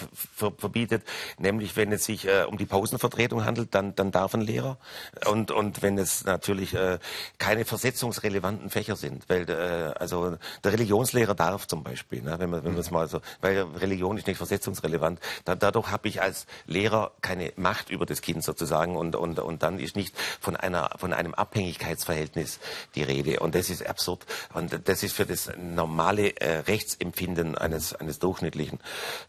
verbietet, 0.57 1.03
nämlich 1.39 1.77
wenn 1.77 1.93
es 1.93 2.05
sich 2.05 2.27
äh, 2.27 2.45
um 2.45 2.57
die 2.57 2.67
Pausenvertretung 2.67 3.45
handelt, 3.45 3.75
dann, 3.75 3.95
dann 3.95 4.13
darf 4.13 4.33
ein 4.33 4.41
Lehrer. 4.41 4.79
Und, 5.27 5.51
und 5.51 5.83
wenn 5.83 5.99
es 5.99 6.25
natürlich 6.25 6.75
äh, 6.75 6.99
keine 7.39 7.65
versetzungsrelevanten 7.65 8.71
Fächer 8.71 8.97
sind, 8.97 9.29
weil 9.29 9.51
äh, 9.51 9.93
also 9.99 10.37
der 10.63 10.73
Religionslehrer 10.73 11.35
darf 11.35 11.67
zum 11.67 11.83
Beispiel, 11.83 12.23
ne, 12.23 12.39
wenn 12.39 12.51
man 12.51 12.65
wenn 12.65 12.73
man 12.73 12.81
es 12.81 12.91
mal 12.91 13.09
so, 13.09 13.21
weil 13.41 13.63
Religion 13.63 14.17
ist 14.17 14.27
nicht 14.29 14.37
versetzungsrelevant, 14.37 15.19
da, 15.45 15.57
dadurch 15.57 15.91
habe 15.91 16.07
ich 16.09 16.23
als 16.23 16.47
Lehrer 16.67 17.13
keine 17.21 17.53
Macht 17.57 17.91
über 17.91 18.07
das 18.07 18.23
Kind 18.23 18.45
sozusagen 18.45 18.97
und, 19.01 19.17
und, 19.17 19.39
und 19.39 19.63
dann 19.63 19.79
ist 19.79 19.97
nicht 19.97 20.15
von, 20.41 20.55
einer, 20.57 20.91
von 20.97 21.13
einem 21.13 21.35
Abhängigkeitsverhältnis 21.35 22.61
die 22.95 23.03
Rede. 23.03 23.41
Und 23.41 23.55
das 23.55 23.71
ist 23.71 23.87
absurd. 23.87 24.27
Und 24.53 24.81
das 24.85 25.03
ist 25.03 25.15
für 25.15 25.27
das 25.27 25.51
normale 25.57 26.37
äh, 26.37 26.59
Rechtsempfinden 26.59 27.57
eines, 27.57 27.95
eines 27.95 28.19
durchschnittlichen 28.19 28.79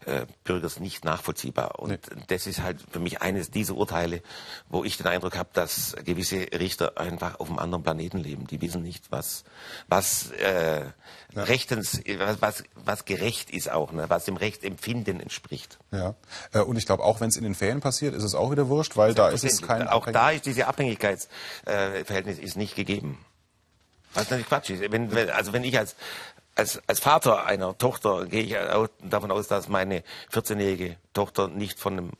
äh, 0.04 0.26
Bürgers 0.44 0.78
nicht 0.78 1.04
nachvollziehbar. 1.04 1.78
Und 1.78 1.90
nee. 1.90 2.22
das 2.28 2.46
ist 2.46 2.62
halt 2.62 2.78
für 2.90 3.00
mich 3.00 3.22
eines 3.22 3.50
dieser 3.50 3.74
Urteile, 3.74 4.22
wo 4.68 4.84
ich 4.84 4.98
den 4.98 5.06
Eindruck 5.06 5.36
habe, 5.36 5.48
dass 5.54 5.96
gewisse 6.04 6.46
Richter 6.52 6.98
einfach 6.98 7.40
auf 7.40 7.48
einem 7.48 7.58
anderen 7.58 7.82
Planeten 7.82 8.18
leben. 8.18 8.46
Die 8.46 8.60
wissen 8.60 8.82
nicht, 8.82 9.10
was, 9.10 9.44
was 9.88 10.30
äh, 10.32 10.84
ja. 11.34 11.42
rechtens, 11.42 12.02
was, 12.40 12.64
was 12.74 13.04
gerecht 13.04 13.50
ist 13.50 13.70
auch, 13.70 13.92
ne? 13.92 14.04
was 14.08 14.26
dem 14.26 14.36
Rechtsempfinden 14.36 15.20
entspricht. 15.20 15.78
Ja, 15.90 16.14
äh, 16.52 16.60
und 16.60 16.76
ich 16.76 16.86
glaube, 16.86 17.02
auch 17.02 17.20
wenn 17.20 17.28
es 17.28 17.36
in 17.36 17.44
den 17.44 17.54
Ferien 17.54 17.80
passiert, 17.80 18.14
ist 18.14 18.24
es 18.24 18.34
auch 18.34 18.50
wieder 18.50 18.68
wurscht, 18.68 18.96
weil 18.96 19.14
da 19.14 19.28
ist 19.28 19.44
es 19.44 19.61
kein 19.62 19.88
Auch 19.88 20.06
da 20.06 20.30
ist 20.30 20.46
diese 20.46 20.66
Abhängigkeitsverhältnis 20.66 22.38
ist 22.38 22.56
nicht 22.56 22.74
gegeben. 22.74 23.24
Was 24.14 24.24
natürlich 24.24 24.46
Quatsch 24.46 24.70
ist. 24.70 24.92
Wenn, 24.92 25.14
wenn, 25.14 25.30
also 25.30 25.52
wenn 25.52 25.64
ich 25.64 25.78
als 25.78 25.96
als, 26.54 26.82
als 26.86 27.00
Vater 27.00 27.46
einer 27.46 27.76
Tochter 27.78 28.26
gehe 28.26 28.42
ich 28.42 28.56
davon 29.02 29.30
aus, 29.30 29.48
dass 29.48 29.68
meine 29.68 30.02
14-jährige 30.32 30.96
Tochter 31.14 31.48
nicht 31.48 31.78
von 31.78 31.94
einem 31.94 32.10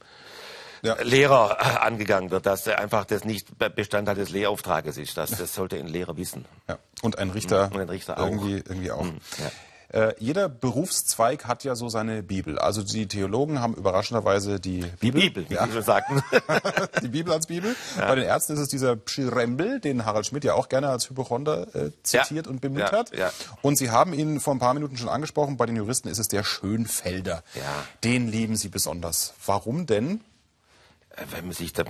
ja. 0.82 0.96
Lehrer 1.02 1.82
angegangen 1.82 2.30
wird, 2.30 2.46
dass 2.46 2.66
einfach 2.66 3.04
das 3.04 3.24
nicht 3.24 3.48
Bestandteil 3.74 4.16
des 4.16 4.30
Lehrauftrages 4.30 4.96
ist. 4.96 5.16
Das, 5.16 5.30
das 5.30 5.54
sollte 5.54 5.76
ein 5.76 5.86
Lehrer 5.86 6.16
wissen. 6.16 6.44
Ja. 6.68 6.78
Und 7.02 7.18
ein 7.18 7.30
Richter, 7.30 7.70
Und 7.72 7.80
ein 7.80 7.88
Richter 7.88 8.16
irgendwie, 8.18 8.62
auch. 8.62 8.70
irgendwie 8.70 8.90
auch. 8.90 9.04
Mhm. 9.04 9.20
Ja. 9.38 9.50
Äh, 9.92 10.14
jeder 10.18 10.48
Berufszweig 10.48 11.46
hat 11.46 11.64
ja 11.64 11.74
so 11.74 11.88
seine 11.88 12.22
Bibel. 12.22 12.58
Also 12.58 12.82
die 12.82 13.06
Theologen 13.06 13.60
haben 13.60 13.74
überraschenderweise 13.74 14.58
die 14.58 14.84
Bibel. 15.00 15.20
Die 15.20 15.28
Bibel, 15.28 15.50
wie 15.50 15.54
ja. 15.54 15.68
Sie 15.68 15.82
sagten. 15.82 16.22
die 17.02 17.08
Bibel 17.08 17.32
als 17.32 17.46
Bibel. 17.46 17.76
Ja. 17.98 18.08
Bei 18.08 18.14
den 18.14 18.24
Ärzten 18.24 18.54
ist 18.54 18.60
es 18.60 18.68
dieser 18.68 18.96
Pschirembel, 18.96 19.80
den 19.80 20.06
Harald 20.06 20.26
Schmidt 20.26 20.44
ja 20.44 20.54
auch 20.54 20.70
gerne 20.70 20.88
als 20.88 21.10
Hypochonder 21.10 21.74
äh, 21.74 21.90
zitiert 22.02 22.46
ja. 22.46 22.50
und 22.50 22.60
bemüht 22.60 22.90
hat. 22.90 23.12
Und 23.60 23.76
Sie 23.76 23.90
haben 23.90 24.14
ihn 24.14 24.40
vor 24.40 24.54
ein 24.54 24.58
paar 24.58 24.74
Minuten 24.74 24.96
schon 24.96 25.08
angesprochen. 25.08 25.56
Bei 25.58 25.66
den 25.66 25.76
Juristen 25.76 26.08
ist 26.08 26.18
es 26.18 26.28
der 26.28 26.42
Schönfelder. 26.42 27.42
Den 28.02 28.28
lieben 28.28 28.56
Sie 28.56 28.68
besonders. 28.68 29.34
Warum 29.44 29.86
denn? 29.86 30.20
Äh, 31.10 31.24
wenn 31.30 31.46
man 31.46 31.54
sich 31.54 31.72
da, 31.72 31.84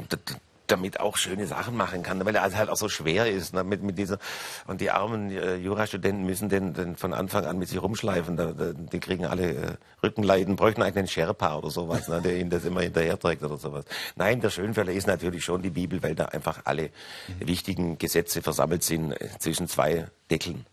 damit 0.73 0.99
auch 0.99 1.17
schöne 1.17 1.47
Sachen 1.47 1.77
machen 1.77 2.03
kann, 2.03 2.25
weil 2.25 2.35
er 2.35 2.43
halt 2.43 2.71
auch 2.71 2.77
so 2.77 2.89
schwer 2.89 3.31
ist. 3.31 3.55
Ne, 3.55 3.63
mit, 3.63 3.83
mit 3.83 3.99
dieser, 3.99 4.19
und 4.67 4.81
die 4.81 4.91
armen 4.91 5.31
äh, 5.31 5.57
Jurastudenten 5.57 6.25
müssen 6.25 6.49
den, 6.49 6.75
den 6.75 6.97
von 6.97 7.13
Anfang 7.13 7.45
an 7.45 7.59
mit 7.59 7.69
sich 7.69 7.81
rumschleifen. 7.81 8.37
Da, 8.37 8.53
da, 8.53 8.73
die 8.73 8.99
kriegen 8.99 9.27
alle 9.27 9.53
äh, 9.53 9.77
Rückenleiden, 10.03 10.57
bräuchten 10.57 10.83
eigentlich 10.83 10.97
einen 10.97 11.09
Sherpa 11.09 11.57
oder 11.57 11.71
sowas, 11.71 12.09
ne, 12.09 12.21
der 12.23 12.39
ihnen 12.39 12.51
das 12.51 12.65
immer 12.65 12.81
hinterherträgt 12.81 13.43
oder 13.43 13.59
sowas. 13.59 13.85
Nein, 14.17 14.41
der 14.41 14.51
Schönfelder 14.51 14.93
ist 14.93 15.07
natürlich 15.07 15.45
schon 15.45 15.63
die 15.63 15.71
Bibel, 15.71 16.03
weil 16.03 16.15
da 16.15 16.27
einfach 16.27 16.63
alle 16.65 16.85
mhm. 17.29 17.47
wichtigen 17.47 17.99
Gesetze 17.99 18.43
versammelt 18.43 18.83
sind 18.83 19.13
äh, 19.13 19.29
zwischen 19.39 19.69
zwei 19.69 20.07
Deckeln. 20.31 20.65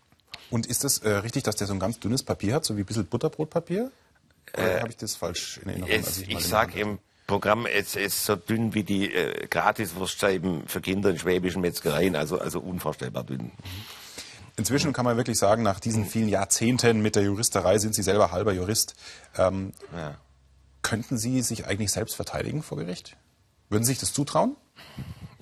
Und 0.50 0.66
ist 0.66 0.84
es 0.84 0.98
äh, 0.98 1.10
richtig, 1.10 1.44
dass 1.44 1.56
der 1.56 1.66
so 1.66 1.74
ein 1.74 1.78
ganz 1.78 2.00
dünnes 2.00 2.22
Papier 2.22 2.54
hat, 2.54 2.64
so 2.64 2.76
wie 2.76 2.80
ein 2.80 2.86
bisschen 2.86 3.06
Butterbrotpapier? 3.06 3.90
Oder 4.54 4.76
äh, 4.76 4.80
habe 4.80 4.88
ich 4.88 4.96
das 4.96 5.14
falsch 5.14 5.60
in 5.62 5.68
Erinnerung? 5.68 5.92
Es, 5.92 6.18
ich, 6.18 6.30
ich 6.30 6.44
sage 6.44 6.80
im 6.80 6.98
Programm 7.30 7.64
ist, 7.64 7.94
ist 7.94 8.24
so 8.24 8.34
dünn 8.34 8.74
wie 8.74 8.82
die 8.82 9.14
äh, 9.14 9.46
Gratiswurstscheiben 9.46 10.66
für 10.66 10.80
Kinder 10.80 11.10
in 11.10 11.18
schwäbischen 11.18 11.62
Metzgereien, 11.62 12.16
also, 12.16 12.40
also 12.40 12.58
unvorstellbar 12.58 13.22
dünn. 13.22 13.52
Inzwischen 14.56 14.92
kann 14.92 15.04
man 15.04 15.16
wirklich 15.16 15.38
sagen, 15.38 15.62
nach 15.62 15.78
diesen 15.78 16.06
vielen 16.06 16.28
Jahrzehnten 16.28 17.00
mit 17.00 17.14
der 17.14 17.22
Juristerei 17.22 17.78
sind 17.78 17.94
Sie 17.94 18.02
selber 18.02 18.32
halber 18.32 18.52
Jurist. 18.52 18.96
Ähm, 19.38 19.72
ja. 19.96 20.16
Könnten 20.82 21.18
Sie 21.18 21.40
sich 21.42 21.66
eigentlich 21.66 21.92
selbst 21.92 22.16
verteidigen 22.16 22.64
vor 22.64 22.78
Gericht? 22.78 23.16
Würden 23.68 23.84
Sie 23.84 23.92
sich 23.92 24.00
das 24.00 24.12
zutrauen? 24.12 24.56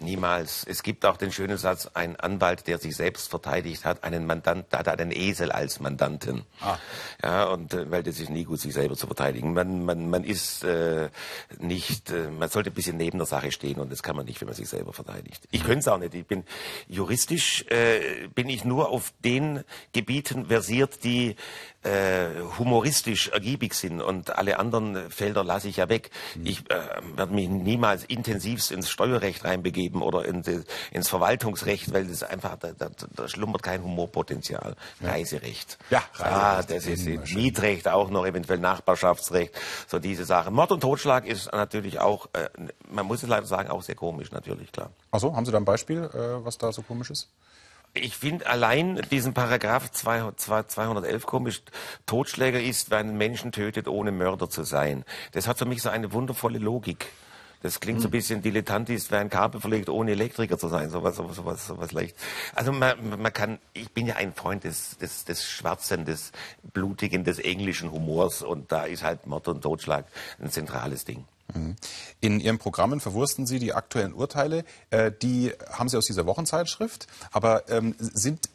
Niemals. 0.00 0.64
Es 0.64 0.82
gibt 0.82 1.04
auch 1.04 1.16
den 1.16 1.32
schönen 1.32 1.58
Satz, 1.58 1.90
ein 1.94 2.16
Anwalt, 2.16 2.66
der 2.66 2.78
sich 2.78 2.96
selbst 2.96 3.28
verteidigt 3.28 3.84
hat, 3.84 4.04
einen 4.04 4.26
Mandant, 4.26 4.66
hat 4.72 4.88
einen 4.88 5.10
Esel 5.10 5.50
als 5.52 5.80
Mandanten. 5.80 6.44
Ah. 6.60 6.78
Ja, 7.22 7.44
und 7.46 7.76
weil 7.90 8.02
das 8.02 8.20
ist 8.20 8.30
nie 8.30 8.44
gut, 8.44 8.60
sich 8.60 8.74
selber 8.74 8.96
zu 8.96 9.06
verteidigen. 9.06 9.54
Man, 9.54 9.84
man, 9.84 10.08
man 10.08 10.24
ist 10.24 10.64
äh, 10.64 11.08
nicht, 11.58 12.10
äh, 12.10 12.30
man 12.30 12.48
sollte 12.48 12.70
ein 12.70 12.74
bisschen 12.74 12.96
neben 12.96 13.18
der 13.18 13.26
Sache 13.26 13.50
stehen 13.52 13.80
und 13.80 13.90
das 13.90 14.02
kann 14.02 14.16
man 14.16 14.26
nicht, 14.26 14.40
wenn 14.40 14.46
man 14.46 14.54
sich 14.54 14.68
selber 14.68 14.92
verteidigt. 14.92 15.48
Ich 15.50 15.64
könnte 15.64 15.80
es 15.80 15.88
auch 15.88 15.98
nicht. 15.98 16.14
Ich 16.14 16.26
bin 16.26 16.44
juristisch 16.86 17.64
äh, 17.68 18.28
bin 18.34 18.48
ich 18.48 18.64
nur 18.64 18.90
auf 18.90 19.12
den 19.24 19.64
Gebieten 19.92 20.46
versiert, 20.46 21.04
die 21.04 21.36
humoristisch 22.58 23.28
ergiebig 23.28 23.72
sind 23.74 24.02
und 24.02 24.36
alle 24.36 24.58
anderen 24.58 25.10
Felder 25.10 25.44
lasse 25.44 25.68
ich 25.68 25.76
ja 25.76 25.88
weg. 25.88 26.10
Mhm. 26.34 26.46
Ich 26.46 26.70
äh, 26.70 26.76
werde 27.14 27.32
mich 27.32 27.48
niemals 27.48 28.04
intensivst 28.04 28.72
ins 28.72 28.90
Steuerrecht 28.90 29.44
reinbegeben 29.44 30.02
oder 30.02 30.24
in 30.24 30.42
die, 30.42 30.62
ins 30.90 31.08
Verwaltungsrecht, 31.08 31.92
weil 31.94 32.06
das 32.06 32.22
einfach, 32.24 32.56
da, 32.56 32.72
da, 32.72 32.90
da 33.14 33.28
schlummert 33.28 33.62
kein 33.62 33.82
Humorpotenzial. 33.82 34.74
Ja. 35.00 35.10
Reiserecht. 35.10 35.78
Ja, 35.90 36.02
Reiserecht. 36.14 36.42
Ah, 36.42 36.62
das 36.62 36.86
ist 36.86 37.34
Mietrecht 37.34 37.88
auch 37.88 38.10
noch, 38.10 38.26
eventuell 38.26 38.58
Nachbarschaftsrecht, 38.58 39.54
so 39.86 39.98
diese 39.98 40.24
Sachen. 40.24 40.54
Mord 40.54 40.72
und 40.72 40.80
Totschlag 40.80 41.26
ist 41.26 41.52
natürlich 41.52 42.00
auch, 42.00 42.28
äh, 42.32 42.48
man 42.90 43.06
muss 43.06 43.22
es 43.22 43.28
leider 43.28 43.46
sagen, 43.46 43.70
auch 43.70 43.82
sehr 43.82 43.94
komisch, 43.94 44.32
natürlich, 44.32 44.72
klar. 44.72 44.90
Ach 45.10 45.20
so, 45.20 45.34
haben 45.34 45.46
Sie 45.46 45.52
da 45.52 45.58
ein 45.58 45.64
Beispiel, 45.64 45.98
äh, 46.12 46.44
was 46.44 46.58
da 46.58 46.72
so 46.72 46.82
komisch 46.82 47.10
ist? 47.10 47.28
Ich 47.94 48.16
finde 48.16 48.46
allein 48.46 49.00
diesen 49.10 49.34
Paragraph 49.34 49.90
211 49.90 51.26
komisch, 51.26 51.62
Totschläger 52.06 52.60
ist, 52.60 52.90
wer 52.90 52.98
einen 52.98 53.16
Menschen 53.16 53.50
tötet, 53.50 53.88
ohne 53.88 54.12
Mörder 54.12 54.48
zu 54.48 54.62
sein. 54.62 55.04
Das 55.32 55.48
hat 55.48 55.58
für 55.58 55.64
mich 55.64 55.82
so 55.82 55.88
eine 55.88 56.12
wundervolle 56.12 56.58
Logik. 56.58 57.06
Das 57.60 57.80
klingt 57.80 58.00
so 58.00 58.06
ein 58.06 58.12
bisschen 58.12 58.40
dilettantisch, 58.40 59.04
wer 59.08 59.18
ein 59.18 59.30
Kabel 59.30 59.60
verlegt, 59.60 59.88
ohne 59.88 60.12
Elektriker 60.12 60.58
zu 60.58 60.68
sein, 60.68 60.90
sowas, 60.90 61.16
sowas, 61.16 61.36
sowas, 61.36 61.66
sowas 61.66 61.90
leicht. 61.90 62.16
Also 62.54 62.70
man, 62.70 63.20
man 63.20 63.32
kann, 63.32 63.58
ich 63.72 63.90
bin 63.92 64.06
ja 64.06 64.14
ein 64.14 64.32
Freund 64.32 64.62
des, 64.62 64.96
des, 64.98 65.24
des 65.24 65.44
Schwarzen, 65.44 66.04
des 66.04 66.30
Blutigen, 66.62 67.24
des 67.24 67.40
englischen 67.40 67.90
Humors 67.90 68.42
und 68.42 68.70
da 68.70 68.84
ist 68.84 69.02
halt 69.02 69.26
Mord 69.26 69.48
und 69.48 69.62
Totschlag 69.62 70.04
ein 70.40 70.50
zentrales 70.50 71.04
Ding. 71.04 71.24
Mhm. 71.54 71.76
In 72.20 72.40
Ihren 72.40 72.58
Programmen 72.58 73.00
verwursten 73.00 73.46
Sie 73.46 73.58
die 73.58 73.72
aktuellen 73.72 74.12
Urteile. 74.12 74.64
Äh, 74.90 75.12
die 75.12 75.52
haben 75.70 75.88
Sie 75.88 75.96
aus 75.96 76.06
dieser 76.06 76.26
Wochenzeitschrift. 76.26 77.06
Aber 77.32 77.68
ähm, 77.70 77.94
sind, 77.98 78.48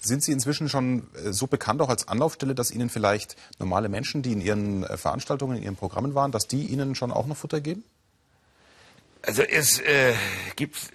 sind 0.00 0.22
Sie 0.22 0.32
inzwischen 0.32 0.68
schon 0.68 1.08
äh, 1.14 1.32
so 1.32 1.46
bekannt 1.46 1.80
auch 1.82 1.88
als 1.88 2.08
Anlaufstelle, 2.08 2.54
dass 2.54 2.70
Ihnen 2.70 2.88
vielleicht 2.88 3.36
normale 3.58 3.88
Menschen, 3.88 4.22
die 4.22 4.32
in 4.32 4.40
Ihren 4.40 4.84
äh, 4.84 4.96
Veranstaltungen, 4.96 5.56
in 5.58 5.62
Ihren 5.62 5.76
Programmen 5.76 6.14
waren, 6.14 6.32
dass 6.32 6.46
die 6.46 6.66
Ihnen 6.66 6.94
schon 6.94 7.12
auch 7.12 7.26
noch 7.26 7.36
Futter 7.36 7.60
geben? 7.60 7.84
Also 9.22 9.42
es 9.42 9.80
äh, 9.80 10.14
gibt 10.56 10.92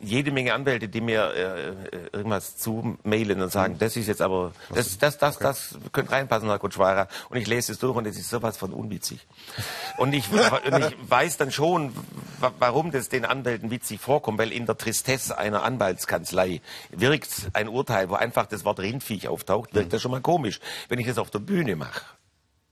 jede 0.00 0.30
Menge 0.30 0.54
Anwälte, 0.54 0.88
die 0.88 1.00
mir 1.00 1.32
äh, 1.34 1.68
äh 1.68 1.74
irgendwas 2.12 2.56
zumailen 2.56 3.40
und 3.40 3.50
sagen, 3.50 3.74
mhm. 3.74 3.78
das 3.78 3.96
ist 3.96 4.06
jetzt 4.06 4.22
aber, 4.22 4.52
das, 4.74 4.98
das, 4.98 5.18
das, 5.18 5.36
okay. 5.36 5.44
das 5.44 5.78
könnte 5.92 6.12
reinpassen, 6.12 6.48
Herr 6.48 6.58
Kutschwara. 6.58 7.08
Und 7.28 7.36
ich 7.36 7.46
lese 7.46 7.72
es 7.72 7.78
durch 7.78 7.96
und 7.96 8.06
es 8.06 8.18
ist 8.18 8.30
sowas 8.30 8.56
von 8.56 8.72
unwitzig. 8.72 9.26
Und 9.96 10.12
ich, 10.12 10.30
und 10.30 10.84
ich 10.84 10.96
weiß 11.10 11.38
dann 11.38 11.50
schon, 11.50 11.92
warum 12.60 12.92
das 12.92 13.08
den 13.08 13.24
Anwälten 13.24 13.72
witzig 13.72 14.00
vorkommt, 14.00 14.38
weil 14.38 14.52
in 14.52 14.64
der 14.64 14.78
Tristesse 14.78 15.36
einer 15.36 15.64
Anwaltskanzlei 15.64 16.60
wirkt 16.90 17.48
ein 17.52 17.66
Urteil, 17.68 18.08
wo 18.08 18.14
einfach 18.14 18.46
das 18.46 18.64
Wort 18.64 18.78
Rindviech 18.78 19.26
auftaucht, 19.26 19.74
wirkt 19.74 19.88
mhm. 19.88 19.90
das 19.90 20.02
schon 20.02 20.12
mal 20.12 20.20
komisch. 20.20 20.60
Wenn 20.88 21.00
ich 21.00 21.06
das 21.08 21.18
auf 21.18 21.30
der 21.30 21.40
Bühne 21.40 21.74
mache, 21.74 22.02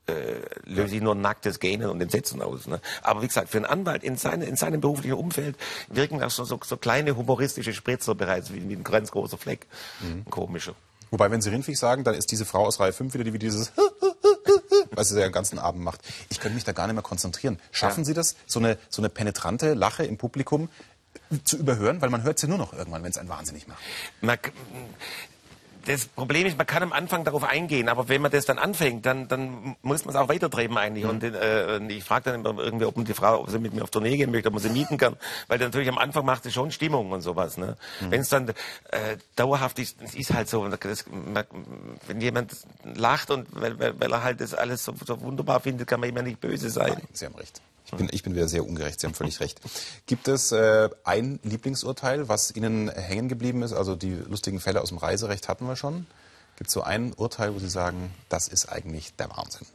äh, 0.07 0.41
löse 0.65 0.97
ich 0.97 1.03
nur 1.03 1.15
nacktes 1.15 1.61
Gähnen 1.61 1.89
und 1.89 2.01
Entsetzen 2.01 2.43
aus. 2.43 2.67
Ne? 2.67 2.81
Aber 3.03 3.23
wie 3.23 3.27
gesagt, 3.27 3.49
für 3.49 3.59
einen 3.59 3.67
Anwalt 3.67 4.05
in, 4.05 4.17
seine, 4.17 4.45
in 4.45 4.57
seinem 4.57 4.81
beruflichen 4.81 5.15
Umfeld 5.15 5.57
wirken 5.89 6.23
auch 6.23 6.31
so, 6.31 6.45
so, 6.45 6.61
so 6.65 6.77
kleine 6.77 7.17
humoristische 7.17 7.73
Spritzer 7.73 8.15
bereits 8.15 8.53
wie, 8.53 8.69
wie 8.69 8.75
ein 8.75 8.85
ganz 8.85 9.11
großer 9.11 9.39
Fleck. 9.39 9.67
Mhm. 10.01 10.25
Ein 10.27 10.31
komischer. 10.31 10.75
Wobei, 11.11 11.31
wenn 11.31 11.41
Sie 11.41 11.51
Rindviech 11.51 11.79
sagen, 11.79 12.03
dann 12.05 12.15
ist 12.15 12.33
diese 12.33 12.45
Frau 12.45 12.67
aus 12.67 12.81
Reihe 12.81 12.93
5 12.93 13.15
wieder, 13.15 13.25
die 13.25 13.33
wie 13.33 13.39
dieses 13.39 13.73
was 14.91 15.09
sie 15.09 15.19
ja 15.19 15.27
den 15.27 15.33
ganzen 15.33 15.59
Abend 15.59 15.83
macht. 15.83 16.01
Ich 16.31 16.41
könnte 16.41 16.55
mich 16.55 16.65
da 16.65 16.73
gar 16.73 16.87
nicht 16.87 16.95
mehr 16.95 17.03
konzentrieren. 17.03 17.59
Schaffen 17.71 18.01
ja. 18.01 18.07
Sie 18.07 18.15
das, 18.15 18.37
so 18.47 18.59
eine, 18.59 18.79
so 18.89 19.03
eine 19.03 19.09
penetrante 19.09 19.75
Lache 19.75 20.05
im 20.05 20.17
Publikum 20.17 20.69
zu 21.45 21.57
überhören? 21.57 22.01
Weil 22.03 22.11
man 22.11 22.23
hört 22.23 22.39
sie 22.39 22.49
nur 22.49 22.59
noch 22.59 22.73
irgendwann, 22.73 23.03
wenn 23.03 23.11
es 23.11 23.19
einen 23.19 23.29
wahnsinnig 23.29 23.67
macht. 23.69 23.79
Man, 24.21 24.39
das 25.87 26.07
Problem 26.07 26.47
ist, 26.47 26.59
man 26.59 26.67
kann 26.67 26.83
am 26.83 26.93
Anfang 26.93 27.25
darauf 27.25 27.45
eingehen, 27.45 27.89
aber 27.89 28.09
wenn 28.09 28.21
man 28.21 28.31
das 28.31 28.45
dann 28.45 28.59
anfängt, 28.59 29.07
dann, 29.07 29.29
dann 29.29 29.77
muss 29.83 30.05
man 30.05 30.15
es 30.15 30.21
auch 30.21 30.29
weitertreiben 30.29 30.77
eigentlich. 30.77 31.05
Mhm. 31.05 31.11
Und 31.11 31.23
äh, 31.23 31.79
ich 31.89 32.05
frage 32.05 32.33
dann 32.33 32.45
immer 32.45 32.63
irgendwie, 32.63 32.85
ob 32.85 33.03
die 33.05 33.15
Frau, 33.15 33.41
ob 33.41 33.51
sie 33.51 33.59
mit 33.59 33.73
mir 33.73 33.83
auf 33.83 33.91
Tournee 33.91 34.17
gehen 34.17 34.31
möchte, 34.31 34.49
ob 34.49 34.55
man 34.55 34.63
sie 34.63 34.71
mieten 34.71 34.99
kann, 34.99 35.17
weil 35.49 35.59
natürlich 35.59 35.89
am 35.89 35.99
Anfang 35.99 36.25
macht 36.25 36.45
es 36.47 36.55
schon 36.55 36.71
Stimmung 36.71 37.13
und 37.13 37.23
sowas. 37.23 37.57
Ne? 37.57 37.77
Mhm. 38.01 38.11
Wenn 38.11 38.21
es 38.21 38.29
dann 38.29 38.49
äh, 38.49 38.55
dauerhaft 39.37 39.79
ist, 39.79 40.03
es 40.03 40.15
ist 40.15 40.35
halt 40.35 40.49
so, 40.49 40.67
das, 40.69 41.05
man, 41.09 41.45
wenn 42.07 42.21
jemand 42.21 42.53
lacht 42.85 43.31
und 43.31 43.47
weil, 43.53 43.79
weil, 43.79 44.13
er 44.13 44.23
halt 44.23 44.41
das 44.41 44.55
alles 44.55 44.85
so, 44.85 44.95
so 45.07 45.21
wunderbar 45.21 45.61
findet, 45.61 45.87
kann 45.87 46.01
man 46.01 46.09
immer 46.09 46.23
nicht 46.23 46.41
böse 46.41 46.69
sein. 46.69 46.95
Nein, 46.95 47.09
Sie 47.13 47.27
haben 47.27 47.35
recht. 47.37 47.61
Ich 47.87 47.93
bin, 47.93 48.09
ich 48.11 48.23
bin 48.25 48.35
wieder 48.35 48.49
sehr 48.49 48.67
ungerecht, 48.67 49.01
Sie 49.01 49.07
haben 49.07 49.15
völlig 49.15 49.41
recht. 49.41 49.61
Gibt 50.07 50.27
es 50.27 50.51
äh, 50.51 50.91
ein 51.05 51.39
Lieblingsurteil, 51.45 52.29
was 52.29 52.55
Ihnen 52.55 52.91
hängen 52.91 53.29
geblieben 53.29 53.63
ist? 53.63 53.73
Also 53.73 53.95
die 53.95 54.13
lustigen 54.13 54.59
Fälle 54.59 54.83
aus 54.83 54.89
dem 54.89 54.99
Reiserecht 54.99 55.49
hatten 55.49 55.67
wir 55.67 55.77
schon. 55.77 56.07
Gibt 56.57 56.69
es 56.69 56.75
so 56.75 56.83
ein 56.83 57.13
Urteil, 57.13 57.55
wo 57.55 57.59
Sie 57.59 57.69
sagen, 57.69 58.13
das 58.29 58.49
ist 58.49 58.67
eigentlich 58.67 59.15
der 59.15 59.31
Wahnsinn? 59.31 59.67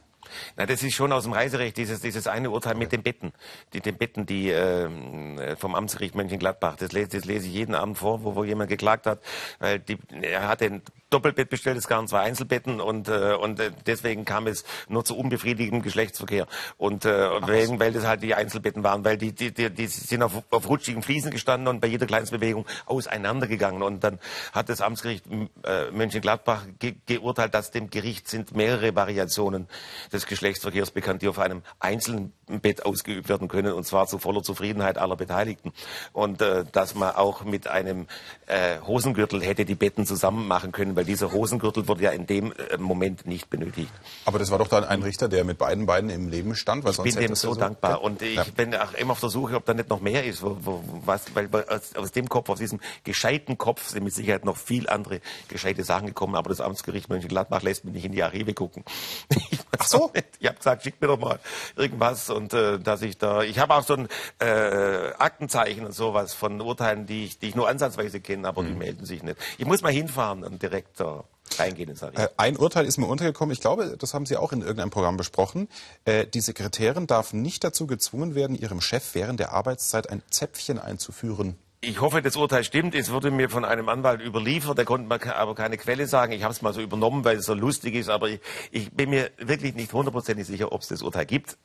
Na, 0.56 0.66
das 0.66 0.82
ist 0.82 0.94
schon 0.94 1.12
aus 1.12 1.24
dem 1.24 1.32
Reiserecht, 1.32 1.76
dieses, 1.76 2.00
dieses 2.00 2.26
eine 2.26 2.50
Urteil 2.50 2.74
mit 2.74 2.92
den 2.92 3.02
Betten. 3.02 3.32
Die, 3.72 3.80
den 3.80 3.96
Betten, 3.96 4.26
die 4.26 4.50
äh, 4.50 5.56
vom 5.56 5.74
Amtsgericht 5.74 6.14
Mönchengladbach. 6.14 6.76
Das 6.76 6.92
lese, 6.92 7.08
das 7.08 7.24
lese 7.24 7.46
ich 7.46 7.52
jeden 7.52 7.74
Abend 7.74 7.98
vor, 7.98 8.24
wo, 8.24 8.34
wo 8.34 8.44
jemand 8.44 8.68
geklagt 8.68 9.06
hat, 9.06 9.20
weil 9.58 9.78
die, 9.78 9.98
er 10.20 10.48
hat 10.48 10.60
den 10.60 10.82
Doppelbett 11.12 11.50
bestellt, 11.50 11.76
es 11.76 11.88
gab 11.88 12.08
zwei 12.08 12.20
Einzelbetten 12.20 12.80
und, 12.80 13.08
äh, 13.08 13.34
und 13.34 13.60
äh, 13.60 13.70
deswegen 13.86 14.24
kam 14.24 14.46
es 14.46 14.64
nur 14.88 15.04
zu 15.04 15.16
unbefriedigendem 15.16 15.82
Geschlechtsverkehr. 15.82 16.46
Und 16.78 17.04
äh, 17.04 17.46
wegen, 17.46 17.78
weil 17.80 17.92
das 17.92 18.06
halt 18.06 18.22
die 18.22 18.34
Einzelbetten 18.34 18.82
waren, 18.82 19.04
weil 19.04 19.18
die, 19.18 19.32
die, 19.32 19.52
die, 19.52 19.70
die 19.70 19.86
sind 19.86 20.22
auf, 20.22 20.42
auf 20.50 20.68
rutschigen 20.68 21.02
Fliesen 21.02 21.30
gestanden 21.30 21.68
und 21.68 21.80
bei 21.80 21.86
jeder 21.86 22.06
Kleinstbewegung 22.06 22.66
auseinandergegangen. 22.86 23.82
Und 23.82 24.02
dann 24.04 24.18
hat 24.52 24.68
das 24.68 24.80
Amtsgericht 24.80 25.24
äh, 25.64 25.90
Mönchengladbach 25.90 26.66
ge 26.78 26.94
geurteilt, 27.06 27.54
dass 27.54 27.70
dem 27.70 27.90
Gericht 27.90 28.28
sind 28.28 28.54
mehrere 28.54 28.94
Variationen 28.94 29.68
des 30.12 30.26
Geschlechtsverkehrs 30.26 30.90
bekannt, 30.90 31.22
die 31.22 31.28
auf 31.28 31.38
einem 31.38 31.62
einzelnen 31.78 32.32
Bett 32.60 32.84
ausgeübt 32.84 33.28
werden 33.28 33.48
können 33.48 33.72
und 33.72 33.84
zwar 33.84 34.06
zu 34.06 34.18
voller 34.18 34.42
Zufriedenheit 34.42 34.98
aller 34.98 35.16
Beteiligten. 35.16 35.72
Und 36.12 36.42
äh, 36.42 36.64
dass 36.70 36.94
man 36.94 37.14
auch 37.14 37.44
mit 37.44 37.68
einem 37.68 38.06
äh, 38.46 38.78
Hosengürtel 38.80 39.42
hätte 39.42 39.64
die 39.64 39.74
Betten 39.74 40.06
zusammen 40.06 40.46
machen 40.46 40.72
können, 40.72 40.96
weil 40.96 41.04
dieser 41.04 41.32
Hosengürtel 41.32 41.88
wurde 41.88 42.02
ja 42.04 42.10
in 42.10 42.26
dem 42.26 42.52
äh, 42.52 42.76
Moment 42.78 43.26
nicht 43.26 43.50
benötigt. 43.50 43.92
Aber 44.24 44.38
das 44.38 44.50
war 44.50 44.58
doch 44.58 44.68
dann 44.68 44.84
ein 44.84 45.02
Richter, 45.02 45.28
der 45.28 45.44
mit 45.44 45.58
beiden 45.58 45.86
Beinen 45.86 46.10
im 46.10 46.28
Leben 46.28 46.54
stand. 46.54 46.84
Weil 46.84 46.90
ich 46.90 46.96
sonst 46.96 47.14
bin 47.14 47.26
dem 47.26 47.34
so, 47.34 47.54
dankbar. 47.54 48.02
Und 48.02 48.22
ich 48.22 48.34
ja. 48.34 48.44
bin 48.56 48.74
auch 48.74 48.94
immer 48.94 49.12
auf 49.12 49.20
der 49.20 49.28
Suche, 49.28 49.56
ob 49.56 49.64
da 49.64 49.74
nicht 49.74 49.88
noch 49.88 50.00
mehr 50.00 50.24
ist. 50.24 50.42
Wo, 50.42 50.56
wo, 50.60 50.84
was, 51.04 51.34
weil 51.34 51.48
aus, 51.68 51.94
aus, 51.94 52.12
dem 52.12 52.28
Kopf, 52.28 52.48
aus 52.48 52.58
diesem 52.58 52.80
gescheiten 53.04 53.58
Kopf 53.58 53.88
sind 53.88 54.04
mit 54.04 54.14
Sicherheit 54.14 54.44
noch 54.44 54.56
viel 54.56 54.88
andere 54.88 55.20
gescheite 55.48 55.84
Sachen 55.84 56.08
gekommen. 56.08 56.34
Aber 56.34 56.48
das 56.48 56.60
Amtsgericht 56.60 57.08
Mönchengladbach 57.08 57.62
lässt 57.62 57.84
mich 57.84 57.94
nicht 57.94 58.04
in 58.04 58.12
die 58.12 58.22
Archive 58.22 58.54
gucken. 58.54 58.84
Ach 59.78 59.86
so? 59.86 60.10
Ich 60.38 60.46
habe 60.46 60.56
gesagt, 60.56 60.82
schick 60.82 61.00
mir 61.00 61.08
doch 61.08 61.18
mal 61.18 61.38
irgendwas. 61.76 62.30
Und 62.30 62.41
äh, 62.50 62.78
dass 62.78 63.02
ich 63.02 63.18
da... 63.18 63.42
Ich 63.42 63.58
habe 63.58 63.74
auch 63.74 63.84
so 63.84 63.94
ein 63.94 64.08
äh, 64.38 65.12
Aktenzeichen 65.18 65.86
und 65.86 65.92
sowas 65.92 66.34
von 66.34 66.60
Urteilen, 66.60 67.06
die 67.06 67.24
ich, 67.24 67.38
die 67.38 67.48
ich 67.48 67.54
nur 67.54 67.68
ansatzweise 67.68 68.20
kenne, 68.20 68.48
aber 68.48 68.62
mhm. 68.62 68.68
die 68.68 68.74
melden 68.74 69.04
sich 69.06 69.22
nicht. 69.22 69.36
Ich 69.58 69.66
muss 69.66 69.82
mal 69.82 69.92
hinfahren 69.92 70.44
und 70.44 70.62
direkt 70.62 71.00
da 71.00 71.24
reingehen 71.58 71.90
ins 71.90 72.02
Äh, 72.02 72.28
ein 72.36 72.56
Urteil 72.56 72.86
ist 72.86 72.98
mir 72.98 73.06
untergekommen, 73.06 73.52
ich 73.52 73.60
glaube, 73.60 73.96
das 73.98 74.14
haben 74.14 74.26
Sie 74.26 74.36
auch 74.36 74.52
in 74.52 74.60
irgendeinem 74.60 74.90
Programm 74.90 75.16
besprochen. 75.16 75.68
Äh, 76.04 76.26
die 76.26 76.40
Sekretärin 76.40 77.06
darf 77.06 77.32
nicht 77.32 77.64
dazu 77.64 77.86
gezwungen 77.86 78.34
werden, 78.34 78.56
ihrem 78.56 78.80
Chef 78.80 79.14
während 79.14 79.40
der 79.40 79.52
Arbeitszeit 79.52 80.08
ein 80.10 80.22
Zäpfchen 80.30 80.78
einzuführen. 80.78 81.56
Ich 81.84 82.00
hoffe, 82.00 82.22
das 82.22 82.36
Urteil 82.36 82.62
stimmt. 82.62 82.94
Es 82.94 83.10
wurde 83.10 83.32
mir 83.32 83.50
von 83.50 83.64
einem 83.64 83.88
Anwalt 83.88 84.20
überliefert. 84.20 84.78
Der 84.78 84.84
konnte 84.84 85.08
mir 85.08 85.34
aber 85.34 85.56
keine 85.56 85.76
Quelle 85.76 86.06
sagen. 86.06 86.32
Ich 86.32 86.44
habe 86.44 86.52
es 86.52 86.62
mal 86.62 86.72
so 86.72 86.80
übernommen, 86.80 87.24
weil 87.24 87.38
es 87.38 87.46
so 87.46 87.54
lustig 87.54 87.96
ist. 87.96 88.08
Aber 88.08 88.28
ich, 88.28 88.40
ich 88.70 88.92
bin 88.92 89.10
mir 89.10 89.32
wirklich 89.36 89.74
nicht 89.74 89.92
hundertprozentig 89.92 90.46
sicher, 90.46 90.70
ob 90.70 90.82
es 90.82 90.88
das 90.88 91.02
Urteil 91.02 91.26
gibt. 91.26 91.56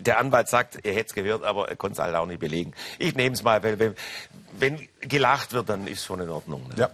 Der 0.00 0.18
Anwalt 0.18 0.48
sagt, 0.48 0.84
er 0.84 0.94
hätte 0.94 1.06
es 1.08 1.14
gehört, 1.14 1.44
aber 1.44 1.68
er 1.68 1.76
konnte 1.76 1.94
es 1.94 1.98
halt 1.98 2.14
auch 2.14 2.26
nicht 2.26 2.40
belegen. 2.40 2.72
Ich 2.98 3.14
nehme 3.14 3.34
es 3.34 3.42
mal, 3.42 3.62
weil 3.62 3.78
wenn, 3.78 3.94
wenn 4.58 4.88
gelacht 5.00 5.52
wird, 5.52 5.68
dann 5.68 5.86
ist 5.86 6.04
schon 6.04 6.20
in 6.20 6.28
Ordnung. 6.28 6.66
Ne? 6.68 6.74
Ja. 6.76 6.90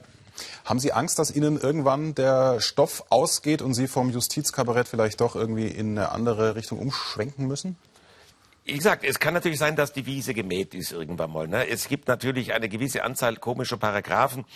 Haben 0.65 0.81
Sie 0.81 0.93
Angst, 0.93 1.19
dass 1.19 1.31
Ihnen 1.31 1.61
irgendwann 1.61 2.15
der 2.15 2.61
Stoff 2.61 3.05
ausgeht 3.11 3.63
und 3.63 3.75
Sie 3.75 3.87
vom 3.87 4.11
Justizkabarett 4.11 4.89
vielleicht 4.89 5.21
doch 5.21 5.37
irgendwie 5.37 5.69
in 5.69 5.99
eine 5.99 6.11
andere 6.11 6.57
Richtung 6.57 6.79
umschwenken 6.79 7.47
müssen? 7.47 7.77
Wie 8.65 8.73
gesagt, 8.73 9.05
es 9.05 9.19
kann 9.19 9.35
natürlich 9.35 9.59
sein, 9.59 9.77
dass 9.77 9.93
die 9.93 10.07
Wiese 10.07 10.33
gemäht 10.33 10.75
ist 10.75 10.91
irgendwann 10.91 11.31
mal. 11.31 11.47
Ne? 11.47 11.69
Es 11.69 11.87
gibt 11.87 12.09
natürlich 12.09 12.55
eine 12.55 12.71
gewisse 12.71 13.05
Anzahl 13.05 13.37
komischer 13.37 13.77
Paragraphen. 13.77 14.47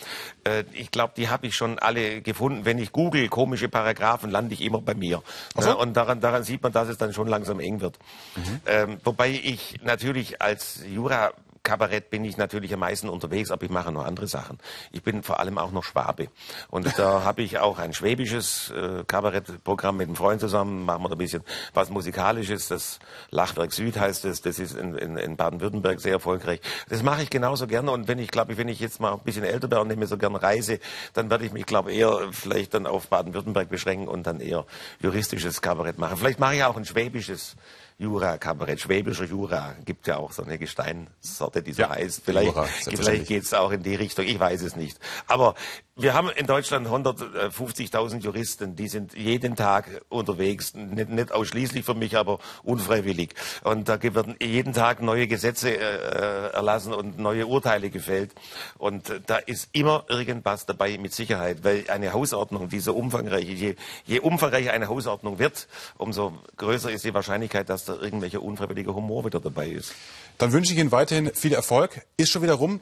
Äh, 0.44 0.64
ich 0.72 0.90
glaube, 0.90 1.12
die 1.14 1.28
habe 1.28 1.46
ich 1.46 1.54
schon 1.54 1.78
alle 1.78 2.22
gefunden. 2.22 2.64
Wenn 2.64 2.78
ich 2.78 2.92
google 2.92 3.28
komische 3.28 3.68
Paragraphen, 3.68 4.30
lande 4.30 4.54
ich 4.54 4.62
immer 4.62 4.80
bei 4.80 4.94
mir. 4.94 5.22
Ne? 5.56 5.62
So. 5.62 5.78
Und 5.78 5.94
daran, 5.94 6.22
daran 6.22 6.42
sieht 6.42 6.62
man, 6.62 6.72
dass 6.72 6.88
es 6.88 6.96
dann 6.96 7.12
schon 7.12 7.28
langsam 7.28 7.60
eng 7.60 7.82
wird. 7.82 7.98
Mhm. 8.34 8.60
Ähm, 8.66 9.00
wobei 9.04 9.28
ich 9.28 9.80
natürlich 9.82 10.40
als 10.40 10.82
Jura 10.86 11.32
Kabarett 11.68 12.08
bin 12.08 12.24
ich 12.24 12.38
natürlich 12.38 12.72
am 12.72 12.80
meisten 12.80 13.10
unterwegs, 13.10 13.50
aber 13.50 13.62
ich 13.62 13.70
mache 13.70 13.92
noch 13.92 14.06
andere 14.06 14.26
Sachen. 14.26 14.56
Ich 14.90 15.02
bin 15.02 15.22
vor 15.22 15.38
allem 15.38 15.58
auch 15.58 15.70
noch 15.70 15.84
Schwabe. 15.84 16.28
Und 16.70 16.98
da 16.98 17.22
habe 17.24 17.42
ich 17.42 17.58
auch 17.58 17.78
ein 17.78 17.92
schwäbisches 17.92 18.70
äh, 18.70 19.04
Kabarettprogramm 19.06 19.98
mit 19.98 20.06
einem 20.06 20.16
Freund 20.16 20.40
zusammen, 20.40 20.86
machen 20.86 21.02
wir 21.02 21.10
da 21.10 21.14
ein 21.14 21.18
bisschen 21.18 21.42
was 21.74 21.90
Musikalisches. 21.90 22.68
Das 22.68 23.00
Lachwerk 23.28 23.74
Süd 23.74 24.00
heißt 24.00 24.24
es, 24.24 24.40
das 24.40 24.58
ist 24.58 24.76
in, 24.76 24.94
in, 24.94 25.18
in 25.18 25.36
Baden-Württemberg 25.36 26.00
sehr 26.00 26.12
erfolgreich. 26.12 26.62
Das 26.88 27.02
mache 27.02 27.22
ich 27.22 27.28
genauso 27.28 27.66
gerne 27.66 27.90
und 27.90 28.08
wenn 28.08 28.18
ich 28.18 28.30
glaube, 28.30 28.56
wenn 28.56 28.68
ich 28.68 28.80
jetzt 28.80 28.98
mal 28.98 29.12
ein 29.12 29.20
bisschen 29.20 29.44
älter 29.44 29.68
bin 29.68 29.78
und 29.78 29.88
nicht 29.88 29.98
mehr 29.98 30.08
so 30.08 30.16
gerne 30.16 30.42
reise, 30.42 30.78
dann 31.12 31.28
werde 31.28 31.44
ich 31.44 31.52
mich, 31.52 31.66
glaube 31.66 31.92
eher 31.92 32.28
vielleicht 32.30 32.72
dann 32.72 32.86
auf 32.86 33.08
Baden-Württemberg 33.08 33.68
beschränken 33.68 34.08
und 34.08 34.26
dann 34.26 34.40
eher 34.40 34.64
juristisches 35.00 35.60
Kabarett 35.60 35.98
machen. 35.98 36.16
Vielleicht 36.16 36.40
mache 36.40 36.54
ich 36.54 36.64
auch 36.64 36.78
ein 36.78 36.86
schwäbisches 36.86 37.56
Jura-Kabarett, 37.98 38.80
schwäbischer 38.80 39.24
Jura. 39.24 39.74
Gibt 39.84 40.06
ja 40.06 40.18
auch 40.18 40.30
so 40.30 40.44
eine 40.44 40.56
Gesteinsorte, 40.56 41.62
die 41.62 41.72
so 41.72 41.82
ja, 41.82 41.90
heißt. 41.90 42.22
Vielleicht, 42.24 42.54
vielleicht 42.84 43.26
geht 43.26 43.42
es 43.42 43.52
auch 43.52 43.72
in 43.72 43.82
die 43.82 43.96
Richtung, 43.96 44.24
ich 44.24 44.38
weiß 44.38 44.62
es 44.62 44.76
nicht. 44.76 45.00
Aber 45.26 45.56
wir 45.96 46.14
haben 46.14 46.30
in 46.30 46.46
Deutschland 46.46 46.86
150.000 46.86 48.20
Juristen, 48.20 48.76
die 48.76 48.86
sind 48.86 49.14
jeden 49.14 49.56
Tag 49.56 50.02
unterwegs, 50.08 50.74
nicht, 50.74 51.08
nicht, 51.08 51.32
ausschließlich 51.32 51.84
für 51.84 51.94
mich, 51.94 52.16
aber 52.16 52.38
unfreiwillig. 52.62 53.34
Und 53.64 53.88
da 53.88 54.00
werden 54.00 54.36
jeden 54.40 54.74
Tag 54.74 55.02
neue 55.02 55.26
Gesetze 55.26 55.76
äh, 55.76 56.52
erlassen 56.52 56.94
und 56.94 57.18
neue 57.18 57.48
Urteile 57.48 57.90
gefällt. 57.90 58.30
Und 58.78 59.10
äh, 59.10 59.20
da 59.26 59.38
ist 59.38 59.70
immer 59.72 60.04
irgendwas 60.08 60.66
dabei 60.66 60.96
mit 60.98 61.14
Sicherheit, 61.14 61.64
weil 61.64 61.84
eine 61.88 62.12
Hausordnung, 62.12 62.68
die 62.68 62.78
so 62.78 62.94
umfangreich, 62.94 63.48
je, 63.48 63.74
je 64.04 64.20
umfangreicher 64.20 64.72
eine 64.72 64.86
Hausordnung 64.86 65.40
wird, 65.40 65.66
umso 65.96 66.38
größer 66.58 66.92
ist 66.92 67.04
die 67.04 67.14
Wahrscheinlichkeit, 67.14 67.68
dass 67.68 67.87
da 67.88 67.96
irgendwelcher 67.96 68.42
unfreiwilliger 68.42 68.94
Humor 68.94 69.24
wieder 69.24 69.40
dabei 69.40 69.68
ist. 69.68 69.94
Dann 70.38 70.52
wünsche 70.52 70.72
ich 70.72 70.78
Ihnen 70.78 70.92
weiterhin 70.92 71.32
viel 71.34 71.52
Erfolg. 71.52 72.06
Ist 72.16 72.30
schon 72.30 72.42
wieder 72.42 72.54
rum. 72.54 72.80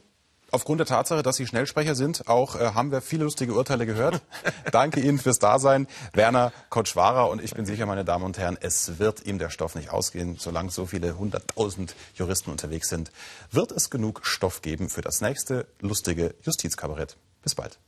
Aufgrund 0.53 0.79
der 0.79 0.87
Tatsache, 0.87 1.23
dass 1.23 1.37
Sie 1.37 1.47
Schnellsprecher 1.47 1.97
sind, 1.97 2.29
auch 2.29 2.55
äh, 2.55 2.73
haben 2.73 2.93
wir 2.93 3.01
viele 3.01 3.25
lustige 3.25 3.55
Urteile 3.55 3.85
gehört. 3.85 4.23
Danke 4.73 5.01
Ihnen 5.01 5.19
fürs 5.19 5.41
Dasein, 5.41 5.89
Werner 6.13 6.53
Kotschwara. 6.71 7.25
Und 7.25 7.43
ich 7.43 7.55
bin 7.55 7.67
sicher, 7.67 7.85
meine 7.85 8.05
Damen 8.05 8.25
und 8.25 8.39
Herren, 8.39 8.57
es 8.61 8.99
wird 8.99 9.27
ihm 9.27 9.39
der 9.39 9.51
Stoff 9.51 9.75
nicht 9.75 9.91
ausgehen. 9.91 10.37
Solange 10.39 10.71
so 10.71 10.87
viele 10.87 11.19
hunderttausend 11.19 11.97
Juristen 12.15 12.51
unterwegs 12.51 12.89
sind, 12.89 13.11
wird 13.51 13.73
es 13.73 13.91
genug 13.91 14.25
Stoff 14.25 14.63
geben 14.63 14.89
für 14.89 15.03
das 15.03 15.21
nächste 15.21 15.67
lustige 15.81 16.35
Justizkabarett. 16.43 17.17
Bis 17.43 17.55
bald. 17.55 17.79